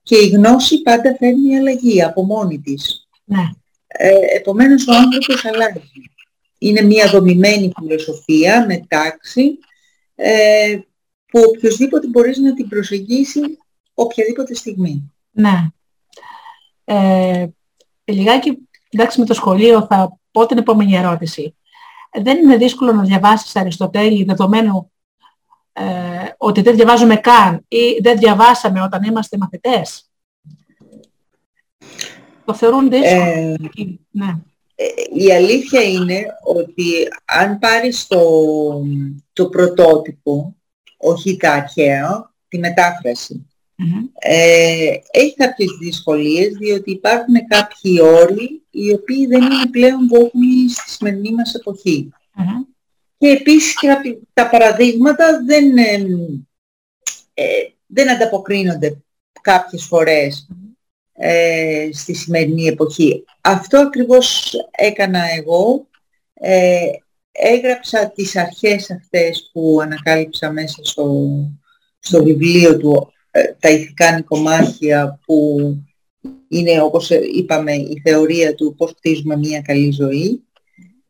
[0.03, 3.09] και η γνώση πάντα φέρνει αλλαγή από μόνη της.
[3.25, 3.51] Ναι.
[3.87, 5.81] Ε, επομένως ο άνθρωπος αλλάζει.
[6.59, 9.59] Είναι μια δομημένη φιλοσοφία με τάξη
[10.15, 10.79] ε,
[11.31, 13.41] που οποιοδήποτε μπορείς να την προσεγγίσει
[13.95, 15.13] οποιαδήποτε στιγμή.
[15.31, 15.67] Ναι.
[16.85, 17.47] Ε,
[18.05, 21.57] λιγάκι, εντάξει με το σχολείο θα πω την επόμενη ερώτηση.
[22.23, 24.93] Δεν είναι δύσκολο να διαβάσεις Αριστοτέλη δεδομένου
[25.73, 25.85] ε,
[26.37, 30.11] ότι δεν διαβάζουμε καν ή δεν διαβάσαμε όταν είμαστε μαθητές;
[32.45, 33.23] Το θεωρούν δύσκολο.
[33.23, 33.55] Ε,
[34.11, 34.35] ναι.
[34.75, 34.85] Ε,
[35.25, 38.21] η αλήθεια είναι ότι αν πάρεις το,
[39.33, 40.57] το πρωτότυπο,
[40.99, 43.49] όχι τα αρχαία, τη μεταφραση
[44.19, 50.91] ε, έχει κάποιες δυσκολίες διότι υπάρχουν κάποιοι όροι οι οποίοι δεν είναι πλέον βόχμοι στη
[50.91, 52.09] σημερινή μας εποχη
[53.19, 53.75] Και επίσης
[54.33, 55.77] τα παραδείγματα δεν,
[57.35, 57.45] ε,
[57.87, 58.97] δεν ανταποκρίνονται
[59.41, 60.49] κάποιες φορές
[61.13, 63.25] ε, στη σημερινή εποχή.
[63.41, 65.87] Αυτό ακριβώς έκανα εγώ.
[67.41, 71.29] Ε, έγραψα τις αρχές αυτές που ανακάλυψα μέσα στο,
[71.99, 75.59] στο βιβλίο του, ε, τα ηθικά νοικομάχια που
[76.49, 80.43] είναι όπως είπαμε η θεωρία του πώς κτίζουμε μια καλή ζωή.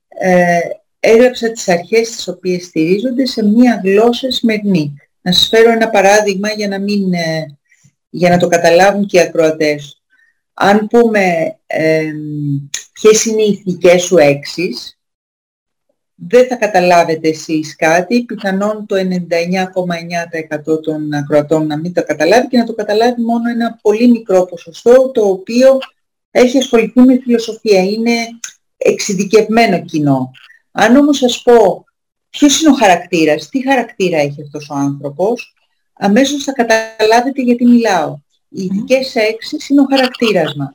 [0.09, 0.59] Ε,
[1.00, 4.94] έγραψα τις αρχές τις οποίες στηρίζονται σε μια γλώσσα σημερινή.
[5.20, 7.46] Να σας φέρω ένα παράδειγμα για να, μην, ε,
[8.10, 9.98] για να το καταλάβουν και οι ακροατές
[10.60, 11.20] αν πούμε
[11.66, 12.12] ε,
[12.92, 14.97] ποιες είναι οι ηθικές σου έξεις,
[16.20, 22.59] δεν θα καταλάβετε εσείς κάτι, πιθανόν το 99,9% των ακροατών να μην το καταλάβει και
[22.59, 25.78] να το καταλάβει μόνο ένα πολύ μικρό ποσοστό το οποίο
[26.31, 28.12] έχει ασχοληθεί με φιλοσοφία, είναι
[28.77, 30.31] εξειδικευμένο κοινό.
[30.70, 31.85] Αν όμως σας πω
[32.31, 35.55] ποιος είναι ο χαρακτήρας, τι χαρακτήρα έχει αυτός ο άνθρωπος,
[35.93, 38.19] αμέσως θα καταλάβετε γιατί μιλάω.
[38.49, 40.73] Οι ειδικές έξεις είναι ο χαρακτήρας μας.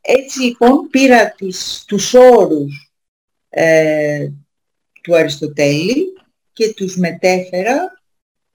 [0.00, 2.92] Έτσι λοιπόν πήρα τις, τους όρους
[3.48, 4.28] ε,
[5.08, 6.12] του Αριστοτέλη
[6.52, 8.02] και τους μετέφερα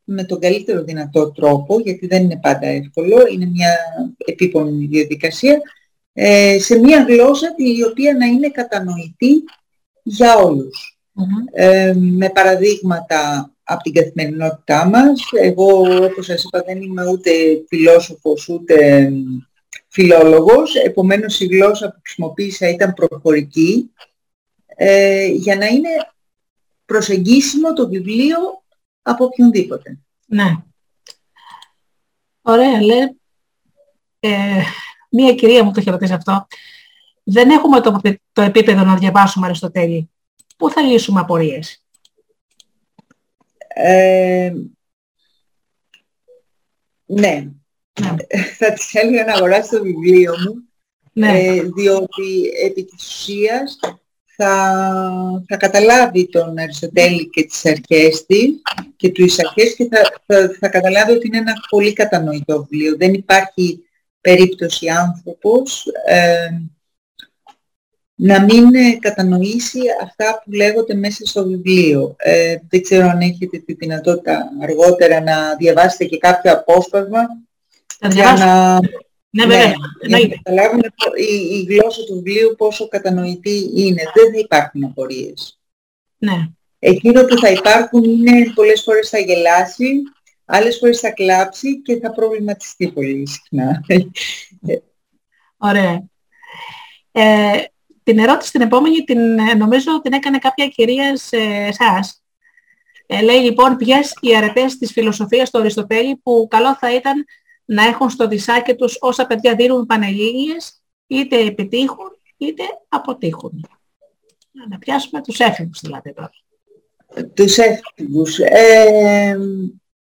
[0.04, 3.78] με τον καλύτερο δυνατό τρόπο, γιατί δεν είναι πάντα εύκολο, είναι μια
[4.26, 5.62] επίπονη διαδικασία,
[6.14, 9.44] ε, σε μια γλώσσα η οποία να είναι κατανοητή
[10.04, 10.98] για ολους
[11.52, 15.22] ε, με παραδείγματα από την καθημερινότητά μας.
[15.42, 17.32] Εγώ, όπως σας είπα, δεν είμαι ούτε
[17.68, 19.10] φιλόσοφος, ούτε
[19.88, 23.92] φιλόλογος, επομένως η γλώσσα που χρησιμοποίησα ήταν προφορική,
[24.76, 25.90] ε, για να είναι
[26.85, 28.38] προσεγγίσιμο το βιβλίο
[29.01, 29.99] από οποιονδήποτε.
[30.26, 30.57] Ναι.
[32.41, 33.22] Ωραία, λέει.
[34.19, 34.61] Ε,
[35.10, 36.47] μία κυρία μου το έχει ρωτήσει αυτό.
[37.23, 38.01] Δεν έχουμε το,
[38.31, 40.10] το επίπεδο να διαβάσουμε Αριστοτέλη.
[40.57, 41.84] Πού θα λύσουμε απορίες;
[43.68, 44.53] Ε,
[47.05, 47.51] ναι.
[48.01, 48.15] ναι.
[48.57, 50.69] θα της έλεγα να αγοράσει το βιβλίο μου,
[51.14, 51.39] ναι.
[51.39, 53.80] ε, διότι επί της ουσίας
[54.35, 58.61] θα, θα καταλάβει τον Αριστοτέλη και τις αρχές της
[58.95, 62.95] και του αρχές και θα, θα, θα καταλάβει ότι είναι ένα πολύ κατανοητό βιβλίο.
[62.97, 63.84] Δεν υπάρχει
[64.22, 66.49] περίπτωση άνθρωπος ε,
[68.15, 72.15] να μην ε, κατανοήσει αυτά που λέγονται μέσα στο βιβλίο.
[72.18, 77.22] Ε, δεν ξέρω αν έχετε τη δυνατότητα αργότερα να διαβάσετε και κάποιο απόσπασμα
[78.11, 78.80] για να,
[79.35, 79.73] ναι, ναι,
[80.10, 80.81] να καταλάβουν
[81.15, 84.03] η, η, γλώσσα του βιβλίου πόσο κατανοητή είναι.
[84.14, 85.60] Δεν θα υπάρχουν απορίες.
[86.18, 86.49] Ναι.
[86.80, 90.01] Εκείνο που θα υπάρχουν είναι πολλές φορές θα γελάσει,
[90.45, 93.84] άλλες φορές θα κλάψει και θα προβληματιστεί πολύ συχνά.
[95.57, 96.03] Ωραία.
[97.11, 97.64] Ε,
[98.03, 102.23] την ερώτηση την επόμενη την, ε, νομίζω την έκανε κάποια κυρία σε εσάς.
[103.05, 107.26] Ε, λέει λοιπόν ποιες οι αρετές της φιλοσοφίας του Αριστοτέλη που καλό θα ήταν
[107.65, 113.68] να έχουν στο δισάκι τους όσα παιδιά δίνουν πανελλήνιες είτε επιτύχουν είτε αποτύχουν.
[114.69, 116.31] Να πιάσουμε τους έφηβους δηλαδή τώρα.
[117.34, 118.40] Τους έφηβους.
[118.40, 119.38] Ε,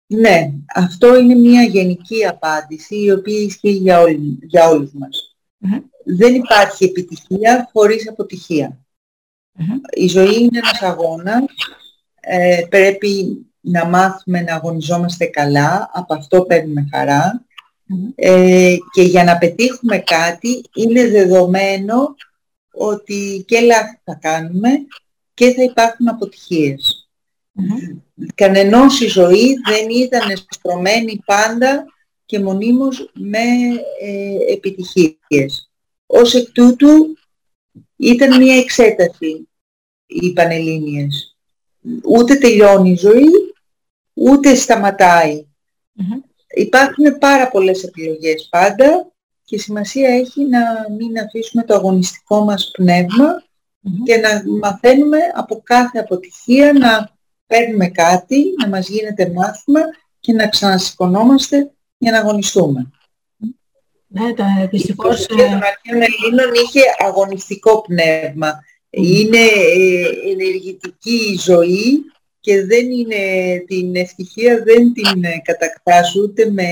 [0.07, 5.33] ναι, αυτό είναι μια γενική απάντηση η οποία ισχύει για, όλοι, για όλους μας
[6.05, 8.13] δεν υπάρχει επιτυχία χωρίς
[9.91, 11.45] Η ζωή είναι ένας αγώνας.
[12.21, 15.91] Ε, πρέπει να μάθουμε να αγωνιζόμαστε καλά.
[15.93, 16.89] Από αυτό παίρνουμε
[18.15, 22.15] Ε, και για να πετύχουμε κάτι είναι δεδομένο
[22.73, 24.69] ότι και λάθη θα κάνουμε
[25.35, 27.09] και θα υπάρχουν αποτυχίες.
[28.35, 31.85] Κανενός η ζωή δεν ήταν στρωμένη πάντα
[32.27, 33.45] και μονίμως με
[34.01, 35.71] ε, επιτυχίες.
[36.07, 37.17] Ως εκ τούτου
[37.97, 39.49] ήταν μια εξέταση
[40.07, 41.37] οι Πανελλήνιες.
[42.05, 43.29] Ούτε τελειώνει η ζωή,
[44.15, 44.55] ούτε
[46.55, 49.13] Υπάρχουν πάρα πολλές επιλογές πάντα
[49.45, 50.61] και σημασία έχει να
[50.99, 53.43] μην αφήσουμε το αγωνιστικό μας πνευμα
[54.05, 57.11] και να μαθαίνουμε από κάθε αποτυχία να
[57.47, 59.81] παίρνουμε κάτι, να μας γίνεται μάθημα
[60.21, 62.91] και να ξανασηκωνόμαστε για να αγωνιστούμε.
[64.07, 65.25] Ναι, τα, δυστυχώς...
[65.25, 68.61] Η των αρχαίων Ελλήνων είχε αγωνιστικό πνεύμα.
[68.91, 72.05] Είναι ε, ενεργητική η ζωή
[72.43, 73.17] και δεν είναι
[73.67, 76.67] την ευτυχία δεν την κατακτάς ούτε με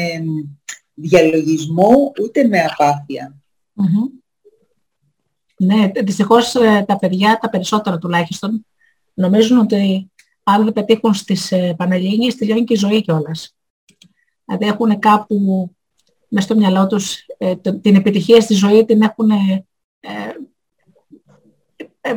[0.95, 3.37] διαλογισμό ούτε με απαθεια
[5.57, 8.67] Ναι, δυστυχώς ε, τα παιδιά, τα περισσότερα τουλάχιστον,
[9.15, 10.11] νομίζουν ότι
[10.43, 13.57] αν δεν πετύχουν στις ε, Πανελλήνιες τελειώνει και η ζωή κιόλας.
[14.45, 15.71] Δηλαδή έχουν κάπου
[16.29, 19.65] μέσα στο μυαλό τους ε, την επιτυχία στη ζωή την έχουν ε,
[22.01, 22.13] ε,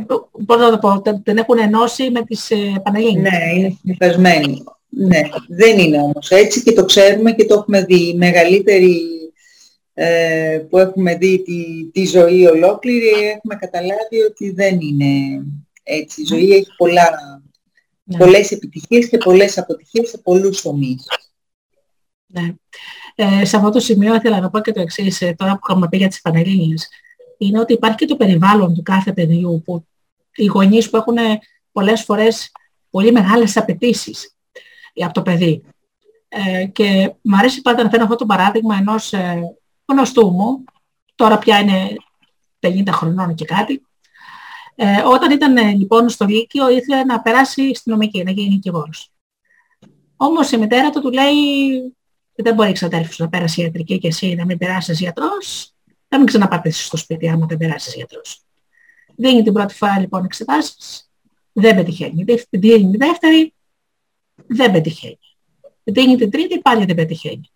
[0.46, 3.32] πώς να το πω, την έχουν ενώσει με τις ε, Πανελλήνιες.
[3.32, 4.64] Ναι, είναι συνηθισμένοι.
[4.90, 8.10] Ναι, δεν είναι όμως έτσι και το ξέρουμε και το έχουμε δει.
[8.10, 9.02] Η μεγαλύτερη
[9.94, 15.44] ε, που έχουμε δει τη, τη ζωή ολόκληρη έχουμε καταλάβει ότι δεν είναι
[15.84, 16.22] έτσι.
[16.22, 17.10] Η ζωή έχει πολλά,
[18.04, 18.18] ναι.
[18.18, 21.06] πολλές επιτυχίες και πολλές αποτυχίες σε πολλούς τομείς.
[22.26, 22.54] Ναι.
[23.16, 25.88] Ε, σε αυτό το σημείο ήθελα να πω και το εξής, ε, τώρα που έχουμε
[25.90, 26.90] πει για τις Πανελλήνιες,
[27.46, 29.86] είναι ότι υπάρχει και το περιβάλλον του κάθε παιδιού που
[30.36, 31.18] οι γονείς που έχουν
[31.72, 32.52] πολλές φορές
[32.90, 34.36] πολύ μεγάλες απαιτήσεις
[34.96, 35.64] από το παιδί.
[36.28, 39.56] Ε, και μου αρέσει πάντα να φέρω αυτό το παράδειγμα ενός ε,
[39.86, 40.64] γνωστού μου,
[41.16, 41.96] τώρα πια είναι
[42.60, 43.82] 50 χρονών και κάτι.
[44.76, 49.12] Ε, όταν ήταν ε, λοιπόν στο Λύκειο ήθελε να περάσει στην νομική, να γίνει δικηγόρος.
[50.16, 51.34] Όμως η μητέρα του του λέει
[52.36, 55.73] δεν μπορείς εξαδέλφους να πέρασε ιατρική και εσύ να μην περάσεις γιατρός,
[56.14, 58.42] θα μην ξαναπατήσεις στο σπίτι άμα δεν περάσεις γιατρός.
[59.16, 61.12] Δίνει την πρώτη φορά λοιπόν εξετάσεις,
[61.54, 62.24] δεν πετυχαίνει.
[62.50, 63.54] Δίνει την δεύτερη,
[64.48, 65.20] δεν πετυχαίνει.
[65.84, 67.52] Δίνει την τρίτη, πάλι δεν πετυχαίνει.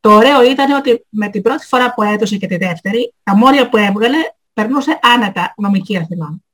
[0.00, 3.68] Το ωραίο ήταν ότι με την πρώτη φορά που έδωσε και τη δεύτερη, τα μόρια
[3.68, 4.18] που έβγαλε
[4.52, 6.44] περνούσε άνετα νομική Αθηνών.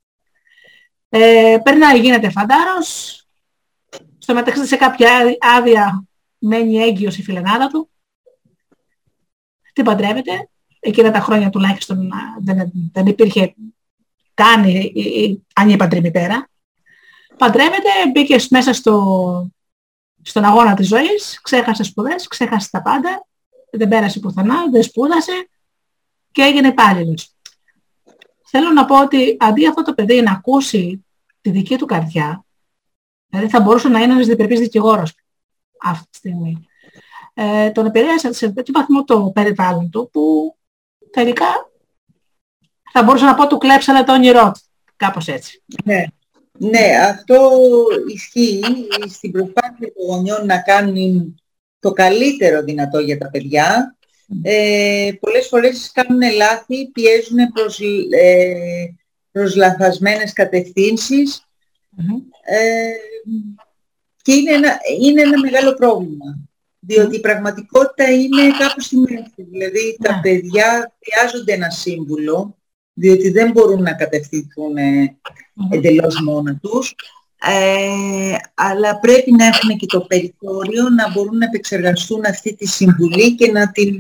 [1.08, 3.22] Ε, περνάει, γίνεται φαντάρος,
[4.18, 5.10] στο μεταξύ σε κάποια
[5.56, 6.04] άδεια
[6.38, 7.90] μένει έγκυος η φιλενάδα του,
[9.78, 10.48] την παντρεύεται,
[10.80, 12.10] εκείνα τα χρόνια τουλάχιστον
[12.40, 13.54] δεν, δεν υπήρχε
[14.34, 16.48] καν η, η, αν η μητέρα.
[17.36, 19.50] Παντρεύεται, μπήκε μέσα στο,
[20.22, 23.26] στον αγώνα της ζωής, ξέχασε σπουδές, ξέχασε τα πάντα,
[23.70, 25.48] δεν πέρασε πουθενά, δεν σπούδασε
[26.32, 27.34] και έγινε υπάλληλος.
[28.44, 31.06] Θέλω να πω ότι αντί αυτό το παιδί να ακούσει
[31.40, 32.44] τη δική του καρδιά,
[33.26, 35.14] δηλαδή θα μπορούσε να είναι ένας διπερπής δικηγόρος
[35.82, 36.67] αυτή τη στιγμή,
[37.40, 40.56] ε, τον επηρέασε σε τέτοιο βαθμό το περιβάλλον του που
[41.10, 41.70] τελικά
[42.92, 44.60] θα μπορούσα να πω του κλέψανε το όνειρό του.
[44.96, 45.62] Κάπως έτσι.
[45.84, 46.04] Ναι.
[46.58, 47.50] Ναι, αυτό
[48.14, 48.60] ισχύει
[49.08, 51.40] στην προσπάθεια των γονιών να κάνουν
[51.78, 53.96] το καλύτερο δυνατό για τα παιδιά.
[54.42, 58.94] Ε, πολλές φορές κάνουν λάθη, πιέζουν προς, ε,
[59.32, 60.32] προς λαθασμένες
[62.42, 62.92] ε,
[64.22, 66.47] και είναι ένα, είναι ένα μεγάλο πρόβλημα.
[66.88, 69.32] Διότι η πραγματικότητα είναι κάπου στη μέση.
[69.50, 70.20] Δηλαδή τα ναι.
[70.20, 72.58] παιδιά χρειάζονται ένα σύμβουλο,
[72.92, 75.18] διότι δεν μπορούν να κατευθυνθούν ε,
[75.70, 76.94] εντελώς μόνα τους.
[77.40, 83.34] Ε, αλλά πρέπει να έχουν και το περιθώριο να μπορούν να επεξεργαστούν αυτή τη συμβουλή
[83.34, 83.98] και να, την,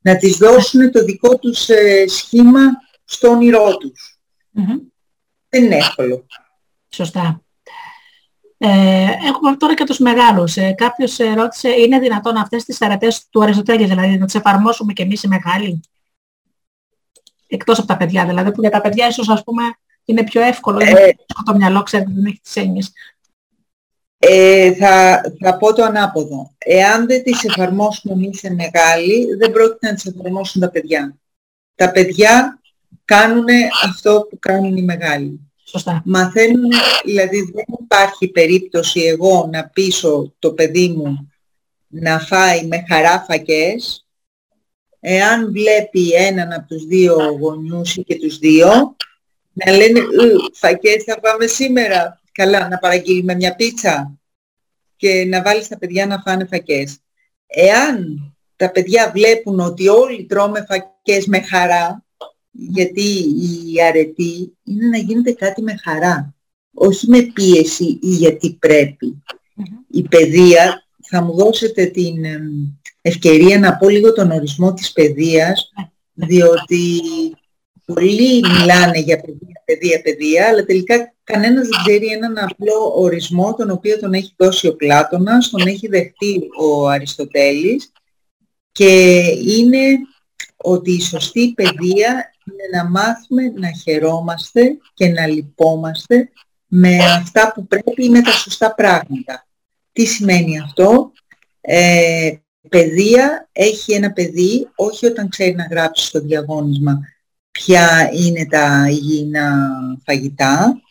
[0.00, 2.60] να τις δώσουν το δικό τους ε, σχήμα
[3.04, 4.18] στο όνειρό τους.
[5.48, 6.26] Δεν είναι εύκολο.
[6.88, 7.45] Σωστά.
[8.58, 10.56] Ε, έχουμε τώρα και τους μεγάλους.
[10.56, 15.02] Ε, κάποιος ρώτησε, είναι δυνατόν αυτές τις αρετές του Αριστοτέλη, δηλαδή να τις εφαρμόσουμε και
[15.02, 15.80] εμείς οι μεγάλοι;
[17.46, 19.62] Εκτός από τα παιδιά, δηλαδή, που για τα παιδιά ίσως ας πούμε
[20.04, 21.14] είναι πιο εύκολο, ε, είναι
[21.44, 22.92] το μυαλό, ξέρετε, δεν έχει τις έννοιες.
[24.18, 26.54] Ε, θα, θα πω το ανάποδο.
[26.58, 31.16] Εάν δεν τις εφαρμόσουμε εμείς σε μεγάλοι, δεν πρόκειται να τις εφαρμόσουν τα παιδιά.
[31.74, 32.60] Τα παιδιά
[33.04, 33.46] κάνουν
[33.84, 35.45] αυτό που κάνουν οι μεγάλοι.
[35.68, 36.02] Σωστά.
[36.04, 36.70] Μαθαίνουν,
[37.04, 41.30] δηλαδή δεν υπάρχει περίπτωση εγώ να πείσω το παιδί μου
[41.88, 44.06] να φάει με χαρά φακές,
[45.00, 48.96] εάν βλέπει έναν από τους δύο γονιούς ή και τους δύο,
[49.52, 50.00] να λένε
[50.52, 54.18] φακές θα πάμε σήμερα, καλά να παραγγείλουμε μια πίτσα
[54.96, 56.98] και να βάλεις τα παιδιά να φάνε φακές.
[57.46, 58.20] Εάν
[58.56, 62.04] τα παιδιά βλέπουν ότι όλοι τρώμε φακές με χαρά,
[62.58, 63.02] γιατί
[63.72, 66.34] η αρετή είναι να γίνεται κάτι με χαρά,
[66.74, 68.58] όχι με πίεση ή γιατί
[69.90, 72.24] Η παιδεία, θα μου δώσετε την
[73.00, 75.72] ευκαιρία να πω λίγο τον ορισμό της παιδείας,
[76.14, 77.02] διότι
[77.84, 83.70] πολλοί μιλάνε για παιδεία, παιδεία, παιδεία, αλλά τελικά κανένας δεν ξέρει έναν απλό ορισμό, τον
[83.70, 87.92] οποίο τον έχει δώσει ο Πλάτωνας, τον έχει δεχτεί ο Αριστοτέλης.
[88.72, 89.98] Και είναι
[90.56, 96.30] ότι η σωστή παιδεία είναι να μάθουμε να χαιρόμαστε και να λυπόμαστε
[96.66, 99.46] με αυτά που πρέπει ή με τα σωστά πράγματα.
[99.92, 101.12] Τι σημαίνει αυτό;
[101.60, 102.32] Ε,
[102.68, 107.00] παιδεία έχει ένα παιδί όχι όταν ξέρει να γράψει στο διαγώνισμα
[107.50, 109.68] ποια είναι τα υγιεινά
[110.04, 110.82] φαγητά,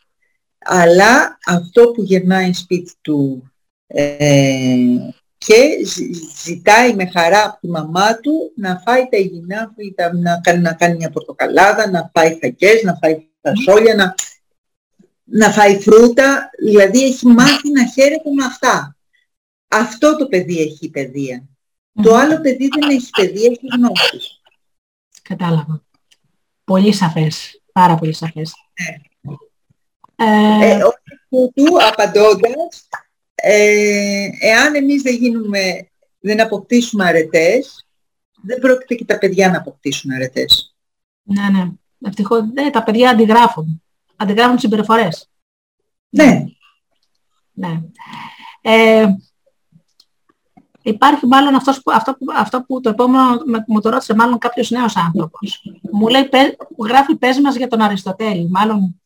[0.58, 3.52] αλλά αυτό που γυρνάει σπίτι του
[3.88, 4.76] ε,
[5.46, 5.86] και
[6.44, 9.74] ζητάει με χαρά από τη μαμά του να φάει τα υγιεινά,
[10.14, 14.16] να κάνει, να κάνει μια πορτοκαλάδα, να φάει φακές, να φάει φασόλια, να,
[15.24, 18.98] να φάει φρούτα, δηλαδή έχει μάθει να χαίρεται με αυτά.
[19.68, 21.44] Αυτό το παιδί έχει παιδεία.
[22.04, 24.42] Το άλλο παιδί δεν έχει παιδεία, έχει γνώσεις.
[25.22, 25.84] Κατάλαβα.
[26.64, 27.62] Πολύ σαφές.
[27.72, 28.54] Πάρα πολύ σαφές.
[29.22, 29.36] Ναι.
[30.16, 30.80] Ε, ε,
[31.30, 32.88] του απαντώντας,
[33.36, 35.90] ε, εάν εμείς δεν γίνουμε,
[36.20, 37.88] δεν αποκτήσουμε αρετές,
[38.42, 40.76] δεν πρόκειται και τα παιδιά να αποκτήσουν αρετές.
[41.24, 41.72] Ναι, ναι.
[42.08, 43.84] Ευτυχώς, ναι, τα παιδιά αντιγράφουν.
[44.16, 45.30] Αντιγράφουν συμπεριφορές.
[46.10, 46.46] Ναι.
[47.52, 47.82] Ναι.
[48.62, 49.08] Ε,
[50.82, 54.70] υπάρχει μάλλον αυτός που, αυτό, που, αυτό που το επόμενο μου το ρώτησε μάλλον κάποιος
[54.70, 55.64] νέος άνθρωπος.
[55.92, 56.30] Μου λέει,
[56.84, 58.50] γράφει πες μας για τον Αριστοτέλη.
[58.50, 59.02] Μάλλον,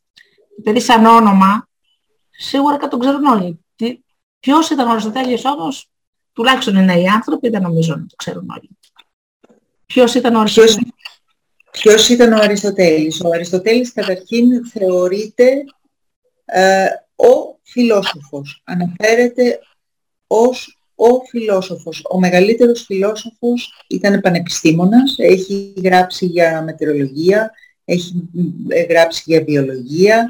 [0.60, 1.68] επειδή σαν όνομα,
[2.30, 3.66] σίγουρα και τον ξέρουν όλοι.
[3.76, 4.00] Τι,
[4.40, 5.90] ποιος ήταν ο Αριστοτέλης όμως,
[6.34, 8.70] τουλάχιστον είναι οι άνθρωποι, δεν νομίζω να το ξέρουν όλοι.
[9.86, 10.84] Ποιος ήταν ο Αριστοτέλης.
[11.72, 15.64] Ποιος, ήταν ο Αριστοτέλης; Ο Αριστοτέλης καταρχήν θεωρείται
[16.46, 16.86] ε,
[17.16, 18.62] ο φιλόσοφος.
[18.64, 19.60] Αναφέρεται
[20.28, 22.02] ως ο φιλόσοφος.
[22.10, 27.52] Ο μεγαλύτερος φιλόσοφος ήταν πανεπιστήμονας, έχει γράψει για μετεωρολογία,
[27.86, 28.30] έχει
[28.90, 30.28] γράψει για βιολογία,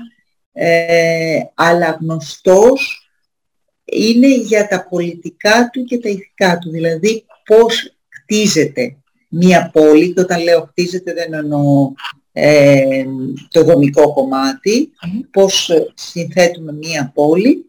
[0.52, 3.09] ε, αλλά γνωστός
[3.92, 8.96] είναι για τα πολιτικά του και τα ηθικά του, δηλαδή πώς χτίζεται
[9.30, 11.92] μία πόλη, και όταν λέω χτίζεται δεν εννοώ
[12.32, 13.06] ε,
[13.50, 14.92] το δομικό κομμάτι,
[15.32, 17.66] πώς συνθέτουμε μία πόλη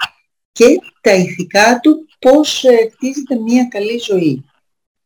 [0.53, 0.67] και
[1.01, 4.45] τα ηθικά του πώς ε, χτίζεται μία καλή ζωή.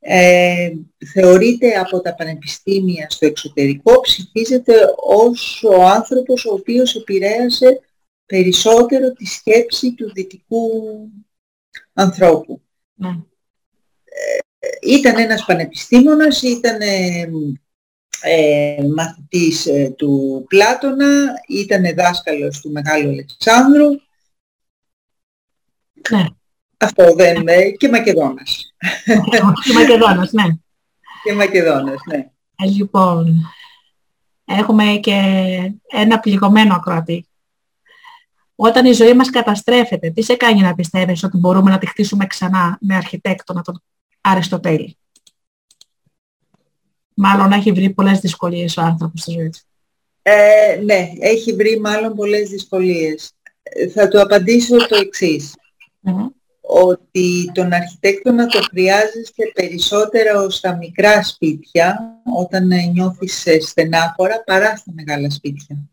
[0.07, 0.73] Ε,
[1.13, 7.81] θεωρείται από τα πανεπιστήμια στο εξωτερικό, ψηφίζεται ως ο άνθρωπος ο οποίος επηρέασε
[8.27, 10.71] περισσότερο τη σκέψη του δυτικού
[11.93, 12.63] ανθρώπου.
[12.95, 13.09] Ναι.
[13.09, 16.81] Ε, ήταν ένας πανεπιστήμονας, ήταν
[18.27, 23.89] ε, μαθητής ε, του Πλάτωνα, ήταν δάσκαλος του Μεγάλου Αλεξάνδρου.
[26.11, 26.25] Ναι.
[26.77, 27.71] Αυτό δεν είναι.
[27.71, 28.75] Και Μακεδόνας.
[29.65, 30.45] Και Μακεδόνας, ναι.
[31.23, 32.31] Και Μακεδόνας, ναι.
[32.57, 33.41] Ε, λοιπόν,
[34.45, 35.21] έχουμε και
[35.91, 37.29] ένα πληγωμένο ακροατή.
[38.57, 42.27] Όταν η ζωή μας καταστρέφεται, τι σε κάνει να πιστεύεις ότι μπορούμε να τη χτίσουμε
[42.27, 43.83] ξανά με αρχιτέκτονα τον
[44.21, 44.97] Αριστοτέλη;
[47.15, 49.59] Μάλλον έχει βρει πολλές δυσκολίες ο άνθρωπος στη ζωή του.
[50.23, 53.33] Ε, ναι, έχει βρει μάλλον πολλές δυσκολίες.
[53.63, 55.55] Ε, θα του απαντήσω το εξης
[56.61, 65.31] Ότι τον αρχιτέκτονα το χρειάζεστε περισσότερο στα μικρά σπίτια, όταν νιώθεις στενάχωρα, παρά στα μεγάλα
[65.31, 65.89] σπίτια.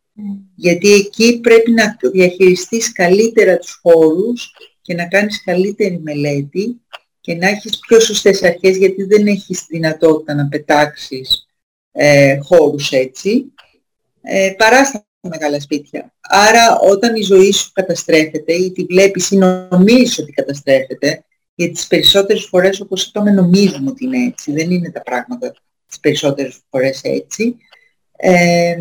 [0.56, 6.82] Γιατί εκεί πρέπει να διαχειριστείς καλύτερα τους χώρους και να κάνεις καλύτερη μελέτη
[7.22, 11.48] και να έχεις πιο σωστές αρχές γιατί δεν έχεις δυνατότητα να πετάξεις
[11.92, 13.54] ε, χώρους έτσι
[14.22, 16.14] ε, παρά στα μεγάλα σπίτια.
[16.20, 21.26] Άρα όταν η ζωή σου καταστρέφεται ή τη βλέπεις ή νομίζεις ότι καταστρέφεται
[21.56, 25.54] γιατί τις περισσότερες φορές όπως είπαμε νομίζουμε ότι είναι έτσι, δεν είναι τα πράγματα
[25.88, 27.56] τις περισσότερες φορές έτσι
[28.18, 28.78] ε,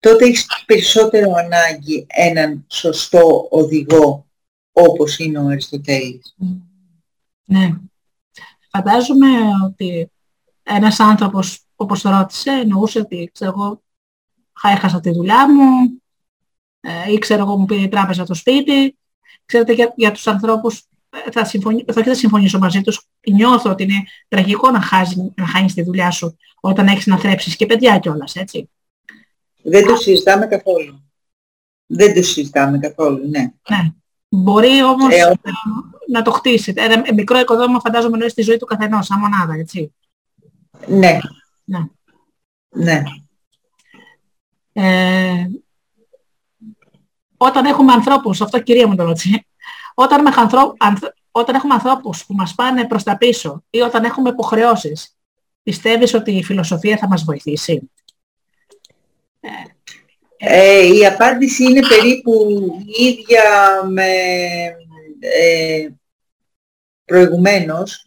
[0.00, 4.26] τότε έχεις περισσότερο ανάγκη έναν σωστό οδηγό
[4.72, 6.36] όπως είναι ο Αριστοτέλης.
[7.44, 7.74] Ναι.
[8.70, 9.28] Φαντάζομαι
[9.64, 10.10] ότι
[10.62, 13.82] ένας άνθρωπος, όπως το ρώτησε, εννοούσε ότι, ξέρω εγώ,
[14.62, 16.00] έχασα τη δουλειά μου
[16.80, 18.96] ε, ή ξέρω εγώ μου πήρε η τράπεζα το σπίτι.
[19.44, 23.06] Ξέρετε, για, για τους ανθρώπους ε, θα, συμφωνήσω, θα, θα συμφωνήσω μαζί τους.
[23.30, 27.56] Νιώθω ότι είναι τραγικό να, χάσει, να χάνεις τη δουλειά σου όταν έχεις να θρέψεις
[27.56, 28.70] και παιδιά κιόλας, έτσι.
[29.68, 31.02] Δεν το συζητάμε καθόλου.
[31.86, 33.52] Δεν το συζητάμε καθόλου, ναι.
[33.68, 33.92] Ναι.
[34.28, 35.32] Μπορεί όμως ε,
[36.08, 36.84] να το χτίσετε.
[36.84, 39.94] Ένα μικρό οικοδόμημα φαντάζομαι εννοείς στη ζωή του καθενός, σαν μονάδα, έτσι.
[40.86, 41.18] Ναι.
[41.64, 41.78] Ναι.
[42.68, 43.02] ναι.
[44.72, 45.46] Ε,
[47.36, 49.46] όταν έχουμε ανθρώπους, αυτό κυρία μου το ρώτησε,
[49.94, 50.76] όταν, με ανθρω,
[51.30, 55.16] όταν έχουμε ανθρώπους που μας πάνε προς τα πίσω ή όταν έχουμε υποχρεώσεις,
[55.62, 57.90] πιστεύεις ότι η φιλοσοφία θα μας βοηθήσει;
[60.36, 62.32] Ε, η απάντηση είναι περίπου
[62.86, 63.42] η ίδια
[63.88, 64.10] με
[65.18, 65.88] ε,
[67.04, 68.02] προηγουμένως.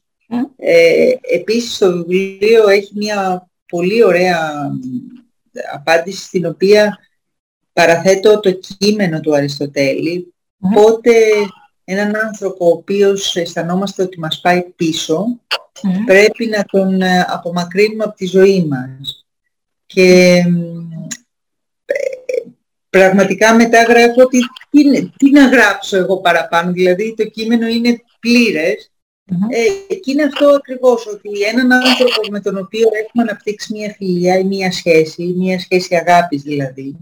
[0.55, 4.71] Ε, επίσης το βιβλίο έχει μια πολύ ωραία
[5.73, 6.97] απάντηση στην οποία
[7.73, 10.33] παραθέτω το κείμενο του Αριστοτέλη
[10.73, 11.11] πότε
[11.83, 15.25] έναν άνθρωπο ο οποίος αισθανόμαστε ότι μας πάει πίσω
[16.05, 19.25] πρέπει να τον ε, απομακρύνουμε από τη ζωή μας.
[19.85, 20.43] Και
[22.91, 24.39] πραγματικά μετά γράφω ότι
[24.69, 28.85] τι, τι να γράψω εγώ παραπάνω, δηλαδή το κείμενο είναι πλήρες.
[29.49, 34.37] Ε, και είναι αυτό ακριβώς, ότι έναν άνθρωπο με τον οποίο έχουμε αναπτύξει μια φιλία
[34.37, 36.95] ή μια σχέση, μια σχέση αγάπης δηλαδή,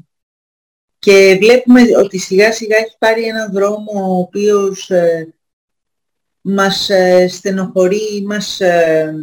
[1.00, 5.34] και βλέπουμε ότι σιγά σιγά έχει πάρει έναν δρόμο ο οποίος ε,
[6.42, 9.14] μας ε, στενοχωρεί, μας ε,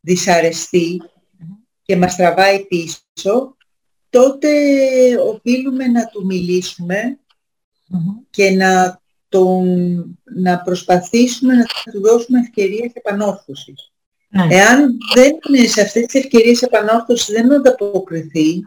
[0.00, 1.00] δυσαρεστεί
[1.82, 3.55] και μας τραβάει πίσω,
[4.10, 4.50] τότε
[5.18, 7.18] οφείλουμε να του μιλήσουμε
[8.30, 9.64] και να, τον,
[10.24, 13.90] να προσπαθήσουμε να του δώσουμε ευκαιρίες επανόρθωσης.
[14.28, 14.46] Ναι.
[14.50, 18.64] Εάν δεν είναι σε αυτές τις ευκαιρίες επανόρθωσης δεν ανταποκριθεί,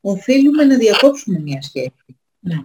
[0.00, 2.18] οφείλουμε να διακόψουμε μια σχέση.
[2.40, 2.56] Ναι.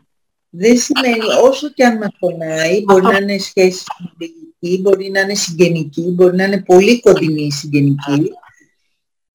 [0.50, 5.36] Δεν σημαίνει, όσο και αν μας πονάει, μπορεί να είναι σχέση συγγενική, μπορεί να είναι
[5.36, 8.32] συγγενική, μπορεί να είναι πολύ κοντινή συγγενική,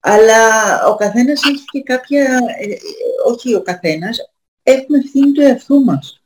[0.01, 0.39] αλλά
[0.85, 2.21] ο καθένας έχει και κάποια,
[2.59, 2.75] ε,
[3.31, 4.17] όχι ο καθένας,
[4.63, 6.21] έχουμε ευθύνη του εαυτού μας.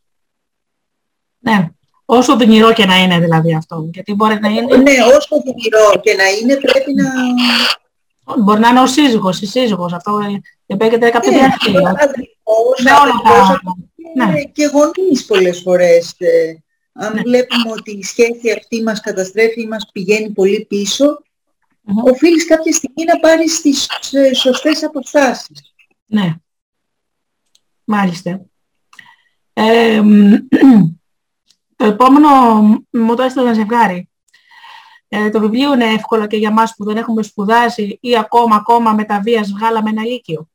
[1.39, 1.69] Ναι,
[2.05, 4.77] όσο δυνηρό και να είναι δηλαδή αυτό, γιατί μπορεί να είναι...
[4.77, 7.11] Ναι, όσο δυνηρό και να είναι πρέπει να...
[8.43, 10.19] Μπορεί να είναι ο σύζυγος, η σύζυγος, αυτό
[10.65, 11.71] επέκειται κάποια ναι, διάρκεια.
[12.83, 13.61] Ναι, όλα τα...
[14.15, 14.41] Ναι.
[14.43, 16.15] Και γονείς πολλές φορές.
[16.17, 16.55] Ε,
[16.93, 17.21] αν ναι.
[17.21, 21.23] βλέπουμε ότι η σχέση αυτή μας καταστρέφει ή μας πηγαίνει πολύ πίσω,
[21.85, 22.11] mm-hmm.
[22.11, 25.73] οφείλεις κάποια στιγμή να πάρεις τις ε, σωστές αποστάσεις.
[26.05, 26.35] Ναι.
[27.83, 28.41] Μάλιστα.
[29.53, 30.01] Ε,
[31.75, 32.29] το επόμενο
[32.89, 34.09] μου το έστειλε ένα ζευγάρι.
[35.07, 38.93] Ε, το βιβλίο είναι εύκολο και για μας που δεν έχουμε σπουδάσει ή ακόμα, ακόμα
[38.93, 40.49] με τα βίας βγάλαμε ένα λύκειο.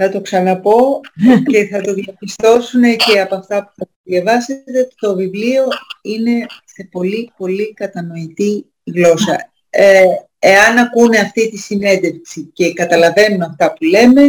[0.00, 1.00] Θα το ξαναπώ
[1.50, 4.88] και θα το διαπιστώσουν και από αυτά που θα διαβάσετε.
[5.00, 5.64] Το βιβλίο
[6.02, 9.50] είναι σε πολύ, πολύ κατανοητή γλώσσα.
[9.70, 10.04] Ε,
[10.38, 14.22] εάν ακούνε αυτή τη συνέντευξη και καταλαβαίνουν αυτά που λέμε,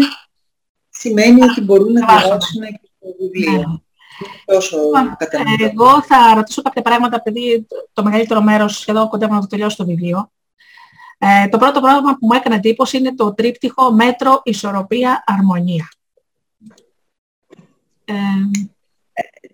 [0.90, 3.52] σημαίνει ότι μπορούν να διαβάσουν και το βιβλίο.
[3.52, 3.64] Ναι.
[4.46, 5.18] Τόσο λοιπόν,
[5.60, 9.86] Εγώ θα ρωτήσω κάποια πράγματα, επειδή το μεγαλύτερο μέρος σχεδόν κοντεύω να το τελειώσω το
[9.86, 10.32] βιβλίο.
[11.22, 15.90] Ε, το πρώτο πράγμα που μου έκανε εντύπωση είναι το τρίπτυχο μέτρο, ισορροπία, αρμονία.
[18.06, 18.14] Ε,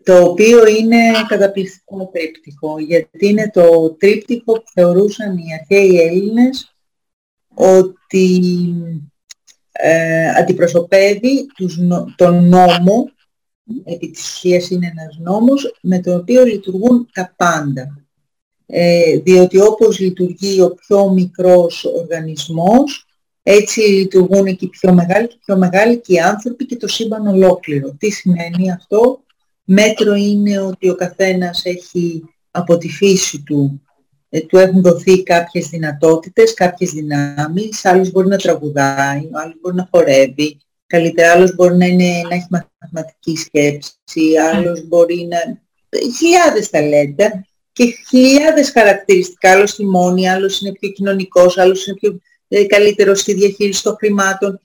[0.04, 0.98] το οποίο είναι
[1.28, 6.76] καταπληκτικό τρίπτυχο, γιατί είναι το τρίπτυχο που θεωρούσαν οι αρχαίοι Έλληνες
[7.54, 8.64] ότι
[9.72, 11.80] ε, αντιπροσωπεύει τους,
[12.16, 13.10] τον νόμο,
[13.84, 18.05] επί της ουσίας είναι ένας νόμος, με τον οποίο λειτουργούν τα πάντα.
[18.68, 23.06] Ε, διότι όπως λειτουργεί ο πιο μικρός οργανισμός,
[23.44, 27.28] έτσι λειτουργούν και οι πιο μεγάλοι και πιο μεγάλοι και οι άνθρωποι και το σύμπαν
[27.28, 27.96] ολόκληρο.
[27.98, 29.20] Τι σημαίνει αυτό;
[29.64, 33.82] Μέτρο είναι ότι ο καθένας έχει από τη φύση του,
[34.30, 39.88] ε, του έχουν δοθεί κάποιες δυνατότητες, κάποιες δυνάμεις, άλλος μπορεί να τραγουδάει, άλλος μπορεί να
[39.92, 45.38] χορεύει, καλύτερα άλλος μπορεί να, είναι, να έχει μαθηματική σκέψη, άλλος μπορεί να...
[46.18, 47.46] χιλιάδες ταλέντα
[47.76, 53.34] και χιλιάδες χαρακτηριστικά, άλλος θυμώνει, άλλος είναι πιο κοινωνικός, άλλος είναι πιο ε, καλύτερος στη
[53.34, 54.60] διαχείριση των χρηματων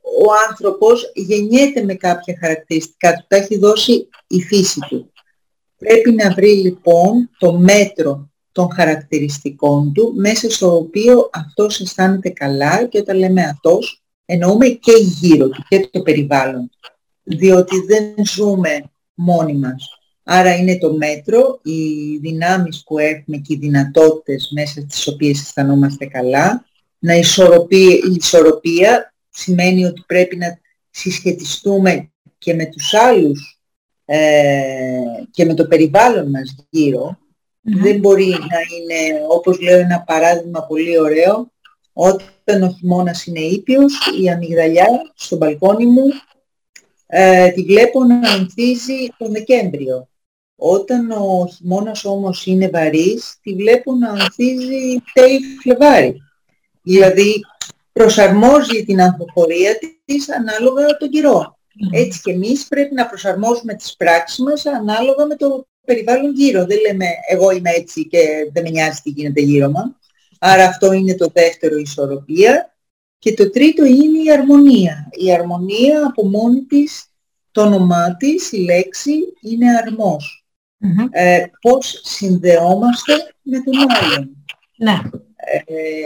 [0.00, 5.12] Ο άνθρωπος γεννιέται με κάποια χαρακτηριστικά του, τα έχει δώσει η φύση του.
[5.78, 12.84] Πρέπει να βρει λοιπόν το μέτρο των χαρακτηριστικών του μέσα στο οποίο αυτός αισθάνεται καλά
[12.84, 16.70] και όταν λέμε αυτός εννοούμε και γύρω του και το περιβάλλον.
[17.22, 18.82] Διότι δεν ζούμε
[19.14, 19.97] μόνοι μας.
[20.30, 26.06] Άρα είναι το μέτρο, οι δυνάμεις που έχουμε και οι δυνατότητες μέσα στις οποίες αισθανόμαστε
[26.06, 26.64] καλά.
[26.98, 30.58] Να ισορροπεί, η ισορροπία σημαίνει ότι πρέπει να
[30.90, 33.60] συσχετιστούμε και με τους άλλους
[34.04, 34.18] ε,
[35.30, 37.18] και με το περιβάλλον μας γύρω.
[37.60, 41.52] Δεν μπορεί να είναι, όπως λέω ένα παράδειγμα πολύ ωραίο,
[41.92, 43.92] όταν ο χειμώνας είναι ήπιος,
[44.22, 46.04] η αμυγδαλιά στο μπαλκόνι μου
[47.06, 50.08] ε, τη βλέπω να ανθίζει τον Δεκέμβριο.
[50.60, 56.22] Όταν ο χειμώνας όμως είναι βαρύς, τη βλέπω να ανθίζει τέλη Φλεβάρι.
[56.82, 57.40] Δηλαδή
[57.92, 61.58] προσαρμόζει την ανθοφορία της ανάλογα τον καιρό.
[61.92, 66.66] Έτσι και εμείς πρέπει να προσαρμόζουμε τις πράξεις μας ανάλογα με το περιβάλλον γύρω.
[66.66, 69.96] Δεν λέμε εγώ είμαι έτσι και δεν με νοιάζει τι γίνεται γύρω μου.
[70.38, 72.76] Άρα αυτό είναι το δεύτερο η ισορροπία.
[73.18, 75.08] Και το τρίτο είναι η αρμονία.
[75.10, 77.04] Η αρμονία από μόνη της,
[77.50, 80.37] το όνομά της, η λέξη, είναι αρμός
[81.10, 84.36] ε, πώς συνδεόμαστε με τον άλλον.
[84.76, 85.00] Ναι.
[85.64, 86.02] Ε,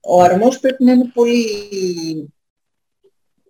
[0.00, 2.32] ο αρμός πρέπει να είναι πολύ,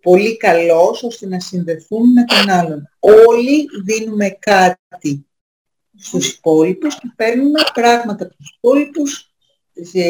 [0.01, 2.89] πολύ καλός ώστε να συνδεθούμε με τον άλλον.
[2.99, 5.27] Όλοι δίνουμε κάτι
[5.97, 9.35] στους υπόλοιπους και παίρνουμε πράγματα από τους υπόλοιπους
[9.73, 10.03] σε,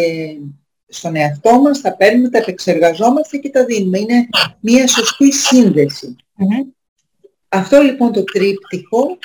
[0.88, 3.98] στον εαυτό μας, τα παίρνουμε, τα επεξεργαζόμαστε και τα δίνουμε.
[3.98, 4.28] Είναι
[4.60, 5.32] μια σωστή
[7.48, 9.18] Αυτό λοιπόν το τρίπτυχο,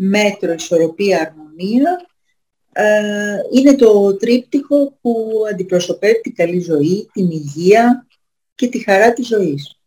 [0.00, 2.06] μέτρο, ισορροπία, αρμονία,
[2.72, 8.06] ε, είναι το τρίπτυχο που αντιπροσωπεύει την καλή ζωή, την υγεία
[8.54, 9.80] και τη χαρά της ζωής.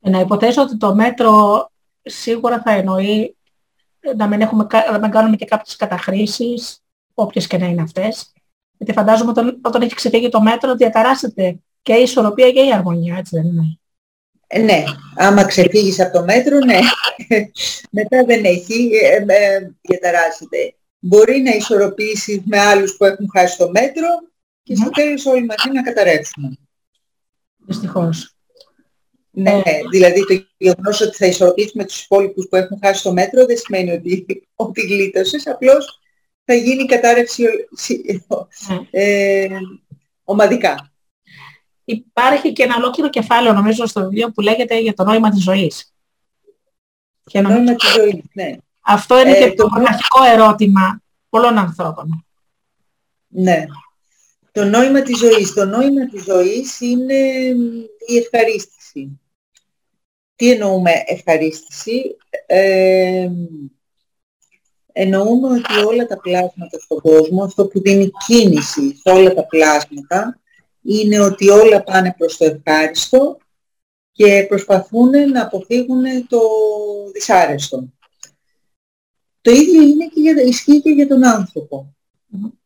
[0.00, 1.70] Να υποθέσω ότι το μέτρο
[2.02, 3.36] σίγουρα θα εννοεί
[4.16, 6.82] να μην, έχουμε, να μην κάνουμε και κάποιες καταχρήσεις,
[7.14, 8.32] όποιες και να είναι αυτές.
[8.76, 13.16] Γιατί φαντάζομαι όταν, όταν έχει ξεφύγει το μέτρο διαταράσσεται και η ισορροπία και η αρμονία,
[13.16, 13.79] έτσι δεν είναι.
[14.52, 14.84] Ε, ναι,
[15.16, 16.78] άμα ξεφύγεις από το μέτρο, ναι.
[18.00, 20.74] Μετά δεν έχει, ε, ε, διαταράσσεται.
[20.98, 24.08] Μπορεί να ισορροπήσεις με άλλους που έχουν χάσει το μέτρο
[24.62, 26.58] και στο τέλος όλοι μαζί να καταρρεύσουμε.
[27.56, 28.34] Δυστυχώς.
[29.30, 33.46] Ναι, ναι, δηλαδή το γεγονός ότι θα ισορροπήσουμε τους υπόλοιπους που έχουν χάσει το μέτρο
[33.46, 36.00] δεν σημαίνει ότι, ότι γλίτωσες, απλώς
[36.44, 37.44] θα γίνει κατάρρευση
[38.90, 39.48] ε,
[40.24, 40.89] ομαδικά.
[41.90, 45.94] Υπάρχει και ένα ολόκληρο κεφάλαιο νομίζω στο βιβλίο που λέγεται για το νόημα της ζωής.
[47.24, 48.56] Και το νόημα της ζωής, ναι.
[48.80, 52.26] Αυτό είναι ε, και το μοναχικό ερώτημα πολλών ανθρώπων.
[53.28, 53.64] Ναι.
[54.52, 55.52] Το νόημα της ζωής.
[55.52, 57.14] Το νόημα της ζωής είναι
[58.06, 59.20] η ευχαρίστηση.
[60.36, 63.30] Τι εννοούμε ευχαρίστηση; Ε,
[64.92, 70.39] εννοούμε ότι όλα τα πλάσματα στον κόσμο, αυτό που δίνει κίνηση σε όλα τα πλάσματα,
[70.82, 73.36] είναι ότι όλα πάνε προς το ευχάριστο
[74.12, 76.40] και προσπαθούν να αποφύγουν το
[77.12, 77.88] δυσάρεστο.
[79.40, 81.94] Το ίδιο είναι και για, ισχύει και για τον άνθρωπο.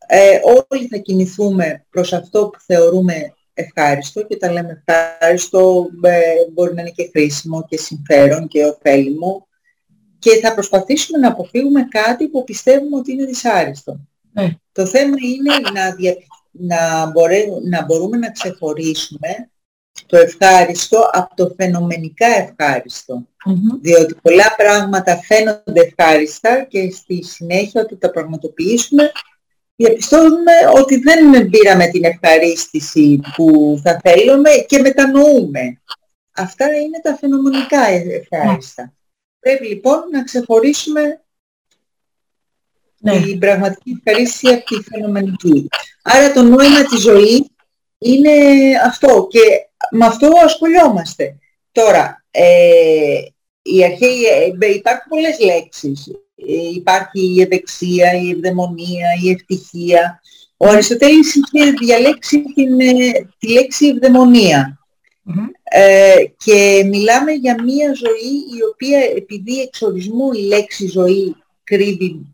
[0.07, 0.39] Ε,
[0.69, 6.20] όλοι θα κινηθούμε προς αυτό που θεωρούμε ευχάριστο και όταν λέμε ευχάριστο ε,
[6.53, 9.49] μπορεί να είναι και χρήσιμο και συμφέρον και ωφέλιμο
[10.19, 14.01] και θα προσπαθήσουμε να αποφύγουμε κάτι που πιστεύουμε ότι είναι δυσάρεστο.
[14.32, 14.49] Ναι.
[14.73, 15.95] Το θέμα είναι να,
[16.59, 17.12] να,
[17.70, 19.51] να μπορούμε να ξεχωρίσουμε
[20.06, 22.26] το ευχάριστο από το φαινομενικά
[23.81, 29.12] Διότι πολλά πράγματα φαίνονται ευχάριστα και στη συνέχεια όταν τα πραγματοποιήσουμε
[29.76, 35.81] διαπιστώνουμε ότι δεν πήραμε την ευχαρίστηση που θα θέλουμε και μετανοούμε.
[36.36, 38.93] Αυτά είναι τα φαινομενικά ευχάριστα.
[39.39, 41.23] Πρέπει λοιπόν να ξεχωρίσουμε
[43.12, 43.20] ναι.
[43.20, 45.68] την πραγματική ευχαρίστηση από τη φαινομενική.
[46.02, 47.43] Άρα το νόημα της ζωής
[47.98, 48.31] είναι
[48.86, 49.40] αυτό και
[49.90, 51.36] με αυτό ασχολιόμαστε.
[51.72, 53.18] Τώρα, ε,
[53.62, 54.05] η αρχή,
[54.60, 56.06] ε, υπάρχουν πολλές λέξεις.
[56.36, 60.20] Ε, υπάρχει η ευεξία, η ευδαιμονία, η ευτυχία.
[60.56, 64.78] Ο Αριστοτέλης είχε διαλέξει την, ε, τη λέξη ευδαιμονία.
[65.62, 66.14] Ε,
[66.44, 72.34] και μιλάμε για μία ζωή η οποία επειδή εξορισμού η λέξη ζωή κρύβει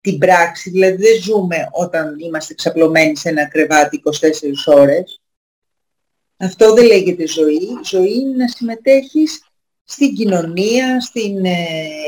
[0.00, 4.02] την πράξη, δηλαδή δεν ζούμε όταν είμαστε ξαπλωμένοι σε ένα κρεβάτι
[4.68, 5.20] 24 ώρες.
[6.36, 7.68] Αυτό δεν λέγεται ζωή.
[7.84, 9.44] Ζωή είναι να συμμετέχεις
[9.84, 11.54] στην κοινωνία, στην ε,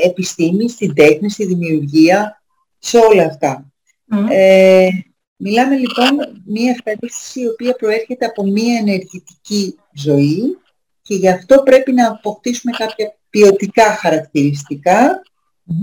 [0.05, 2.43] επιστήμη, στην τέχνη, στη δημιουργία,
[2.79, 3.73] σε όλα αυτά.
[4.29, 4.87] Ε,
[5.35, 10.57] μιλάμε λοιπόν μία ευχαρίστηση η οποία προέρχεται από μία ενεργητική ζωή
[11.01, 13.99] και γι' αυτό πρέπει να αποκτήσουμε κάποια ποιοτικά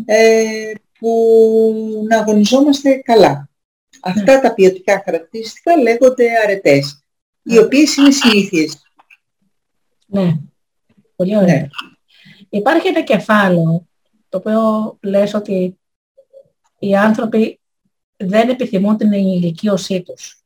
[0.05, 3.48] ε, που να αγωνιζόμαστε καλά.
[4.02, 7.05] Αυτά τα ποιοτικά χαρακτηριστικά λέγονται αρετές,
[7.43, 8.82] οι οποίες είναι συνήθειες.
[10.06, 10.36] Ναι,
[11.16, 11.55] πολύ ωραία.
[11.55, 11.68] Ναι.
[12.48, 13.86] Υπάρχει ένα κεφάλαιο
[14.28, 15.78] το οποίο λες ότι
[16.78, 17.60] οι άνθρωποι
[18.16, 20.43] δεν επιθυμούν την ενηλικίωσή τους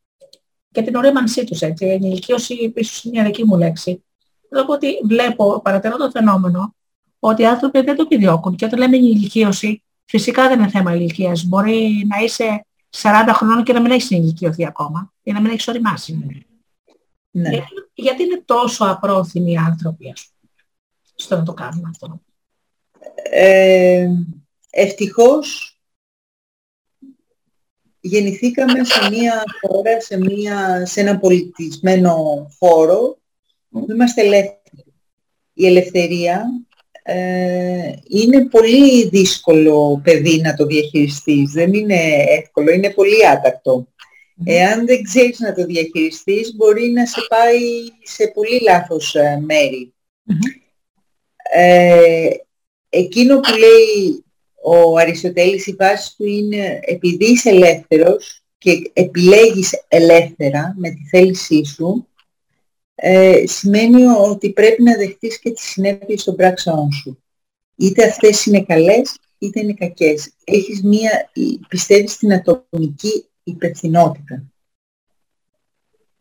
[0.72, 1.84] και την ορίμανσή τους έτσι.
[1.84, 4.04] Η ενηλικίωση ίσως είναι μια δική μου λέξη.
[4.48, 6.74] Εδώ ότι βλέπω, παρατηρώ το φαινόμενο,
[7.18, 11.44] ότι οι άνθρωποι δεν το επιδιώκουν και όταν λέμε ενηλικίωση, φυσικά δεν είναι θέμα ηλικίας.
[11.44, 12.66] Μπορεί να είσαι
[12.96, 16.18] 40 χρονών και να μην έχεις ενηλικιωθεί ακόμα ή να μην έχεις οριμάσει.
[17.30, 17.48] Ναι.
[17.48, 20.34] Γιατί, γιατί είναι τόσο απρόθυμοι οι άνθρωποι, ας
[21.14, 22.20] στο να το κάνουμε αυτό;
[23.30, 24.08] Ε,
[24.70, 25.78] ευτυχώς
[28.00, 32.16] γεννηθήκαμε σε μια χώρα, σε, μια, σε ένα πολιτισμένο
[32.58, 33.18] χώρο
[33.70, 34.84] που είμαστε ελεύθεροι.
[35.52, 36.73] Η ελευθερία ε,
[38.08, 41.52] είναι πολύ δύσκολο παιδί να το διαχειριστείς.
[41.52, 41.98] Δεν είναι
[42.28, 43.86] εύκολο, είναι πολύ άτακτο.
[44.44, 47.60] Εάν δεν ξέρεις να το διαχειριστείς, μπορεί να σε πάει
[48.02, 49.94] σε πολύ λάθος ε, μέρη.
[51.52, 52.28] Ε,
[52.88, 54.24] εκείνο που λέει
[54.62, 61.64] ο Αριστοτέλης η βάση του είναι επειδή είσαι ελεύθερος και επιλέγεις ελεύθερα με τη θέλησή
[61.64, 62.08] σου
[62.94, 67.18] ε, σημαίνει ότι πρέπει να δεχτείς και τις συνέπειες των πράξεών σου.
[67.76, 70.32] Είτε αυτές είναι καλές είτε είναι κακές.
[70.44, 71.30] Έχεις μία,
[71.68, 74.44] πιστεύεις στην ατομική υπευθυνότητα.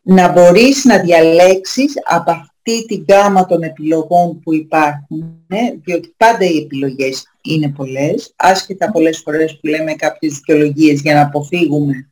[0.06, 5.46] να μπορείς να διαλέξεις από αυτή την γάμα των επιλογών που υπάρχουν,
[5.84, 11.22] διότι πάντα οι επιλογές είναι πολλές, άσχετα πολλές φορές που λέμε κάποιες δικαιολογίες για να
[11.22, 12.08] αποφύγουμε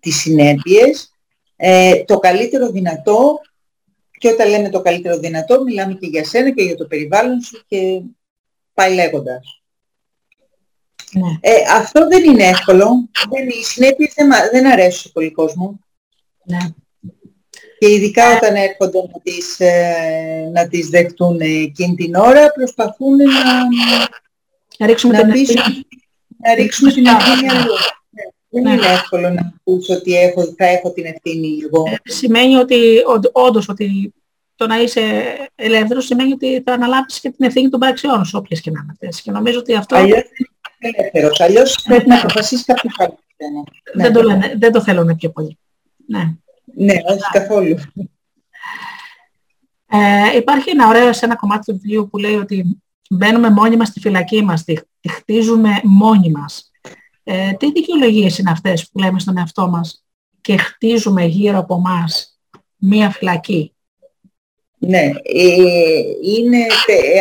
[0.00, 1.10] τις συνέπειες,
[1.56, 3.40] ε, το καλύτερο δυνατό,
[4.18, 7.64] και όταν λέμε το καλύτερο δυνατό, μιλάμε και για σένα και για το περιβάλλον σου
[7.68, 8.00] και
[8.74, 9.62] πάει λέγοντας.
[11.12, 11.38] Ναι.
[11.40, 13.08] Ε, αυτό δεν είναι εύκολο.
[13.30, 15.78] Δεν, οι συνέπειες δεν, δεν αρέσουν σε πολύ κόσμο.
[16.44, 16.58] Ναι.
[17.78, 23.68] Και ειδικά όταν έρχονται να τις, ε, να τις δεχτούν εκείνη την ώρα, προσπαθούν να,
[24.78, 25.86] να ρίξουμε να την ευθύνη.
[26.36, 27.72] Να ρίξουμε την ευθύνη αλλού.
[28.54, 28.72] Δεν ναι.
[28.72, 31.84] είναι εύκολο να πούς ότι έχω, θα έχω την ευθύνη εγώ.
[31.86, 32.76] Ε, σημαίνει ότι
[33.32, 34.14] όντως ότι
[34.56, 35.00] το να είσαι
[35.54, 38.92] ελεύθερος σημαίνει ότι θα αναλάβεις και την ευθύνη των πράξεών σου, όποιες και να είναι
[38.92, 39.22] αυτές.
[39.22, 39.96] Και νομίζω ότι αυτό...
[39.96, 40.22] Αλλιώς
[40.78, 41.40] δεν είναι ελεύθερος.
[41.40, 43.18] Αλλιώς πρέπει να αποφασίσεις κάποιο άλλο.
[43.94, 45.58] Δεν, το λένε, δεν το θέλουν πιο πολύ.
[46.06, 47.76] Ναι, ναι όχι καθόλου.
[49.90, 53.88] Ε, υπάρχει ένα ωραίο σε ένα κομμάτι του βιβλίου που λέει ότι μπαίνουμε μόνοι μας
[53.88, 56.70] στη φυλακή μας, τη, τη χτίζουμε μόνοι μας.
[57.24, 60.04] Ε, τι δικαιολογίες είναι αυτές που λέμε στον εαυτό μας
[60.40, 62.38] και χτίζουμε γύρω από μας
[62.76, 63.74] μία φυλακή;
[64.78, 66.66] Ναι, ε, είναι,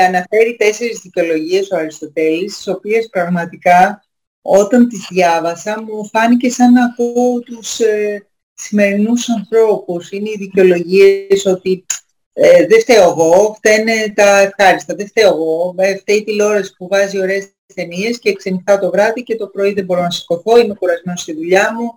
[0.08, 4.04] αναφέρει τέσσερις δικαιολογίες ο Αριστοτέλης, τις οποίες πραγματικά
[4.42, 10.12] όταν τις διάβασα μου φάνηκε σαν να ακούω τους ε, σημερινούς ανθρώπους.
[10.12, 11.86] Είναι οι δικαιολογίες ότι
[12.34, 16.88] ε, δεν φταίω εγώ, φταίνε τα ευχάριστα, δεν φταίω εγώ, ε, φταίει η τηλεόραση που
[16.88, 20.74] βάζει ωραίες ταινίες και ξενυχτάω το βράδυ και το πρωί δεν μπορώ να σηκωθώ, είμαι
[20.74, 21.94] κουρασμένος στη δουλειά μου,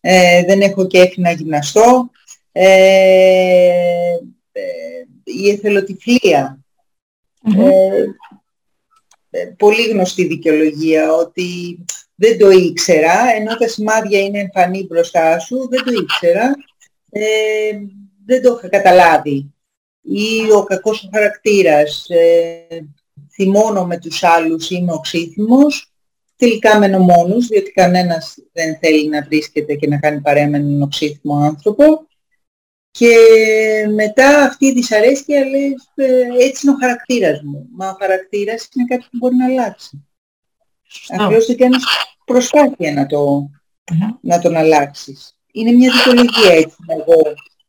[0.00, 2.10] ε, δεν έχω κέφι να γυμναστώ.
[2.52, 4.16] Ε,
[4.52, 4.62] ε,
[5.24, 6.58] η εθελοτυφλία.
[9.30, 11.78] Ε, πολύ γνωστή δικαιολογία ότι
[12.14, 16.54] δεν το ήξερα, ενώ τα σημάδια είναι εμφανή μπροστά σου, δεν το ήξερα,
[18.26, 19.54] δεν το είχα καταλάβει
[20.04, 22.66] ή ο κακός ο χαρακτήρας, ε,
[23.32, 25.92] θυμώνω με τους άλλους, είμαι οξύθυμος,
[26.36, 30.82] τελικά μένω μόνος, διότι κανένας δεν θέλει να βρίσκεται και να κάνει παρέα με έναν
[30.82, 32.06] οξύθυμο άνθρωπο.
[32.90, 33.16] Και
[33.94, 37.68] μετά αυτή η δυσαρέσκεια λες, ε, έτσι είναι ο χαρακτήρας μου.
[37.76, 40.06] Μα ο χαρακτήρας είναι κάτι που μπορεί να αλλάξει.
[41.08, 41.84] Απλώς δεν κάνεις
[42.24, 43.50] προσπάθεια να, το,
[44.20, 45.38] να τον αλλάξεις.
[45.52, 47.22] Είναι μια δικαιολογία έτσι, εγώ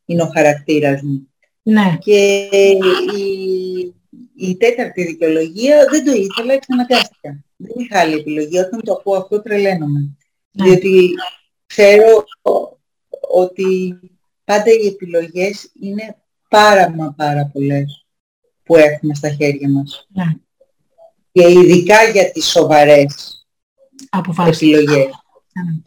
[0.06, 1.30] είναι ο χαρακτήρας μου.
[1.62, 1.98] Ναι.
[2.00, 2.50] Και
[3.18, 3.55] η,
[4.36, 7.44] η τέταρτη δικαιολογία δεν το ήθελα, εξαναγκάστηκα.
[7.56, 8.60] Δεν είχα άλλη επιλογή.
[8.60, 10.00] Όταν το ακούω αυτό τρελαίνομαι.
[10.52, 10.66] Ναι.
[10.66, 11.10] Διότι
[11.66, 12.26] ξέρω
[13.34, 14.00] ότι
[14.44, 16.16] πάντα οι επιλογές είναι
[16.50, 18.06] πάρα μα πάρα πολλές
[18.64, 20.08] που έχουμε στα χέρια μας.
[20.14, 20.32] Ναι.
[21.32, 23.46] Και ειδικά για τις σοβαρές
[24.10, 24.62] αποφάσεις.
[24.62, 25.10] επιλογές.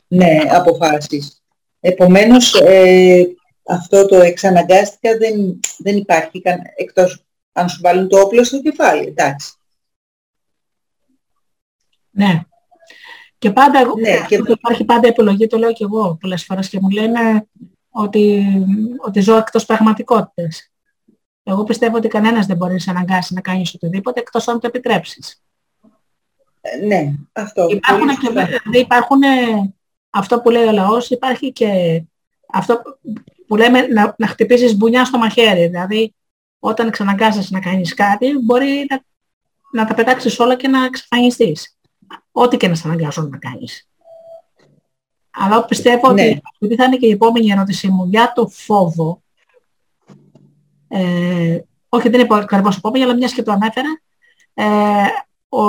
[0.09, 1.43] Ναι, ναι αποφάσεις.
[1.81, 3.27] Επομένως, ε,
[3.67, 7.25] αυτό το εξαναγκάστηκα δεν, δεν υπάρχει καν, εκτός
[7.59, 9.53] αν σου βάλουν το όπλο στο κεφάλι, εντάξει.
[12.11, 12.43] Ναι.
[13.39, 14.43] Και πάντα, ναι, και...
[14.47, 17.49] υπάρχει πάντα επιλογή, το λέω και εγώ πολλές φορές και μου λένε
[17.91, 18.47] ότι,
[18.99, 20.71] ότι ζω εκτός πραγματικότητας.
[21.43, 24.67] Εγώ πιστεύω ότι κανένας δεν μπορεί να σε αναγκάσει να κάνεις οτιδήποτε εκτός αν το
[24.67, 25.43] επιτρέψεις.
[26.61, 27.67] Ε, ναι, αυτό.
[27.69, 29.21] Υπάρχουν, και, δηλαδή υπάρχουν
[30.11, 32.03] αυτό που λέει ο λαός, υπάρχει και
[32.53, 32.83] αυτό
[33.47, 35.67] που λέμε να, να χτυπήσεις μπουνιά στο μαχαίρι.
[35.67, 36.15] Δηλαδή,
[36.59, 39.01] όταν ξαναγκάζεσαι να κάνεις κάτι, μπορεί να,
[39.73, 41.79] να τα πετάξεις όλα και να εξαφανιστείς.
[42.33, 43.89] Ό,τι και να σε αναγκάζουν να κάνεις.
[45.31, 46.23] Αλλά πιστεύω ναι.
[46.23, 49.23] ότι, επειδή θα είναι και η επόμενη ερώτησή μου για το φόβο,
[50.89, 54.01] ε, όχι δεν είναι ακριβώς επόμενη, αλλά μιας και το ανέφερα,
[54.55, 54.65] ε,
[55.49, 55.61] ο,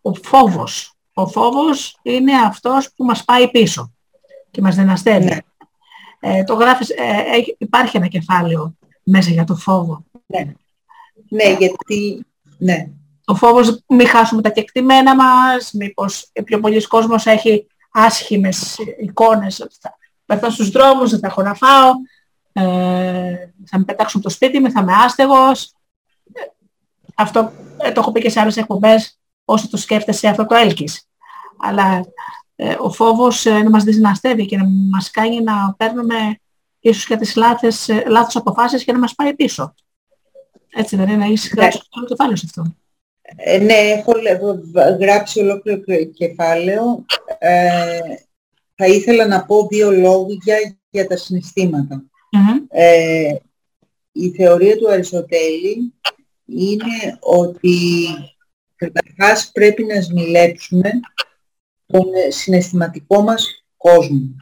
[0.00, 0.94] ο φόβος.
[1.14, 3.92] Ο φόβος είναι αυτός που μας πάει πίσω
[4.50, 5.24] και μας δυναστεύει.
[5.24, 5.38] Ναι.
[6.20, 7.22] Ε, το γράφεις, ε,
[7.58, 10.04] υπάρχει ένα κεφάλαιο μέσα για το φόβο.
[10.26, 10.52] Ναι,
[11.28, 12.26] ναι γιατί...
[12.58, 12.88] Ναι.
[13.24, 19.74] Ο φόβος μη χάσουμε τα κεκτημένα μας, μήπως πιο πολλοί κόσμος έχει άσχημες εικόνες, ότι
[19.80, 19.96] θα
[20.26, 21.92] πεθώ στους δρόμους, δεν θα έχω να φάω,
[22.52, 22.62] ε,
[23.66, 25.74] θα με πετάξουν το σπίτι μου, θα είμαι άστεγος.
[27.14, 31.08] Αυτό ε, το έχω πει και σε άλλες εκπομπές, όσο το σκέφτεσαι αυτό το έλκεις.
[31.58, 32.04] Αλλά
[32.56, 36.40] ε, ο φόβος ε, να μας δυσναστεύει και να μας κάνει να παίρνουμε
[36.82, 39.74] ίσως και τις λάθες, ε, λάθος αποφάσεις και να μας πάει πίσω.
[40.74, 42.76] Έτσι δεν είναι, να είσαι γράψει το κεφάλαιο σε αυτό.
[43.36, 44.12] Ε, ναι, έχω
[45.00, 47.04] γράψει ολόκληρο κεφάλαιο.
[47.38, 47.98] Ε,
[48.74, 52.04] θα ήθελα να πω δύο λόγια για τα συναισθηματα
[52.68, 53.34] ε,
[54.12, 55.94] η θεωρία του Αριστοτέλη
[56.46, 58.06] είναι ότι
[58.76, 60.90] καταρχάς πρέπει να σμιλέψουμε
[61.86, 64.36] τον συναισθηματικό μας κόσμο.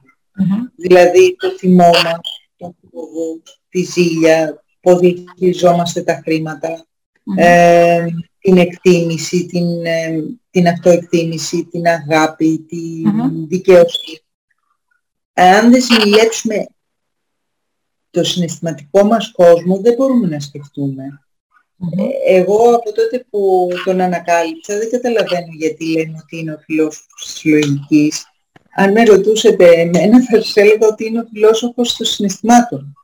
[0.77, 6.87] Δηλαδή το θυμό μας, το φόβο, τη ζήλια, πώς διαχειριζόμαστε τα χρήματα,
[7.37, 8.07] ε,
[8.39, 14.19] την εκτίμηση, την, ε, την αυτοεκτίμηση, την αγάπη, την δικαιοσύνη.
[15.33, 16.67] Αν δεν συλλέξουμε
[18.11, 21.05] το συναισθηματικό μας κόσμο, δεν μπορούμε να σκεφτούμε.
[21.97, 27.33] Ε, εγώ από τότε που τον ανακάλυψα δεν καταλαβαίνω γιατί λένε ότι είναι ο φιλόσοφος
[27.33, 28.25] της λογικής.
[28.75, 32.95] Αν με ρωτούσετε εμένα θα σας έλεγα ότι είναι ο φιλόσοφος των συναισθημάτων.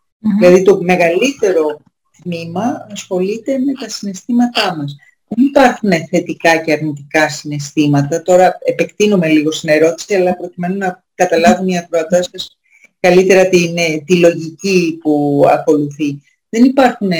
[0.40, 1.80] Δηλαδή το μεγαλύτερο
[2.22, 4.96] τμήμα ασχολείται με τα συναισθήματά μας.
[5.28, 8.22] Δεν υπάρχουν θετικά και αρνητικά συναισθήματα.
[8.22, 12.30] Τώρα επεκτείνουμε λίγο στην ερώτηση, αλλά προκειμένου να καταλάβουν οι ακροατές
[13.00, 16.22] καλύτερα την, τη λογική που ακολουθεί.
[16.48, 17.10] Δεν υπάρχουν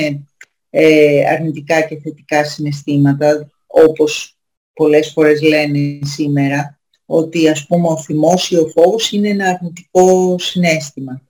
[0.70, 4.36] ε, αρνητικά και θετικά συναισθήματα, όπως
[4.72, 6.75] πολλές φορές λένε σήμερα,
[7.06, 11.22] ότι ας πούμε ο θυμός ή ο φόβος είναι ένα αρνητικό συνέστημα.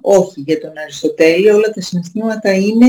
[0.00, 2.86] Όχι, για τον Αριστοτέλη όλα τα συναισθήματα είναι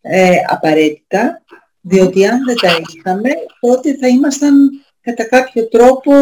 [0.00, 1.42] ε, απαραίτητα,
[1.80, 3.30] διότι αν δεν τα είχαμε,
[3.60, 4.70] τότε θα ήμασταν
[5.00, 6.12] κατά κάποιο τρόπο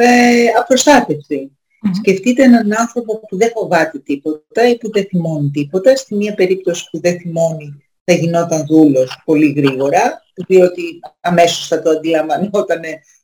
[0.00, 1.52] ε, απροστάτευτοι.
[1.92, 5.96] Σκεφτείτε έναν άνθρωπο που δεν φοβάται τίποτα ή που δεν θυμώνει τίποτα.
[5.96, 10.82] Στη μία περίπτωση που δεν θυμώνει θα γινόταν δούλος πολύ γρήγορα, διότι
[11.20, 12.80] αμέσως θα το αντιλαμβανόταν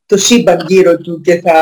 [0.07, 1.57] το σύμπαν γύρω του και θα,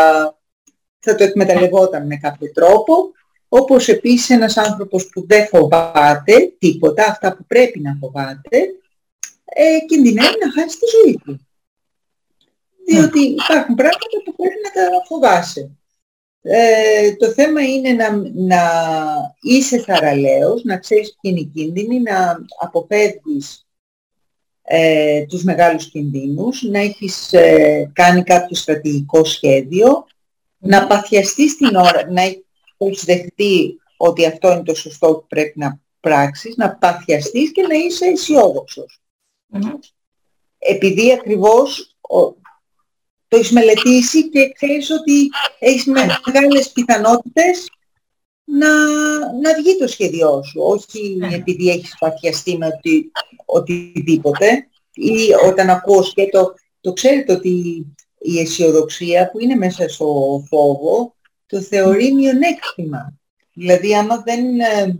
[0.98, 3.12] θα το εκμεταλλευόταν με κάποιο τρόπο.
[3.48, 8.58] Όπως επίσης ένας άνθρωπος που δεν φοβάται τίποτα, αυτά που πρέπει να φοβάται,
[9.44, 11.46] ε, κινδυνεύει να χάσει τη ζωή του.
[12.86, 15.70] Διότι υπάρχουν πράγματα που πρέπει να τα φοβάσαι.
[16.46, 18.62] Ε, το θέμα είναι να, να
[19.40, 23.63] είσαι θαραλέος, να ξέρεις ποιοι είναι οι κίνδυνοι, να αποφεύγεις
[24.66, 30.06] ε, τους μεγάλους κινδύνους, να έχεις ε, κάνει κάποιο στρατηγικό σχέδιο,
[30.58, 35.80] να παθιαστείς την ώρα, να έχεις δεχτεί ότι αυτό είναι το σωστό που πρέπει να
[36.00, 39.00] πράξεις, να παθιαστείς και να είσαι αισιόδοξος.
[40.58, 41.96] Επειδή ακριβώς
[43.28, 45.28] το έχεις μελετήσει και ξέρεις ότι
[45.58, 45.86] έχεις
[46.24, 47.70] μεγάλες πιθανότητες
[48.44, 48.68] να,
[49.18, 51.34] να βγει το σχέδιό σου, όχι ναι.
[51.34, 53.10] επειδή έχεις παθιαστεί με οτι,
[53.44, 57.86] οτιδήποτε ή όταν ακούς και το, το ξέρετε ότι
[58.18, 60.06] η αισιοδοξία που είναι μέσα στο
[60.48, 61.14] φόβο
[61.46, 63.18] το θεωρεί μειονέκτημα.
[63.52, 64.98] Δηλαδή άμα δεν ε,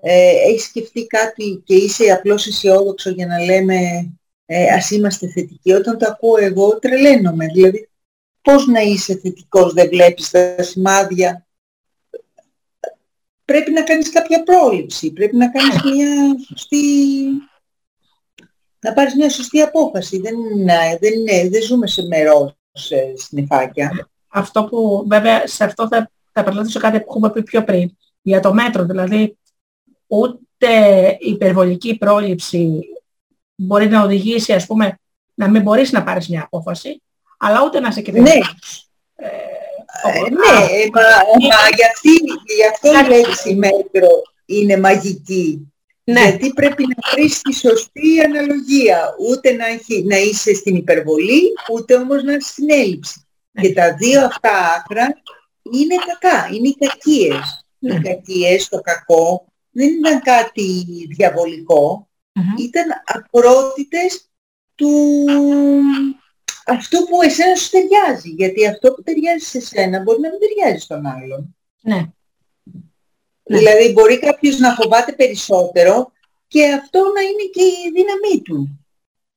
[0.00, 3.76] ε, έχεις σκεφτεί κάτι και είσαι απλώς αισιόδοξο για να λέμε
[4.46, 5.72] ε, ας είμαστε θετικοί.
[5.72, 7.46] Όταν το ακούω εγώ τρελαίνομαι.
[7.46, 7.88] Δηλαδή
[8.42, 11.46] πώς να είσαι θετικός, δεν βλέπεις τα σημάδια.
[13.48, 16.82] Πρέπει να κάνεις κάποια πρόληψη, πρέπει να κάνεις μια σωστή...
[18.80, 20.20] να πάρεις μια σωστή απόφαση.
[20.20, 24.08] Δεν, είναι, δεν, είναι, δεν ζούμε σε μερός σε σνιφάκια.
[24.28, 27.96] Αυτό που βέβαια σε αυτό θα, θα σε κάτι που έχουμε πει πιο πριν.
[28.22, 29.38] Για το μέτρο δηλαδή
[30.06, 32.80] ούτε υπερβολική πρόληψη
[33.54, 34.98] μπορεί να οδηγήσει, ας πούμε,
[35.34, 37.02] να μην μπορείς να πάρεις μια απόφαση,
[37.38, 38.38] αλλά ούτε να σε κινδυνεύει.
[38.38, 38.46] Ναι.
[39.14, 39.28] Ε,
[40.02, 40.56] ε, ναι,
[40.92, 41.02] μα,
[41.48, 42.10] μα γι' αυτή,
[42.56, 44.08] γι αυτό η λέξη μέτρο
[44.44, 45.72] είναι μαγική;
[46.04, 46.20] Ναι.
[46.20, 49.14] Γιατί πρέπει να βρεις τη σωστή αναλογία.
[49.28, 51.42] Ούτε να, έχει, να είσαι στην υπερβολή,
[51.72, 53.26] ούτε όμως να είσαι στην έλλειψη.
[53.50, 53.62] Ναι.
[53.62, 55.06] Και τα δύο αυτά άκρα
[55.72, 57.66] είναι κακά, είναι οι κακίες.
[57.78, 57.94] Ναι.
[57.94, 62.08] Οι κακίες, το κακό, δεν ήταν κάτι διαβολικό,
[62.58, 64.28] ήταν ακρότητες
[64.74, 64.90] του
[66.68, 68.28] αυτού που εσένα σου ταιριάζει.
[68.28, 71.56] Γιατί αυτό που ταιριάζει σε σένα μπορεί να μην ταιριάζει στον άλλον.
[71.80, 72.06] Ναι.
[73.42, 76.12] Δηλαδή μπορεί κάποιος να φοβάται περισσότερο
[76.48, 78.80] και αυτό να είναι και η δύναμή του.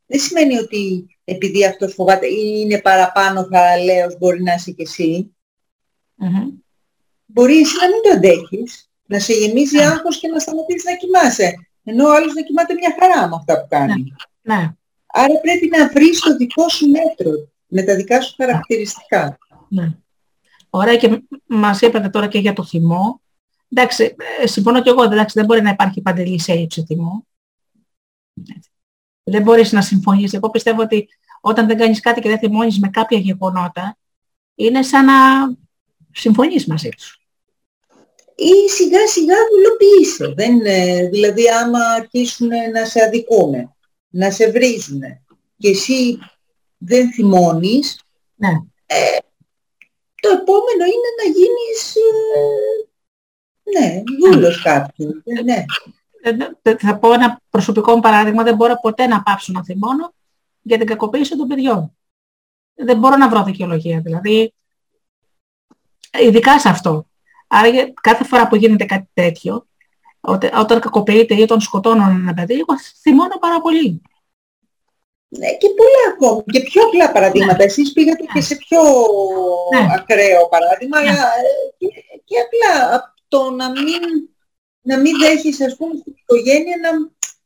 [0.06, 5.36] Δεν σημαίνει ότι επειδή αυτός φοβάται ή είναι παραπάνω θαραλέος μπορεί να είσαι και εσύ.
[7.26, 11.54] Μπορεί εσύ να μην το αντέχεις, να σε γεμίζει άγχος και να σταματήσεις να κοιμάσαι.
[11.84, 14.14] Ενώ ο άλλος να κοιμάται μια χαρά με αυτά που κάνει.
[14.42, 14.76] Ναι.
[15.16, 15.24] Ναι.
[15.24, 17.32] Άρα πρέπει να βρεις το δικό σου μέτρο,
[17.68, 19.38] με τα δικά σου χαρακτηριστικά.
[19.70, 19.98] Ναι.
[20.70, 23.22] Ωραία και μας είπατε τώρα και για το θυμό.
[23.70, 27.26] Εντάξει, ε, συμφωνώ και εγώ, εντάξει, δεν μπορεί να υπάρχει παντελής έλλειψη θυμό.
[29.24, 30.34] Δεν μπορείς να συμφωνήσεις.
[30.34, 31.08] Εγώ πιστεύω ότι
[31.42, 33.98] όταν δεν κάνεις κάτι και δεν θυμώνεις με κάποια γεγονότα,
[34.56, 35.14] είναι σαν να
[36.12, 37.22] συμφωνείς μαζί τους
[38.42, 40.34] ή σιγά σιγά δουλοποιήσε.
[40.36, 40.60] Δεν,
[41.10, 43.76] δηλαδή άμα αρχίσουν να σε αδικούν,
[44.12, 45.02] να σε βρίζουν
[45.58, 46.20] και εσύ
[46.78, 48.04] δεν θυμώνεις,
[48.36, 48.50] ναι.
[48.86, 49.18] ε,
[50.22, 55.22] το επόμενο είναι να γίνεις ε, ναι, δούλος κάποιου.
[55.26, 55.66] Ε, ναι.
[56.62, 60.14] Ε, θα πω ένα προσωπικό μου παράδειγμα, δεν μπορώ ποτέ να πάψω να θυμώνω
[60.62, 61.96] για την κακοποίηση των παιδιών.
[62.74, 64.54] Δεν μπορώ να βρω δικαιολογία, δηλαδή,
[66.20, 67.06] ειδικά σε αυτό.
[67.48, 67.70] Άρα
[68.02, 69.68] κάθε φορά που γίνεται κάτι τέτοιο,
[70.22, 74.02] Όταν, όταν κακοποιείται ή όταν σκοτώνουν ένα παιδί, εγώ θυμώνω πάρα πολύ.
[75.28, 76.44] Ναι, και πολλά ακόμα.
[76.52, 77.58] Και πιο απλά παραδείγματα.
[77.58, 77.64] Ναι.
[77.64, 78.82] Εσείς πήγατε και σε πιο
[79.74, 79.94] ναι.
[79.94, 81.10] ακραίο παράδειγμα, ναι.
[81.10, 84.30] αλλά ε, και, απλά το να μην,
[84.82, 86.90] να μην δέχεις, ας πούμε, στην οικογένεια να,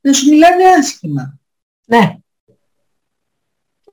[0.01, 1.39] να σου μιλάνε άσχημα.
[1.85, 2.17] Ναι.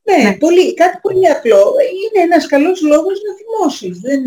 [0.03, 0.37] Ναι, ναι.
[0.37, 1.75] Πολύ, κάτι πολύ απλό.
[1.81, 4.01] Είναι ένας καλός λόγος να θυμώσεις.
[4.01, 4.23] Δεν...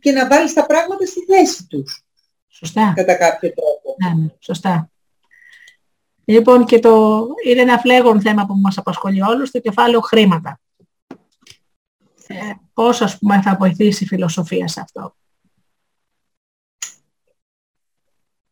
[0.00, 2.03] Και να βάλεις τα πράγματα στη θέση τους.
[2.56, 2.92] Σωστά.
[2.96, 3.96] Κατά κάποιο τρόπο.
[4.02, 4.90] Ναι, ναι, σωστά.
[6.24, 10.60] Λοιπόν, και το, είναι ένα φλέγον θέμα που μας απασχολεί όλους, το κεφάλαιο χρήματα.
[12.26, 15.16] Ε, πώς, ας πούμε, θα βοηθήσει η φιλοσοφία σε αυτό;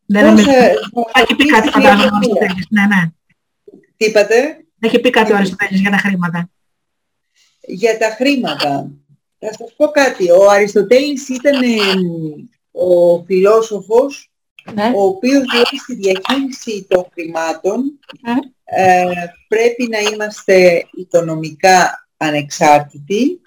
[0.05, 0.73] Δεν είναι...
[1.13, 2.19] Έχει πει κάτι φαντάζομαι
[2.69, 3.11] Ναι, ναι.
[3.97, 6.49] Τι είπατε; Έχει πει κάτι ο Αριστοτέλης για τα χρήματα.
[7.61, 8.91] Για τα χρήματα.
[9.39, 10.31] Θα σας πω κάτι.
[10.31, 11.61] Ο Αριστοτέλης ήταν
[12.83, 14.31] ο φιλόσοφος
[14.73, 14.91] ναι.
[14.95, 18.33] ο οποίος λέει στη διαχείριση των χρημάτων ναι.
[18.63, 19.05] ε,
[19.47, 23.41] πρέπει να είμαστε οικονομικά ανεξάρτητοι,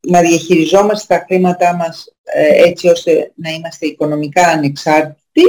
[0.00, 5.42] να διαχειριζόμαστε τα χρήματά μας ε, έτσι ώστε να είμαστε οικονομικά ανεξάρτητοι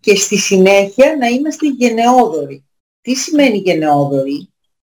[0.00, 2.64] και στη συνέχεια να είμαστε γενναιόδοροι.
[3.00, 4.52] Τι σημαίνει γενναιόδοροι;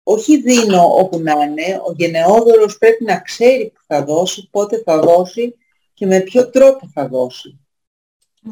[0.03, 5.01] Όχι δίνω όπου να είναι, ο γενναιόδωρος πρέπει να ξέρει που θα δώσει, πότε θα
[5.01, 5.57] δώσει
[5.97, 7.61] και με ποιο τρόπο θα δώσει.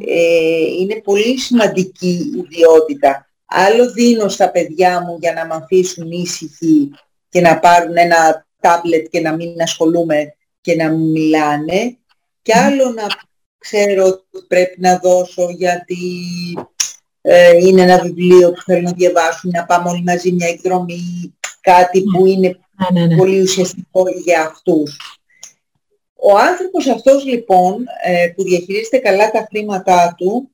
[0.06, 3.28] Ε, είναι πολύ σημαντική ιδιότητα.
[3.44, 6.90] Άλλο δίνω στα παιδιά μου για να με αφήσουν ήσυχοι
[7.28, 11.96] και να πάρουν ένα τάμπλετ και να μην ασχολούμαι και να μην μιλάνε.
[12.42, 13.06] Και άλλο να
[13.58, 15.96] ξέρω ότι πρέπει να δώσω γιατί
[17.20, 22.02] ε, είναι ένα βιβλίο που θέλω να διαβάσουν, να πάμε όλοι μαζί μια εκδρομή, κάτι
[22.02, 22.58] που είναι
[22.92, 23.16] ναι, ναι, ναι.
[23.16, 24.98] πολύ ουσιαστικό για αυτούς.
[26.26, 30.50] Ο άνθρωπος αυτός λοιπόν ε, που διαχειρίζεται καλά τα χρήματά του,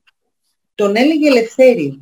[0.75, 1.99] τον έλεγε Ελευθέριο.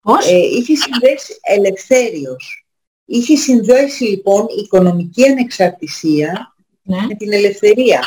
[0.00, 2.66] Πώς; Ε, είχε συνδέσει Ελευθέριος.
[3.04, 7.06] Είχε συνδέσει λοιπόν οικονομική ανεξαρτησία ναι.
[7.06, 8.00] με την ελευθερία.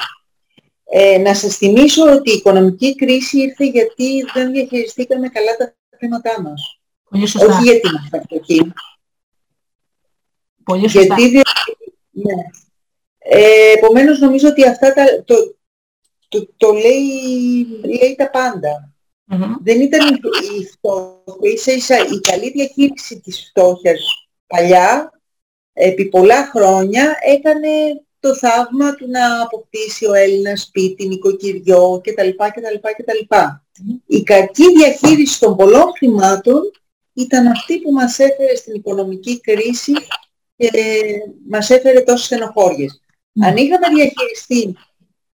[0.84, 6.42] Ε, να σας θυμίσω ότι η οικονομική κρίση ήρθε γιατί δεν διαχειριστήκαμε καλά τα χρήματά
[6.42, 6.80] μας.
[7.10, 7.54] Πολύ σωστά.
[7.54, 8.74] Όχι γιατί είμαστε φτωχοί.
[10.64, 11.16] Πολύ σωστά.
[11.16, 11.42] Γιατί,
[12.12, 12.34] ναι.
[13.28, 15.56] Ε, επομένως νομίζω ότι αυτά τα, το,
[16.28, 17.68] το, το λέει,
[18.00, 18.94] λέει τα παντα
[19.64, 20.20] Δεν ήταν
[20.60, 25.12] η φτώχεια, ίσα ίσα η καλή διαχείριση της φτώχειας παλιά,
[25.74, 27.70] επί πολλά χρόνια, έκανε
[28.20, 32.30] το θαύμα του να αποκτήσει ο Έλληνας σπίτι, νοικοκυριό κτλ.
[32.30, 33.36] κτλ, κτλ.
[34.06, 36.62] Η κακή διαχείριση των πολλών χρημάτων
[37.14, 39.94] ήταν αυτή που μας έφερε στην οικονομική κρίση
[40.56, 40.70] και
[41.50, 43.00] μας έφερε τόσες στενοχώριες.
[43.38, 43.48] Ναι.
[43.48, 44.76] Αν είχαμε διαχειριστεί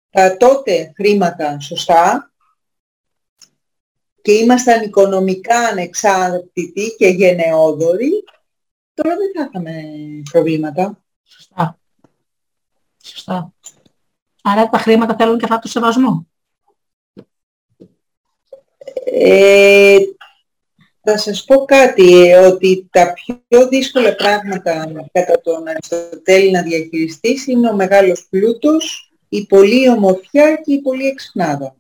[0.10, 2.32] τα τότε χρήματα σωστά
[4.22, 8.24] και ήμασταν οικονομικά ανεξάρτητοι και γενναιόδοροι,
[8.94, 9.84] τώρα δεν θα είχαμε
[10.32, 11.04] προβλήματα.
[11.24, 11.80] Σωστά.
[13.04, 13.54] Σωστά.
[14.42, 16.28] Άρα τα χρήματα θέλουν και αυτά το σεβασμό.
[19.06, 19.98] Ε,
[21.10, 27.70] θα σας πω κάτι, ότι τα πιο δύσκολα πράγματα κατά τον Αριστοτέλη να διαχειριστείς είναι
[27.70, 31.76] ο μεγάλος πλούτος, η πολλή ομορφιά και η πολλή εξυπνάδα.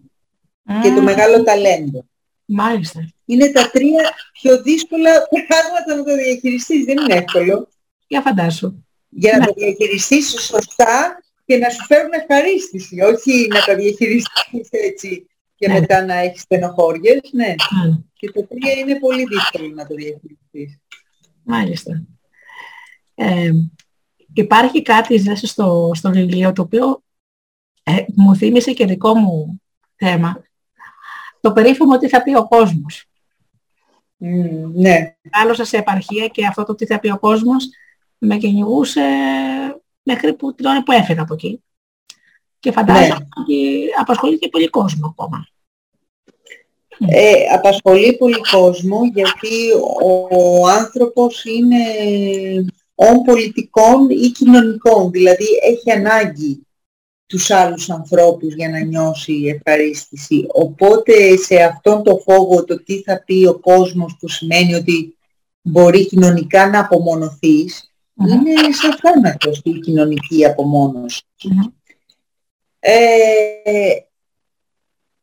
[0.82, 2.06] Και το μεγάλο ταλέντο.
[2.46, 3.00] Μάλιστα.
[3.26, 5.12] Είναι τα τρία πιο δύσκολα
[5.48, 6.86] πράγματα να το διαχειριστείς.
[6.86, 7.68] Δεν είναι εύκολο.
[8.08, 8.84] Για φαντάσου.
[9.10, 9.46] Για να ναι.
[9.46, 13.02] το διαχειριστείς σωστά και να σου φέρουν ευχαρίστηση.
[13.02, 15.28] Όχι να τα διαχειριστείς έτσι
[15.58, 15.80] και ναι.
[15.80, 17.20] μετά να έχεις στενοχώριες.
[17.32, 17.46] Ναι.
[17.46, 17.98] ναι.
[18.14, 20.80] Και το τρία είναι πολύ δύσκολο να το διαχειριστείς.
[21.44, 22.04] Μάλιστα.
[23.16, 23.52] Ε,
[24.34, 27.04] υπάρχει κάτι στο, στο βιβλίο το οποίο
[27.84, 29.62] ε, μου θύμισε και δικό μου
[29.96, 30.42] θέμα.
[31.42, 33.06] Το περίφημο τι θα πει ο κόσμος.
[34.20, 35.16] Mm, ναι.
[35.32, 37.70] Άλλωσα σε επαρχία και αυτό το τι θα πει ο κόσμος
[38.18, 39.02] με κυνηγούσε
[40.04, 41.64] μέχρι που, την ώρα που έφυγα από εκεί.
[42.60, 43.42] Και φαντάζομαι ναι.
[43.42, 45.48] ότι απασχολεί και πολύ κόσμο ακόμα.
[47.00, 49.72] Ε, απασχολεί πολύ κόσμο γιατί
[50.30, 51.78] ο, άνθρωπος είναι
[52.96, 56.62] όν πολιτικών ή κοινωνικών, δηλαδή έχει ανάγκη
[57.26, 60.46] τους άλλους ανθρώπους για να νιώσει ευχαρίστηση.
[60.54, 65.18] Οπότε σε αυτόν το φόβο το τι θα πει ο κόσμος που σημαίνει ότι
[65.62, 70.46] μπορεί κοινωνικά να απομονωθεις είναι σαν θάνατος η κοινωνική
[72.80, 73.96] Ε,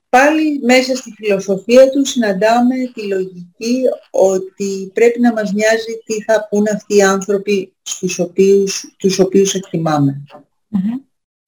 [0.08, 6.46] πάλι μέσα στη φιλοσοφία του συναντάμε τη λογική ότι πρέπει να μας νοιάζει τι θα
[6.50, 10.24] πούν αυτοί οι άνθρωποι στους οποίους, τους οποίους εκτιμάμε.
[10.30, 11.00] Mm-hmm.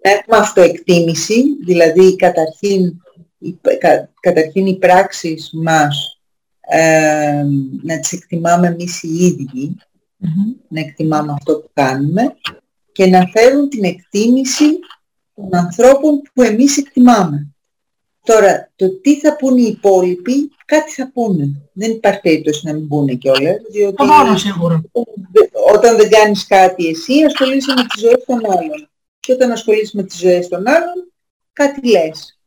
[0.04, 3.00] Να έχουμε αυτοεκτίμηση, δηλαδή καταρχήν
[4.20, 6.20] καταρχήν οι πράξεις μας
[6.60, 7.44] ε,
[7.82, 9.76] να τις εκτιμάμε εμείς οι ιδιοι
[10.68, 12.34] να εκτιμάμε αυτό που κάνουμε
[12.92, 14.78] και να φέρουν την εκτίμηση
[15.36, 17.46] των ανθρώπων που εμείς εκτιμάμε.
[18.22, 21.62] Τώρα, το τι θα πούνε οι υπόλοιποι, κάτι θα πούνε.
[21.72, 23.56] Δεν υπάρχει περίπτωση να μην πούνε κιόλας.
[23.70, 24.04] Διότι
[24.34, 24.82] σίγουρα.
[25.74, 28.88] Όταν δεν κάνεις κάτι εσύ, ασχολείσαι με τις ζωές των άλλων.
[29.20, 31.12] Και όταν ασχολείσαι με τις ζωές των άλλων,
[31.52, 32.38] κάτι λες.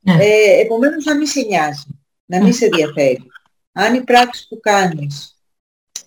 [0.00, 0.12] Ναι.
[0.12, 2.00] Ε, επομένως, να μην σε νοιάζει.
[2.24, 2.52] Να μην ναι.
[2.52, 3.26] σε ενδιαφέρει.
[3.72, 5.34] Αν οι πράξεις που κάνεις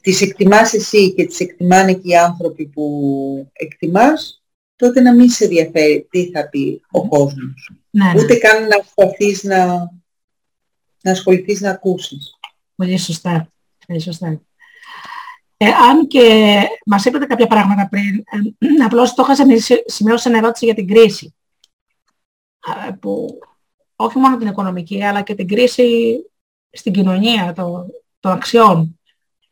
[0.02, 4.44] τις εκτιμάς εσύ και τις εκτιμάνε και οι άνθρωποι που εκτιμάς,
[4.78, 7.72] τότε να μην σε ενδιαφέρει τι θα πει ο κόσμος.
[7.90, 8.22] Ναι, ναι.
[8.22, 9.68] Ούτε καν να προσπαθείς να,
[11.02, 12.40] να ασχοληθείς να ακούσεις.
[12.76, 13.52] Πολύ σωστά.
[13.88, 14.42] Πολύ σωστά.
[15.58, 20.66] Ε, αν και μας είπατε κάποια πράγματα πριν, ε, απλώς το είχα σημειώσει ένα ερώτηση
[20.66, 21.36] για την κρίση.
[22.88, 23.40] Ε, που
[23.96, 26.16] όχι μόνο την οικονομική, αλλά και την κρίση
[26.70, 27.86] στην κοινωνία των,
[28.20, 29.00] των αξιών.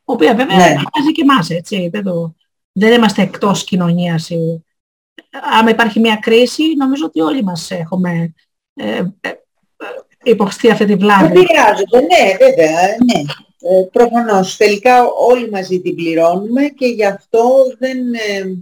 [0.04, 1.12] Οποία βέβαια ναι.
[1.14, 1.90] και εμάς, έτσι.
[1.92, 2.36] Δεν, το,
[2.72, 4.30] δεν είμαστε εκτός κοινωνίας
[5.60, 8.34] άμα υπάρχει μια κρίση, νομίζω ότι όλοι μας έχουμε
[8.74, 9.32] ε, ε,
[10.24, 11.26] υποστεί αυτή τη βλάβη.
[11.26, 13.22] Επηρεάζονται, ναι, βέβαια, ναι.
[13.68, 17.98] Ε, προφανώς, τελικά όλοι μαζί την πληρώνουμε και γι' αυτό δεν...
[18.14, 18.58] Ε,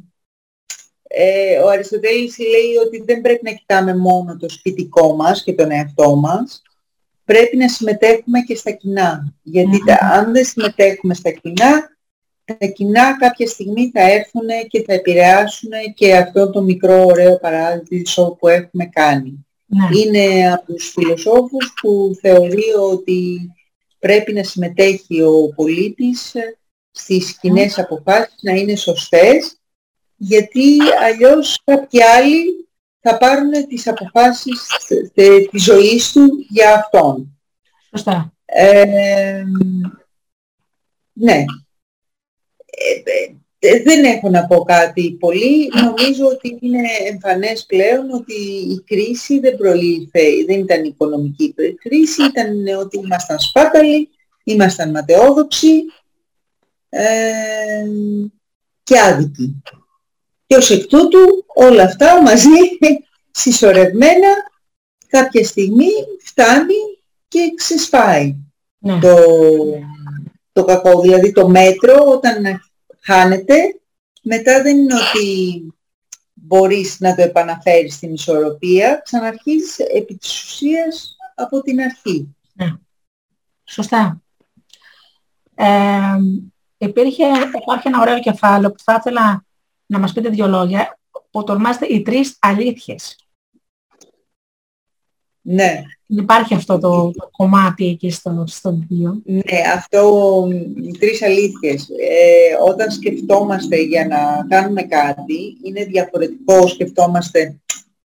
[1.15, 5.71] ε, ο Αριστοτέλης λέει ότι δεν πρέπει να κοιτάμε μόνο το σπιτικό μας και τον
[5.71, 6.61] εαυτό μας,
[7.25, 9.33] πρέπει να συμμετέχουμε και στα κοινά.
[9.99, 11.92] αν δεν συμμετέχουμε στα κοινά,
[12.57, 18.37] τα κοινά κάποια στιγμή θα έρθουν και θα επηρεάσουν και αυτό το μικρό ωραίο παράδεισο
[18.39, 19.45] που έχουμε κάνει.
[19.65, 19.99] Ναι.
[19.99, 23.51] Είναι από τους φιλοσόφους που θεωρεί ότι
[23.99, 26.35] πρέπει να συμμετέχει ο πολίτης
[26.91, 29.57] στις κοινές αποφάσεις, να είναι σωστές,
[30.15, 32.67] γιατί αλλιώς κάποιοι άλλοι
[32.99, 34.67] θα πάρουν τις αποφάσεις
[35.51, 37.37] της ζωής του για αυτόν.
[37.89, 38.33] Σωστά.
[38.45, 39.43] Ε,
[41.13, 41.45] ναι, ε, ε,
[43.83, 45.69] δεν έχω να πω κάτι πολύ.
[45.83, 48.33] Νομίζω ότι είναι εμφανές πλέον ότι
[48.69, 51.53] η κρίση δεν προήλθε, δεν ήταν οικονομική
[51.83, 54.09] κρίση, ήταν ότι ήμασταν σπάταλοι,
[54.43, 55.83] ήμασταν ματαιόδοξοι
[56.89, 57.03] ε,
[58.83, 59.61] και άδικοι.
[60.45, 62.47] Και ως εκ τούτου όλα αυτά μαζί
[63.31, 64.27] συσσωρευμένα
[65.07, 65.89] κάποια στιγμή
[66.23, 66.81] φτάνει
[67.27, 68.35] και ξεσπάει
[68.77, 68.99] ναι.
[68.99, 69.15] το,
[70.53, 71.01] το κακό.
[71.01, 72.61] Δηλαδή το μέτρο όταν
[73.03, 73.55] χάνεται,
[74.21, 75.67] μετά δεν είναι ότι
[76.33, 82.35] μπορείς να το επαναφέρεις στην ισορροπία, ξαναρχίζεις επί της ουσίας από την αρχή.
[82.53, 82.73] Ναι.
[83.63, 84.21] Σωστά.
[85.55, 86.17] Ε,
[86.77, 87.23] υπήρχε,
[87.61, 89.45] υπάρχει ένα ωραίο κεφάλαιο που θα ήθελα
[89.85, 93.15] να μας πείτε δύο λόγια, που ονομάζεται «Οι τρεις αλήθειες».
[95.41, 95.83] Ναι.
[96.17, 99.21] Υπάρχει αυτό το, κομμάτι εκεί στο, στο βιβλίο.
[99.25, 99.41] Ναι,
[99.75, 100.47] αυτό,
[100.83, 101.89] οι τρεις αλήθειες.
[101.89, 107.59] Ε, όταν σκεφτόμαστε για να κάνουμε κάτι, είναι διαφορετικό σκεφτόμαστε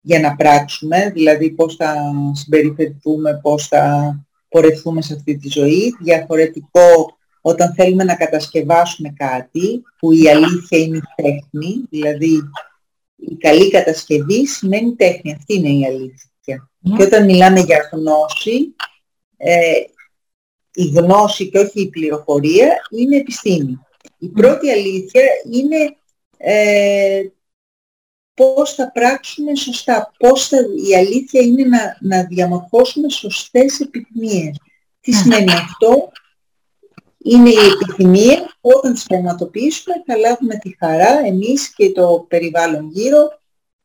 [0.01, 1.95] για να πράξουμε, δηλαδή πώς θα
[2.33, 4.15] συμπεριφερθούμε, πώς θα
[4.49, 5.95] πορευθούμε σε αυτή τη ζωή.
[5.99, 12.41] Διαφορετικό όταν θέλουμε να κατασκευάσουμε κάτι, που η αλήθεια είναι η τέχνη, δηλαδή
[13.15, 16.31] η καλή κατασκευή σημαίνει τέχνη, αυτή είναι η αλήθεια.
[16.95, 18.75] Και όταν μιλάμε για γνώση,
[19.37, 19.81] ε,
[20.73, 23.79] η γνώση και όχι η πληροφορία είναι επιστήμη.
[24.17, 25.95] Η πρώτη αλήθεια είναι
[26.37, 27.21] ε,
[28.33, 30.57] πώς θα πράξουμε σωστά, πώς θα,
[30.89, 34.57] η αλήθεια είναι να, να διαμορφώσουμε σωστές επιθυμίες.
[34.99, 36.11] Τι σημαίνει αυτό,
[37.17, 42.89] είναι η επιθυμία που όταν τις πραγματοποιήσουμε θα λάβουμε τη χαρά εμείς και το περιβάλλον
[42.91, 43.39] γύρω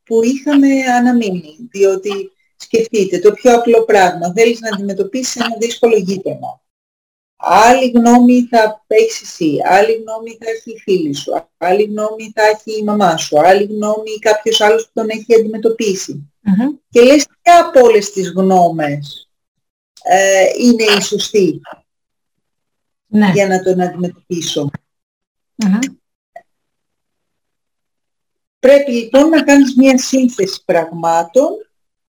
[0.05, 0.69] που είχαμε
[0.99, 1.57] αναμείνει.
[1.71, 4.33] Διότι Σκεφτείτε το πιο απλό πράγμα.
[4.33, 6.61] Θέλεις να αντιμετωπίσεις ένα δύσκολο γείτονα.
[7.37, 12.43] Άλλη γνώμη θα έχεις εσύ, άλλη γνώμη θα έχει η φίλη σου, άλλη γνώμη θα
[12.43, 16.33] έχει η μαμά σου, άλλη γνώμη κάποιος άλλος που τον έχει αντιμετωπίσει.
[16.91, 19.31] Και λες ποια από όλες τις γνώμες
[20.03, 21.61] ε, είναι η σωστή
[23.07, 23.31] ναι.
[23.35, 24.71] για να τον αντιμετωπισω
[28.59, 31.49] Πρέπει λοιπόν να κάνεις μια σύνθεση πραγμάτων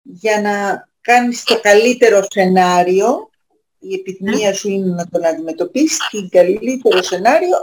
[0.05, 3.31] για να κάνεις το καλύτερο σενάριο,
[3.79, 7.57] η επιθυμία σου είναι να τον αντιμετωπίσεις το καλύτερο σενάριο,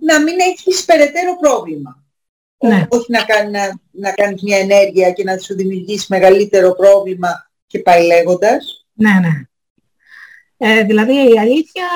[0.00, 2.02] να μην έχεις περαιτέρω πρόβλημα.
[2.58, 2.86] Ναι.
[2.88, 7.78] Όχι να, κάνει, να, να κάνεις μια ενέργεια και να σου δημιουργήσει μεγαλύτερο πρόβλημα και
[7.78, 8.86] πάει λέγοντας.
[8.92, 9.42] Ναι, ναι.
[10.56, 11.86] Ε, δηλαδή η αλήθεια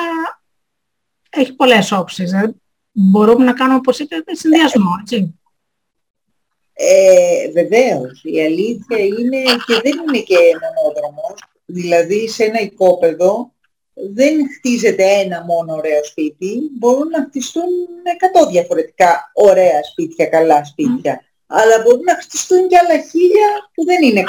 [1.29, 2.33] έχει πολλές όψεις.
[2.33, 2.55] Ε.
[2.91, 5.39] Μπορούμε να κάνουμε, όπως είπατε, συνδυασμό, έτσι.
[6.73, 11.43] Ε, βεβαίως, η αλήθεια είναι και δεν είναι και μονόδρομος.
[11.65, 13.51] Δηλαδή σε ένα οικόπεδο
[13.93, 17.69] δεν χτίζεται ένα μόνο ωραίο σπίτι, μπορούν να χτιστούν
[18.03, 21.23] εκατό διαφορετικά ωραία σπίτια, καλά σπίτια.
[21.47, 24.23] Αλλά μπορούν να χτιστούν και άλλα χίλια που δεν είναι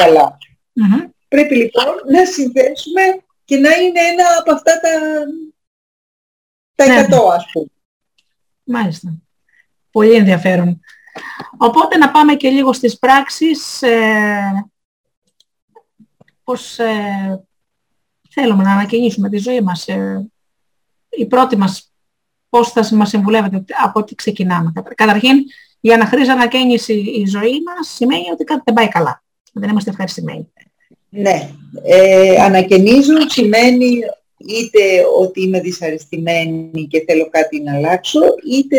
[1.28, 3.02] Πρέπει λοιπόν να συνδέσουμε
[3.44, 4.90] και να είναι ένα από αυτά τα,
[6.74, 6.94] τα ναι.
[6.94, 7.66] εκατό ας πούμε.
[8.64, 9.18] Μάλιστα.
[9.90, 10.80] Πολύ ενδιαφέρον.
[11.56, 13.82] Οπότε να πάμε και λίγο στις πράξεις.
[13.82, 14.68] Ε,
[16.44, 17.44] πώς ε,
[18.30, 19.88] θέλουμε να ανακαινήσουμε τη ζωή μας.
[19.88, 20.28] Ε,
[21.08, 21.92] η πρώτη μας,
[22.48, 24.72] πώς θα μας συμβουλεύετε από ό,τι ξεκινάμε.
[24.94, 25.36] Καταρχήν,
[25.80, 29.22] η αναχρήση ανακαίνιση η ζωή μας σημαίνει ότι κάτι δεν πάει καλά.
[29.52, 30.52] Δεν είμαστε ευχαριστημένοι.
[31.08, 31.50] Ναι.
[31.82, 34.00] Ε, ανακαινίζω σημαίνει
[34.36, 38.20] είτε ότι είμαι δυσαρεστημένη και θέλω κάτι να αλλάξω,
[38.50, 38.78] είτε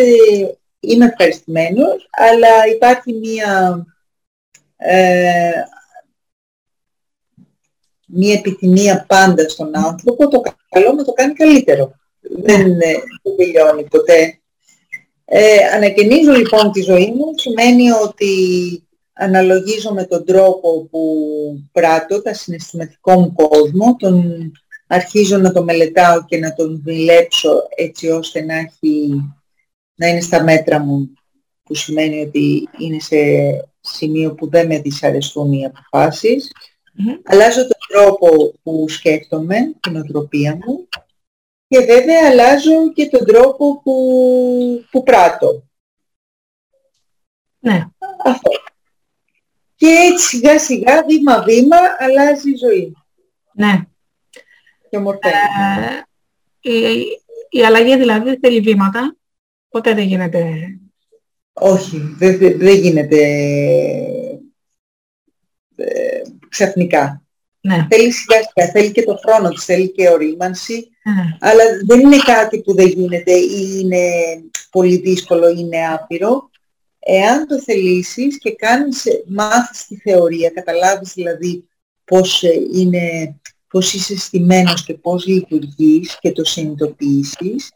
[0.87, 3.85] είμαι ευχαριστημένος, αλλά υπάρχει μία,
[4.77, 5.51] ε,
[8.07, 11.95] μία επιθυμία πάντα στον άνθρωπο το καλό να το κάνει καλύτερο.
[12.19, 13.01] Δεν, δεν
[13.37, 14.39] τελειώνει ποτέ.
[15.25, 18.33] Ε, ανακαινίζω λοιπόν τη ζωή μου, σημαίνει ότι
[19.13, 21.01] αναλογίζω με τον τρόπο που
[21.71, 24.51] πράττω, τα συναισθηματικό μου κόσμο, τον
[24.87, 29.21] αρχίζω να το μελετάω και να τον δουλέψω έτσι ώστε να, έχει,
[29.95, 31.13] να είναι στα μέτρα μου,
[31.63, 33.17] που σημαίνει ότι είναι σε
[33.79, 36.51] σημείο που δεν με δυσαρεστούν οι αποφάσεις.
[37.23, 40.87] Αλλάζω τον τρόπο που σκέφτομαι, την οτροπία μου
[41.67, 45.63] και βέβαια αλλάζω και τον τρόπο που, που πράττω.
[47.59, 47.87] Ναι.
[48.23, 48.49] Αυτό.
[49.75, 52.93] Και έτσι σιγά σιγά, βήμα βήμα, αλλάζει η ζωή.
[53.53, 53.81] Ναι.
[54.89, 57.05] Και ε, η,
[57.49, 59.15] η αλλαγή δηλαδή θέλει βήματα.
[59.75, 60.49] Ποτέ δεν γίνεται...
[61.53, 63.21] Όχι, δεν, δεν γίνεται
[65.75, 67.23] ε, ξαφνικά.
[67.61, 67.87] Ναι.
[67.89, 71.37] Θέλει σιγά σιγά, θέλει και το χρόνο της, θέλει και ορίμανση, ναι.
[71.39, 74.09] αλλά δεν είναι κάτι που δεν γίνεται ή είναι
[74.69, 76.49] πολύ δύσκολο ή είναι άπειρο.
[76.99, 81.67] Εάν το θελήσεις και κάνεις, μάθεις τη θεωρία, καταλάβεις δηλαδή
[82.03, 83.35] πώς, ε, είναι,
[83.67, 87.71] πώς είσαι στημένος και πώς λειτουργείς και το συνειδητοποιήσεις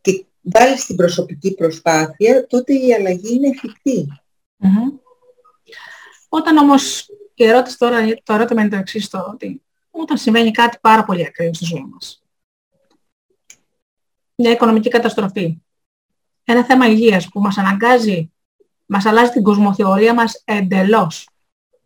[0.00, 3.50] και βάλεις την προσωπική προσπάθεια, τότε η αλλαγή είναι
[6.28, 10.78] Όταν όμως, η ερώτηση τώρα, το ερώτημα είναι το εξής το ότι όταν συμβαίνει κάτι
[10.80, 12.22] πάρα πολύ ακραίο στη ζωή μας,
[14.34, 15.62] μια οικονομική καταστροφή,
[16.44, 18.32] ένα θέμα υγείας που μας αναγκάζει,
[18.86, 21.28] μας αλλάζει την κοσμοθεωρία μας εντελώς.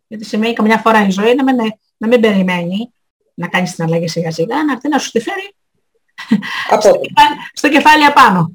[0.07, 1.55] Γιατί σημαίνει καμιά φορά η ζωή να μην,
[1.97, 2.93] να μην περιμένει
[3.33, 5.55] να κάνεις την αλλαγή σιγά σιγά, να έρθει να σου τη φέρει
[6.79, 8.51] στο, κεφάλι, στο κεφάλι απάνω.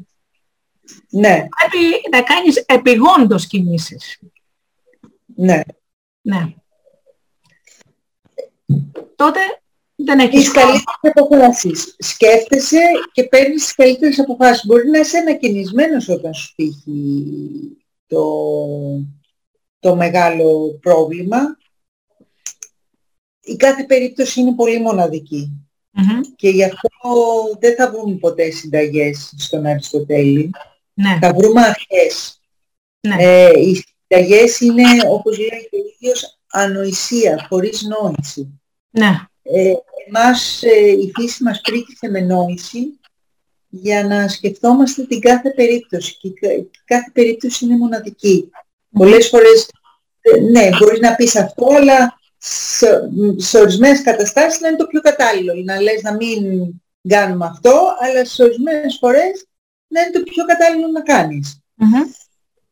[1.10, 1.46] Ναι.
[1.56, 4.18] Πρέπει να κάνεις επιγόντως κινήσεις.
[5.34, 5.60] Ναι.
[6.20, 6.54] Ναι.
[9.16, 9.40] Τότε
[9.94, 11.94] δεν έχεις τις καλύτερες αποφάσεις.
[11.98, 12.80] Σκέφτεσαι
[13.12, 14.66] και παίρνεις τις καλύτερες αποφάσεις.
[14.66, 17.76] Μπορεί να είσαι ανακοινισμένος όταν σου τύχει
[18.06, 18.24] το,
[19.78, 21.56] το μεγάλο πρόβλημα.
[23.40, 24.80] Η κάθε περίπτωση είναι πολύ
[26.36, 26.98] Και γι' αυτό
[27.58, 30.50] δεν θα βρούμε ποτέ συνταγές στον Αριστοτέλη.
[30.94, 31.18] Ναι.
[31.20, 32.40] Θα βρούμε αρχές.
[33.00, 33.16] Ναι.
[33.18, 38.60] Ε, οι συνταγές είναι, όπως λέει και ο ίδιος, ανοησία, χωρίς νόηση.
[38.90, 39.20] Ναι.
[39.42, 39.72] Ε,
[40.06, 42.98] εμάς ε, η φύση μας πρίκησε με νόηση
[43.68, 48.50] για να σκεφτόμαστε την κάθε περίπτωση και η κάθε περίπτωση είναι μοναδική.
[48.90, 49.70] Πολλές φορές,
[50.20, 55.00] ε, ναι, μπορείς να πεις αυτό, αλλά σε, σε ορισμένες καταστάσεις να είναι το πιο
[55.00, 55.54] κατάλληλο.
[55.64, 56.72] Να λες να μην
[57.08, 59.46] κάνουμε αυτό, αλλά σε ορισμένες φορές
[59.86, 61.60] να είναι το πιο κατάλληλο να κάνεις.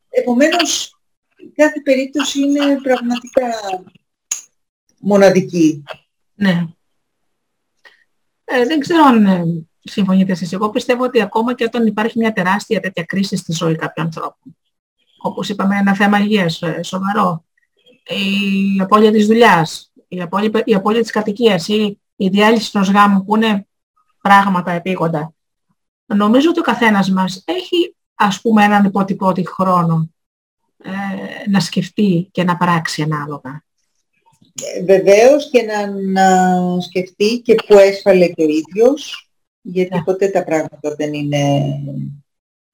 [0.09, 0.99] Επομένως,
[1.55, 3.49] κάθε περίπτωση είναι πραγματικά
[4.99, 5.83] μοναδική.
[6.33, 6.67] Ναι.
[8.43, 9.43] Ε, δεν ξέρω αν ε,
[9.83, 10.53] συμφωνείτε εσείς.
[10.53, 14.55] Εγώ πιστεύω ότι ακόμα και όταν υπάρχει μια τεράστια τέτοια κρίση στη ζωή κάποιου ανθρώπου,
[15.17, 17.43] όπως είπαμε ένα θέμα υγείας ε, σοβαρό,
[18.07, 23.23] η απώλεια της δουλειάς, η απώλεια, η απώλεια της κατοικίας ή η διάλυση ενός γάμου
[23.23, 23.67] που είναι
[24.21, 25.33] πράγματα επίγοντα.
[26.05, 30.09] Νομίζω ότι ο καθένας μας έχει ας πούμε έναν υπότυπώτη χρόνο
[30.83, 33.63] ε, να σκεφτεί και να πράξει ανάλογα.
[34.85, 39.31] Βεβαίως και να, να σκεφτεί και που έσφαλε και ο ίδιος,
[39.61, 40.03] γιατί ναι.
[40.03, 41.73] ποτέ τα πράγματα δεν είναι...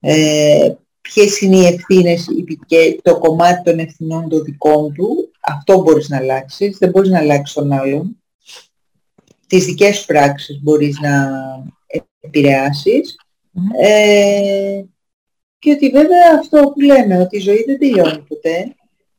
[0.00, 0.74] Ε,
[1.14, 2.26] ποιες είναι οι ευθύνες
[2.66, 7.18] και το κομμάτι των ευθυνών των δικών του, αυτό μπορείς να αλλάξεις, δεν μπορείς να
[7.18, 8.22] αλλάξεις τον άλλον.
[9.46, 11.30] Τις δικές σου πράξεις μπορείς να
[12.20, 13.14] επηρεάσεις.
[13.80, 14.82] Ε,
[15.58, 18.74] και ότι βέβαια αυτό που λέμε, ότι η ζωή δεν τελειώνει ποτέ,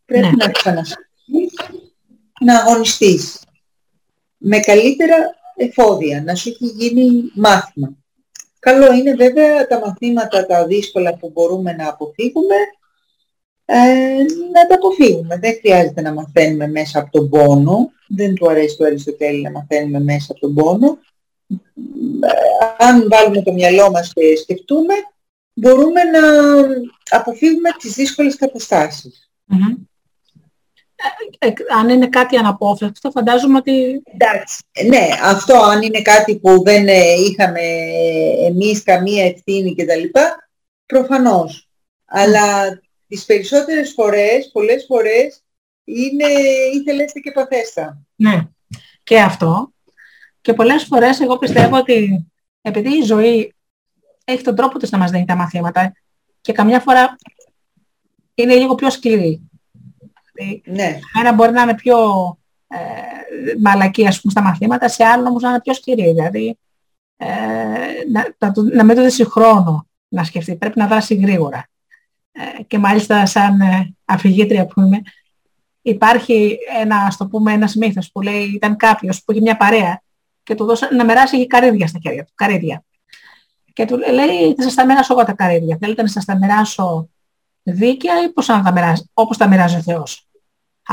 [0.06, 0.46] πρέπει Ναι.
[0.46, 1.54] να ξανασκεφτείς,
[2.42, 3.40] να αγωνιστείς
[4.38, 5.16] με καλύτερα
[5.56, 7.96] εφόδια, να σου έχει γίνει μάθημα.
[8.62, 12.56] Καλό είναι βέβαια τα μαθήματα τα δύσκολα που μπορούμε να αποφύγουμε,
[13.66, 14.18] ε,
[14.54, 15.38] να τα αποφύγουμε.
[15.38, 17.92] Δεν χρειάζεται να μαθαίνουμε μέσα από τον πόνο.
[18.08, 20.98] Δεν του αρέσει του Αριστοτέλη να μαθαίνουμε μέσα από τον πόνο.
[22.20, 24.94] Ε, αν βάλουμε το μυαλό μας και σκεφτούμε,
[25.54, 26.22] μπορούμε να
[27.10, 29.32] αποφύγουμε τις δύσκολες καταστάσεις.
[29.46, 29.76] Μμμ.
[31.40, 34.64] Ε, ε, αν είναι κάτι αναπόφευκτο, φαντάζομαι ότι Εντάξει.
[34.88, 37.62] Ναι, αυτό αν είναι κάτι που δεν ε, είχαμε
[38.48, 40.20] εμείς καμία ευθύνη κτλ.
[40.86, 41.70] Προφανώς.
[42.06, 45.44] Αλλά τις περισσότερες φορές, πολλές φορές,
[45.84, 46.26] είναι
[46.74, 48.02] ήθελέστε και παθέστα.
[48.16, 48.48] ναι,
[49.04, 49.74] και αυτό.
[50.42, 52.28] Και πολλές φορές εγώ πιστεύω ότι
[52.62, 53.54] επειδή η ζωή
[54.24, 55.94] έχει τον τρόπο της να μας δίνει τα μαθήματα
[56.42, 57.16] και καμιά φορά
[58.34, 59.51] είναι λίγο πιο σκληρή.
[60.44, 61.98] Δηλαδή, Ναι, Ένα μπορεί να είναι πιο
[62.68, 62.78] ε,
[63.62, 66.04] μαλακή ας πούμε, στα μαθήματα, σε άλλο όμως να είναι πιο σκληρή.
[66.12, 66.58] Δηλαδή
[67.18, 67.28] ε,
[68.12, 70.56] να, να, του- να μην του δώσει χρόνο να σκεφτεί.
[70.56, 71.66] Πρέπει να δράσει γρήγορα.
[72.32, 75.02] Ε, και μάλιστα σαν ε, αφηγήτρια που είμαι,
[75.82, 80.02] υπάρχει ένα, ας το πούμε, ένας μύθος που λέει ήταν κάποιος που είχε μια παρέα
[80.44, 82.32] και του δώσε να μεράσει καρύδια στα χέρια του.
[82.36, 82.84] Καρύδια.
[83.74, 85.78] Και του λέει, θα σας τα μοιράσω εγώ τα καρύδια.
[85.80, 87.10] Θέλετε να σας τα μοιράσω
[87.64, 90.28] δίκαια ή πώς να τα μοιράζει, όπως τα μοιράζει ο Θεός.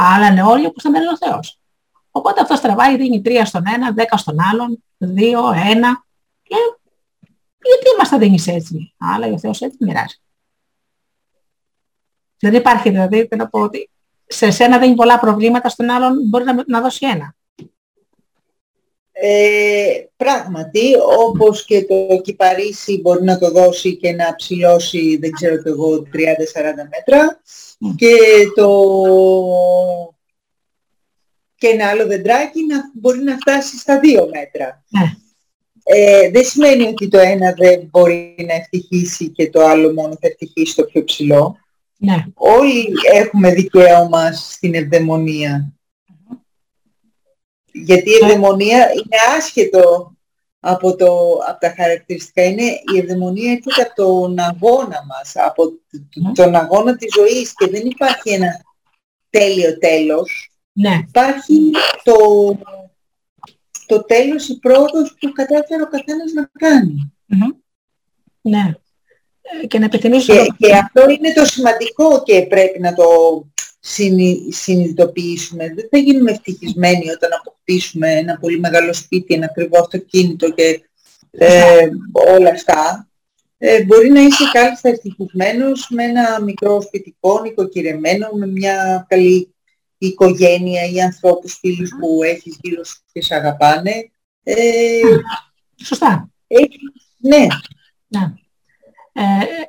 [0.00, 1.60] Αλλά είναι όλοι όπως τα μοιράζει ο Θεός.
[2.10, 6.04] Οπότε αυτό τραβάει, δίνει τρία στον ένα, δέκα στον άλλον, δύο, ένα.
[6.42, 6.54] Και
[7.62, 8.94] γιατί μας τα δίνεις έτσι.
[8.98, 10.20] Αλλά ο Θεός έτσι μοιράζει.
[12.40, 13.90] Δεν υπάρχει δηλαδή, θέλω να πω ότι
[14.26, 17.36] σε σένα δίνει πολλά προβλήματα, στον άλλον μπορεί να, να δώσει ένα.
[19.12, 20.94] Ε, πράγματι,
[21.28, 25.96] όπως και το κυπαρίσι μπορεί να το δώσει και να ψηλώσει, δεν ξέρω και εγώ,
[25.96, 26.04] 30-40
[26.90, 27.67] μέτρα Μμ.
[27.96, 28.16] Και
[28.54, 28.68] το
[31.54, 34.84] και ένα άλλο δεντράκι να μπορεί να φτάσει στα 2 μέτρα.
[34.88, 35.12] Ναι.
[35.82, 40.26] Ε, δεν σημαίνει ότι το ένα δεν μπορεί να ευτυχήσει και το άλλο μόνο θα
[40.28, 41.56] ευτυχήσει το πιο ψηλό.
[41.96, 45.72] Ναι, Όλοι έχουμε δικαίωμα στην ευδαιμονία.
[47.72, 50.12] Γιατί η ευδαιμονία είναι άσχετο
[50.60, 52.42] από, το, από τα χαρακτηριστικά.
[52.44, 52.62] Είναι,
[52.94, 57.86] η ευδαιμονία έρχεται από τον αγώνα μας, από τ- τον αγώνα της ζωής και δεν
[57.86, 58.64] υπάρχει ένα
[59.30, 60.50] τέλειο τέλος.
[60.72, 61.70] ναι, Υπάρχει
[62.02, 62.14] το,
[63.86, 67.12] το τέλος, η πρόοδος που κατάφερε ο καθένας να κάνει.
[67.26, 67.48] Μμμ.
[68.40, 68.72] ναι.
[69.62, 73.04] Ε, Και να επιθυμίσω Και, και αυτό είναι το σημαντικό και πρέπει να το
[73.54, 73.67] συνει-
[74.50, 75.74] συνειδητοποιήσουμε.
[75.74, 80.82] Δεν θα γίνουμε ευτυχισμένοι όταν αποκτήσουμε ένα πολύ μεγάλο σπίτι, ένα ακριβό αυτοκίνητο και
[81.30, 83.08] ε, όλα αυτά.
[83.58, 89.54] Ε, μπορεί να είσαι κάλλιστα ευτυχισμένος με ένα μικρό σπιτικό, νοικοκυρεμένο, με μια καλή
[89.98, 94.10] οικογένεια ή ανθρώπους φίλους που έχεις γύρω σου και σε αγαπάνε.
[94.42, 94.54] Ε,
[95.84, 96.30] Σωστά.
[96.46, 96.78] έχει-
[97.18, 97.46] ναι,
[98.08, 98.32] Ναι.
[99.12, 99.22] Ε,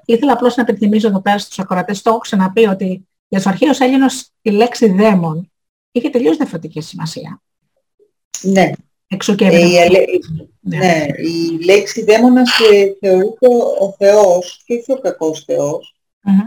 [0.06, 3.80] ήθελα απλώς να επιθυμίζω εδώ πέρα στους ακροατές, το έχω ξαναπεί ότι για τους αρχαίους
[3.80, 5.52] Έλληνες η λέξη δαίμον
[5.92, 7.42] είχε τελείως διαφορετική σημασία.
[8.42, 8.72] ναι.
[9.12, 9.68] Εξού και Ε, έμεινε.
[9.70, 10.06] η αλε-
[10.60, 10.78] Ναι.
[10.78, 15.96] Ναι, η λέξη δαίμονας ε, θεωρείται ο, ο Θεός και όχι ο κακός Θεός.
[16.24, 16.40] Μμμ.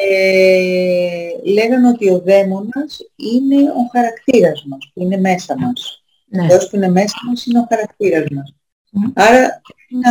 [0.00, 6.02] Ε, λέγανε ότι ο δαίμονας είναι ο χαρακτήρας μας, που είναι μέσα μας.
[6.32, 6.48] Ο Ναι.
[6.48, 8.54] Θεός που είναι μέσα μας είναι ο χαρακτήρας μας.
[8.90, 9.10] Μμμ.
[9.14, 10.10] Άρα πρέπει να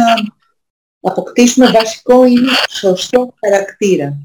[1.12, 4.18] αποκτήσουμε βασικό είναι σωστό χαρακτήρα.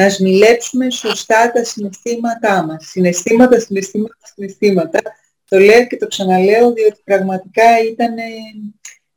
[0.00, 2.86] Να σμιλέψουμε σωστά τα συναισθήματά μας.
[2.88, 5.00] Συναισθήματα, συναισθήματα, συναισθήματα.
[5.48, 8.14] Το λέω και το ξαναλέω διότι πραγματικά ήταν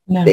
[0.03, 0.19] Ναι.
[0.19, 0.31] Ε,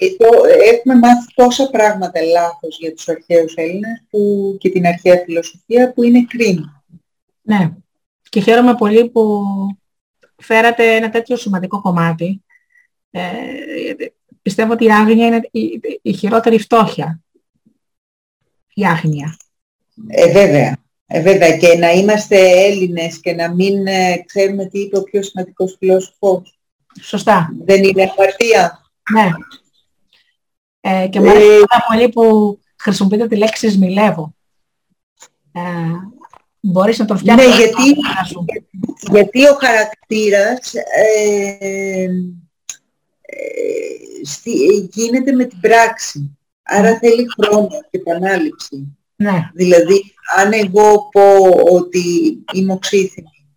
[0.00, 0.44] ε, το-
[0.74, 6.02] Έχουμε μάθει τόσα πράγματα λάθος για τους αρχαίους Έλληνες που, και την αρχαία φιλοσοφία που
[6.02, 6.84] είναι κρίμα.
[7.42, 7.70] ναι.
[8.30, 9.42] Και χαίρομαι πολύ που
[10.36, 12.44] φέρατε ένα τέτοιο σημαντικό κομμάτι.
[13.10, 13.20] Ε,
[13.84, 17.20] γιατί πιστεύω ότι η άγνοια είναι η, η χειρότερη φτώχεια.
[18.74, 19.36] Η άγνοια.
[20.08, 20.76] Ε, βέβαια.
[21.06, 21.56] Ε, βέβαια.
[21.56, 22.36] Και να είμαστε
[22.66, 26.58] Έλληνες και να μην ε, ξέρουμε τι είπε ο πιο σημαντικός φιλόσοφος.
[27.00, 27.52] Σωστά.
[27.64, 28.80] Δεν είναι αμαρτία.
[29.12, 29.30] Ναι.
[30.80, 34.34] Ε, και μου αρέσει πάρα πολύ που χρησιμοποιείτε τη λέξη σμιλεύω.
[35.52, 35.60] Ε,
[36.60, 37.48] μπορείς να τον φτιάξεις.
[37.48, 38.44] Ναι, γιατί- το χαρακτήρα σου.
[39.10, 42.04] Γιατί ο χαρακτήρας ε,
[43.20, 46.36] ε, στη- γίνεται με την πράξη.
[46.62, 48.95] Άρα θέλει χρόνο και επανάληψη.
[49.16, 51.38] Ναι, Δηλαδή, αν εγώ πω
[51.74, 52.02] ότι
[52.52, 53.54] είμαι οξύθυμη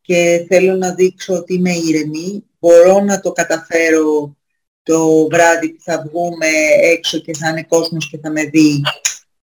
[0.00, 4.36] και θέλω να δείξω ότι είμαι ήρεμη, μπορώ να το καταφέρω
[4.82, 6.46] το βράδυ που θα βγούμε
[6.82, 8.82] έξω και θα είναι κόσμος και θα με δει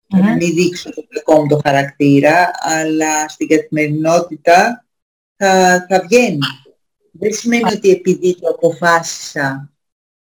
[0.07, 4.85] να μην δείξω το δικό μου το χαρακτήρα, αλλά στην καθημερινότητα
[5.35, 6.37] θα, θα βγαίνει.
[7.11, 9.71] Δεν σημαίνει ότι επειδή το αποφάσισα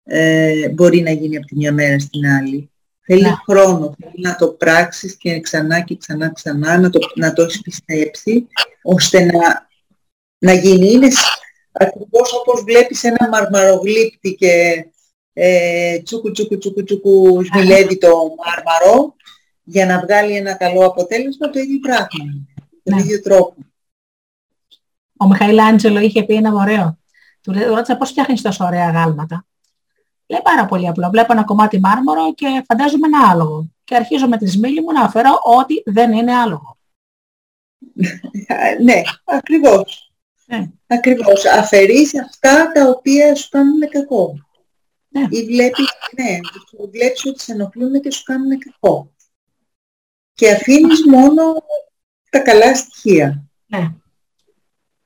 [0.03, 2.69] ε, μπορεί να γίνει από τη μια μέρα στην άλλη.
[3.07, 3.35] Θέλει ναι.
[3.47, 7.61] χρόνο, θέλει να το πράξεις και ξανά και ξανά ξανά, να το, να το έχεις
[7.61, 8.47] πιστέψει,
[8.83, 9.69] ώστε να,
[10.37, 10.91] να γίνει.
[10.91, 11.07] Είναι
[11.71, 14.85] ακριβώς όπως βλέπεις ένα μαρμαρογλύπτη και
[15.33, 18.09] ε, τσούκου τσούκου τσούκου τσούκου σμιλεύει το
[18.45, 19.15] μάρμαρο
[19.63, 22.07] για να βγάλει ένα καλό αποτέλεσμα το ίδιο πράγμα,
[22.83, 23.01] τον ναι.
[23.01, 23.55] ίδιο τρόπο.
[25.17, 26.99] Ο Μιχαήλ Άντζελο είχε πει ένα ωραίο.
[27.41, 29.45] Του ρώτησα πώς φτιάχνεις τόσο ωραία γάλματα;
[30.27, 31.09] Λέει πάρα πολύ απλό.
[31.09, 33.69] Βλέπω ένα κομμάτι μάρμαρο και φαντάζομαι ένα άλογο.
[33.83, 36.77] Και αρχίζω με τη σμήλη μου να αφαιρώ ό,τι δεν είναι άλογο.
[38.83, 40.13] ναι, ακριβώς.
[40.45, 40.69] Ναι.
[40.87, 41.45] Ακριβώς.
[41.45, 44.39] Αφαιρείς αυτά τα οποία σου κάνουν κακό.
[45.07, 45.25] Ναι.
[45.29, 45.87] Ή βλέπεις,
[46.17, 46.39] ναι,
[46.91, 49.13] βλέπεις ότι σε ενοχλούν και σου κάνουν κακό.
[50.33, 51.41] Και αφήνεις μόνο
[52.29, 53.43] τα καλά στοιχεία.
[53.65, 53.93] Ναι.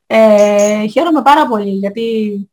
[0.08, 2.50] Ε, χαίρομαι πάρα πολύ γιατί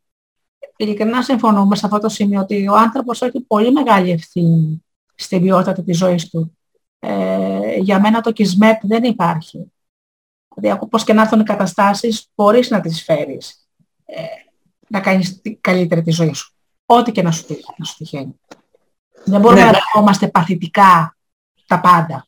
[0.77, 4.85] ειλικρινά συμφωνούμε σε αυτό το σημείο ότι ο άνθρωπος έχει πολύ μεγάλη ευθύνη
[5.15, 6.57] στην ποιότητα της ζωής του.
[6.99, 9.73] Ε, για μένα το κισμέτ δεν υπάρχει.
[10.55, 13.69] Δηλαδή, όπως και να έρθουν οι καταστάσεις, μπορείς να τις φέρεις.
[14.05, 14.23] Ε,
[14.89, 16.55] να κάνεις καλύτερη τη ζωή σου.
[16.87, 17.47] Ό,τι και να σου,
[17.77, 18.41] να σου τυχαίνει.
[19.25, 19.67] Δεν μπορούμε ναι.
[19.67, 21.17] να δεχόμαστε παθητικά
[21.67, 22.27] τα πάντα.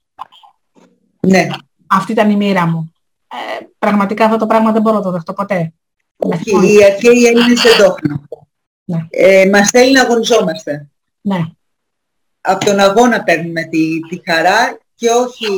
[1.20, 1.46] Ναι.
[1.86, 2.92] Αυτή ήταν η μοίρα μου.
[3.28, 5.72] Ε, πραγματικά αυτό το πράγμα δεν μπορώ να το δεχτώ ποτέ.
[6.18, 8.28] Όχι, οι αρχαίοι Έλληνες δεν το έχουν.
[8.84, 9.06] Ναι.
[9.10, 10.88] Ε, μας θέλει να αγωνιζόμαστε.
[11.20, 11.38] Ναι.
[12.40, 15.48] Από τον αγώνα παίρνουμε τη, τη χαρά και όχι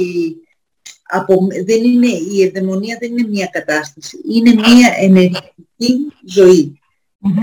[1.03, 6.81] από, δεν είναι, η ευδαιμονία δεν είναι μια κατάσταση, είναι μια ενεργητική ζωή.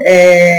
[0.03, 0.57] Ε,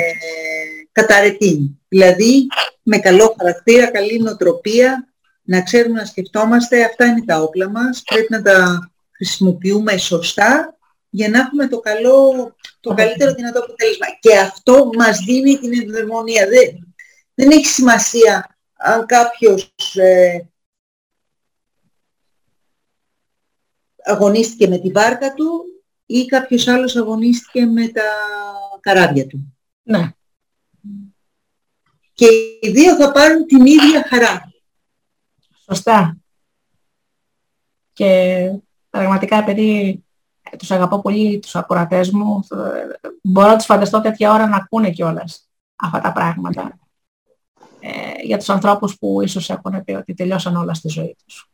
[0.93, 1.79] καταρετή.
[1.89, 2.47] Δηλαδή
[2.83, 5.09] με καλό χαρακτήρα, καλή νοοτροπία,
[5.43, 10.78] να ξέρουμε να σκεφτόμαστε, αυτά είναι τα όπλα μας, πρέπει να τα χρησιμοποιούμε σωστά
[11.11, 14.07] για να έχουμε το, καλό, το καλύτερο δυνατό αποτέλεσμα.
[14.21, 16.47] Και αυτό μας δίνει την ευδαιμονία.
[16.47, 16.95] Δεν,
[17.35, 20.41] δεν έχει σημασία αν κάποιος ε,
[24.05, 25.65] αγωνίστηκε με τη βάρκα του
[26.07, 28.03] ή κάποιος άλλος αγωνίστηκε με τα
[28.81, 29.57] καράβια του.
[29.83, 30.13] Ναι.
[32.13, 32.27] Και
[32.61, 34.53] οι δύο θα πάρουν την ίδια χαρά.
[35.65, 36.17] Σωστά.
[37.93, 38.51] Και
[38.91, 40.03] πραγματικά επειδή
[40.59, 42.41] τους αγαπώ πολύ τους ακροατές μου,
[43.23, 46.79] μπορώ να τους φανταστώ τέτοια ώρα να ακούνε κιόλας αυτά τα πράγματα.
[47.81, 51.51] Ε, για τους ανθρώπους που ίσως έχουν πει ότι τελειώσαν όλα στη ζωή τους.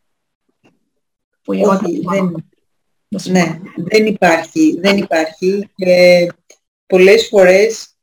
[1.43, 2.47] Που Όχι, δεν,
[3.29, 5.71] ναι, δεν υπάρχει, δεν υπάρχει.
[5.75, 6.27] Και
[6.87, 7.95] πολλές φορές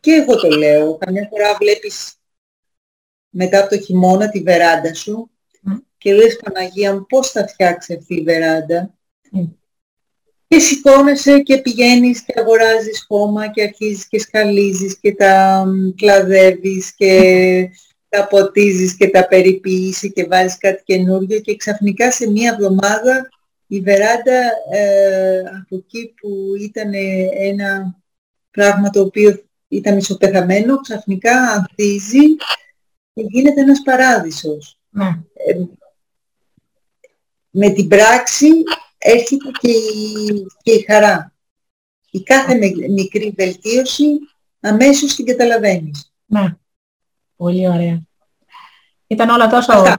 [0.00, 2.14] και εγώ το λέω, καμιά φορά βλέπεις
[3.28, 5.30] μετά από το χειμώνα τη βεράντα σου
[5.98, 8.94] και λες Παναγία μου πώς θα φτιάξει αυτή η βεράντα
[10.50, 15.64] και σηκώνεσαι και πηγαίνεις και αγοράζεις χώμα και αρχίζεις και σκαλίζεις και τα
[15.96, 17.70] κλαδεύεις και
[18.08, 23.28] τα ποτίζεις και τα περιποίησεις και βάζεις κάτι καινούργιο και ξαφνικά σε μία εβδομάδα
[23.66, 24.40] η βεράντα
[24.72, 26.28] ε, από εκεί που
[26.60, 26.92] ήταν
[27.38, 28.00] ένα
[28.50, 32.36] πράγμα το οποίο ήταν ισοπεθαμένο, ξαφνικά ανθίζει
[33.12, 34.78] και γίνεται ένας παράδεισος.
[34.90, 35.06] Ναι.
[35.34, 35.54] Ε,
[37.50, 38.48] με την πράξη
[39.02, 41.32] έρχεται και η, και η χαρά.
[42.10, 42.54] Η κάθε
[42.88, 44.04] μικρή βελτίωση
[44.60, 46.12] αμέσως την καταλαβαίνεις.
[46.26, 46.56] Ναι.
[47.36, 48.02] Πολύ ωραία.
[49.06, 49.72] Ήταν όλα τόσο...
[49.72, 49.98] Αυτά.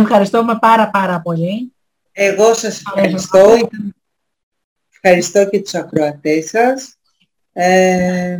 [0.00, 1.72] Ευχαριστούμε πάρα πάρα πολύ.
[2.12, 3.68] Εγώ σας ευχαριστώ.
[5.02, 6.94] Ευχαριστώ και τους ακροατές σας.
[7.52, 8.38] Ε,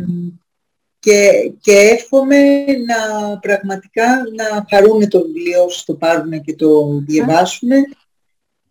[0.99, 7.69] και, και εύχομαι να πραγματικά να χαρούν το βιβλίο, το πάρουν και το διαβάσουν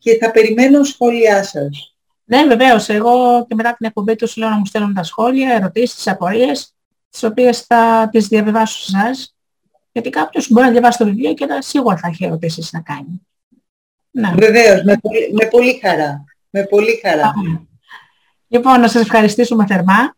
[0.01, 1.95] και θα περιμένω σχόλιά σας.
[2.25, 2.89] Ναι, βεβαίως.
[2.89, 6.75] Εγώ και μετά την εκπομπή τους λέω να μου στέλνουν τα σχόλια, ερωτήσεις, απορίες,
[7.11, 9.37] τις οποίες θα τις διαβιβάσω σε εσάς.
[9.93, 13.27] Γιατί κάποιος μπορεί να διαβάσει το βιβλίο και να, σίγουρα θα έχει ερωτήσεις να κάνει.
[14.11, 14.33] Ναι.
[14.37, 16.25] Βεβαίως, με πολύ, με πολύ χαρά.
[16.51, 17.33] Με πολύ χαρά.
[18.49, 20.17] Λοιπόν, να σας ευχαριστήσουμε θερμά.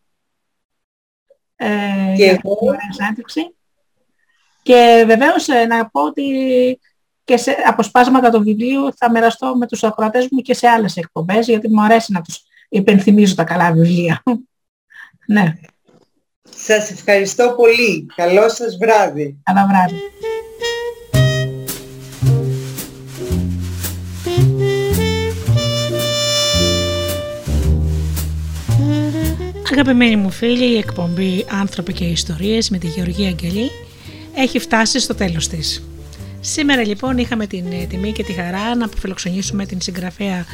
[1.57, 2.59] Ε, και εγώ.
[4.62, 6.25] Και βεβαίως ε, να πω ότι
[7.25, 11.47] και σε αποσπάσματα του βιβλίου θα μοιραστώ με τους ακροατές μου και σε άλλες εκπομπές,
[11.47, 14.23] γιατί μου αρέσει να τους υπενθυμίζω τα καλά βιβλία.
[15.26, 15.52] ναι.
[16.57, 18.07] Σας ευχαριστώ πολύ.
[18.15, 19.41] Καλό σας βράδυ.
[19.42, 19.97] Καλό βράδυ.
[29.73, 33.70] Αγαπημένοι μου φίλοι, η εκπομπή «Άνθρωποι και Ιστορίες» με τη Γεωργία Αγγελή
[34.34, 35.92] έχει φτάσει στο τέλος της.
[36.45, 40.47] Σήμερα λοιπόν είχαμε την ε, τιμή και τη χαρά να αποφιλοξενήσουμε την συγγραφέα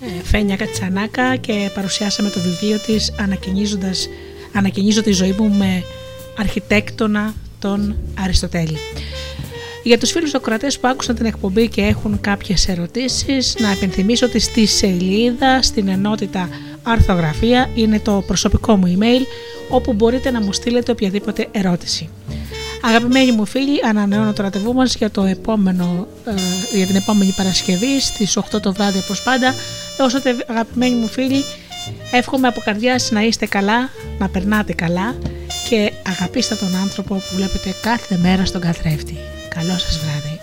[0.00, 4.08] ε, Φένια Κατσανάκα και παρουσιάσαμε το βιβλίο της ανακοινίζοντας
[4.52, 5.82] «Ανακοινίζω τη ζωή μου με
[6.38, 8.76] αρχιτέκτονα τον Αριστοτέλη».
[9.82, 14.38] Για τους φίλους ακροατές που άκουσαν την εκπομπή και έχουν κάποιες ερωτήσεις, να επενθυμίσω ότι
[14.38, 16.48] στη σελίδα, στην ενότητα
[16.82, 19.26] αρθογραφία, είναι το προσωπικό μου email,
[19.68, 22.08] όπου μπορείτε να μου στείλετε οποιαδήποτε ερώτηση.
[22.86, 28.00] Αγαπημένοι μου φίλοι, ανανεώνω το ραντεβού μας για, το επόμενο, ε, για την επόμενη Παρασκευή
[28.00, 29.54] στις 8 το βράδυ όπως πάντα.
[29.98, 31.44] Έως τότε αγαπημένοι μου φίλοι,
[32.12, 35.14] εύχομαι από καρδιάς να είστε καλά, να περνάτε καλά
[35.68, 39.16] και αγαπήστε τον άνθρωπο που βλέπετε κάθε μέρα στον καθρέφτη.
[39.48, 40.33] Καλό σας βράδυ.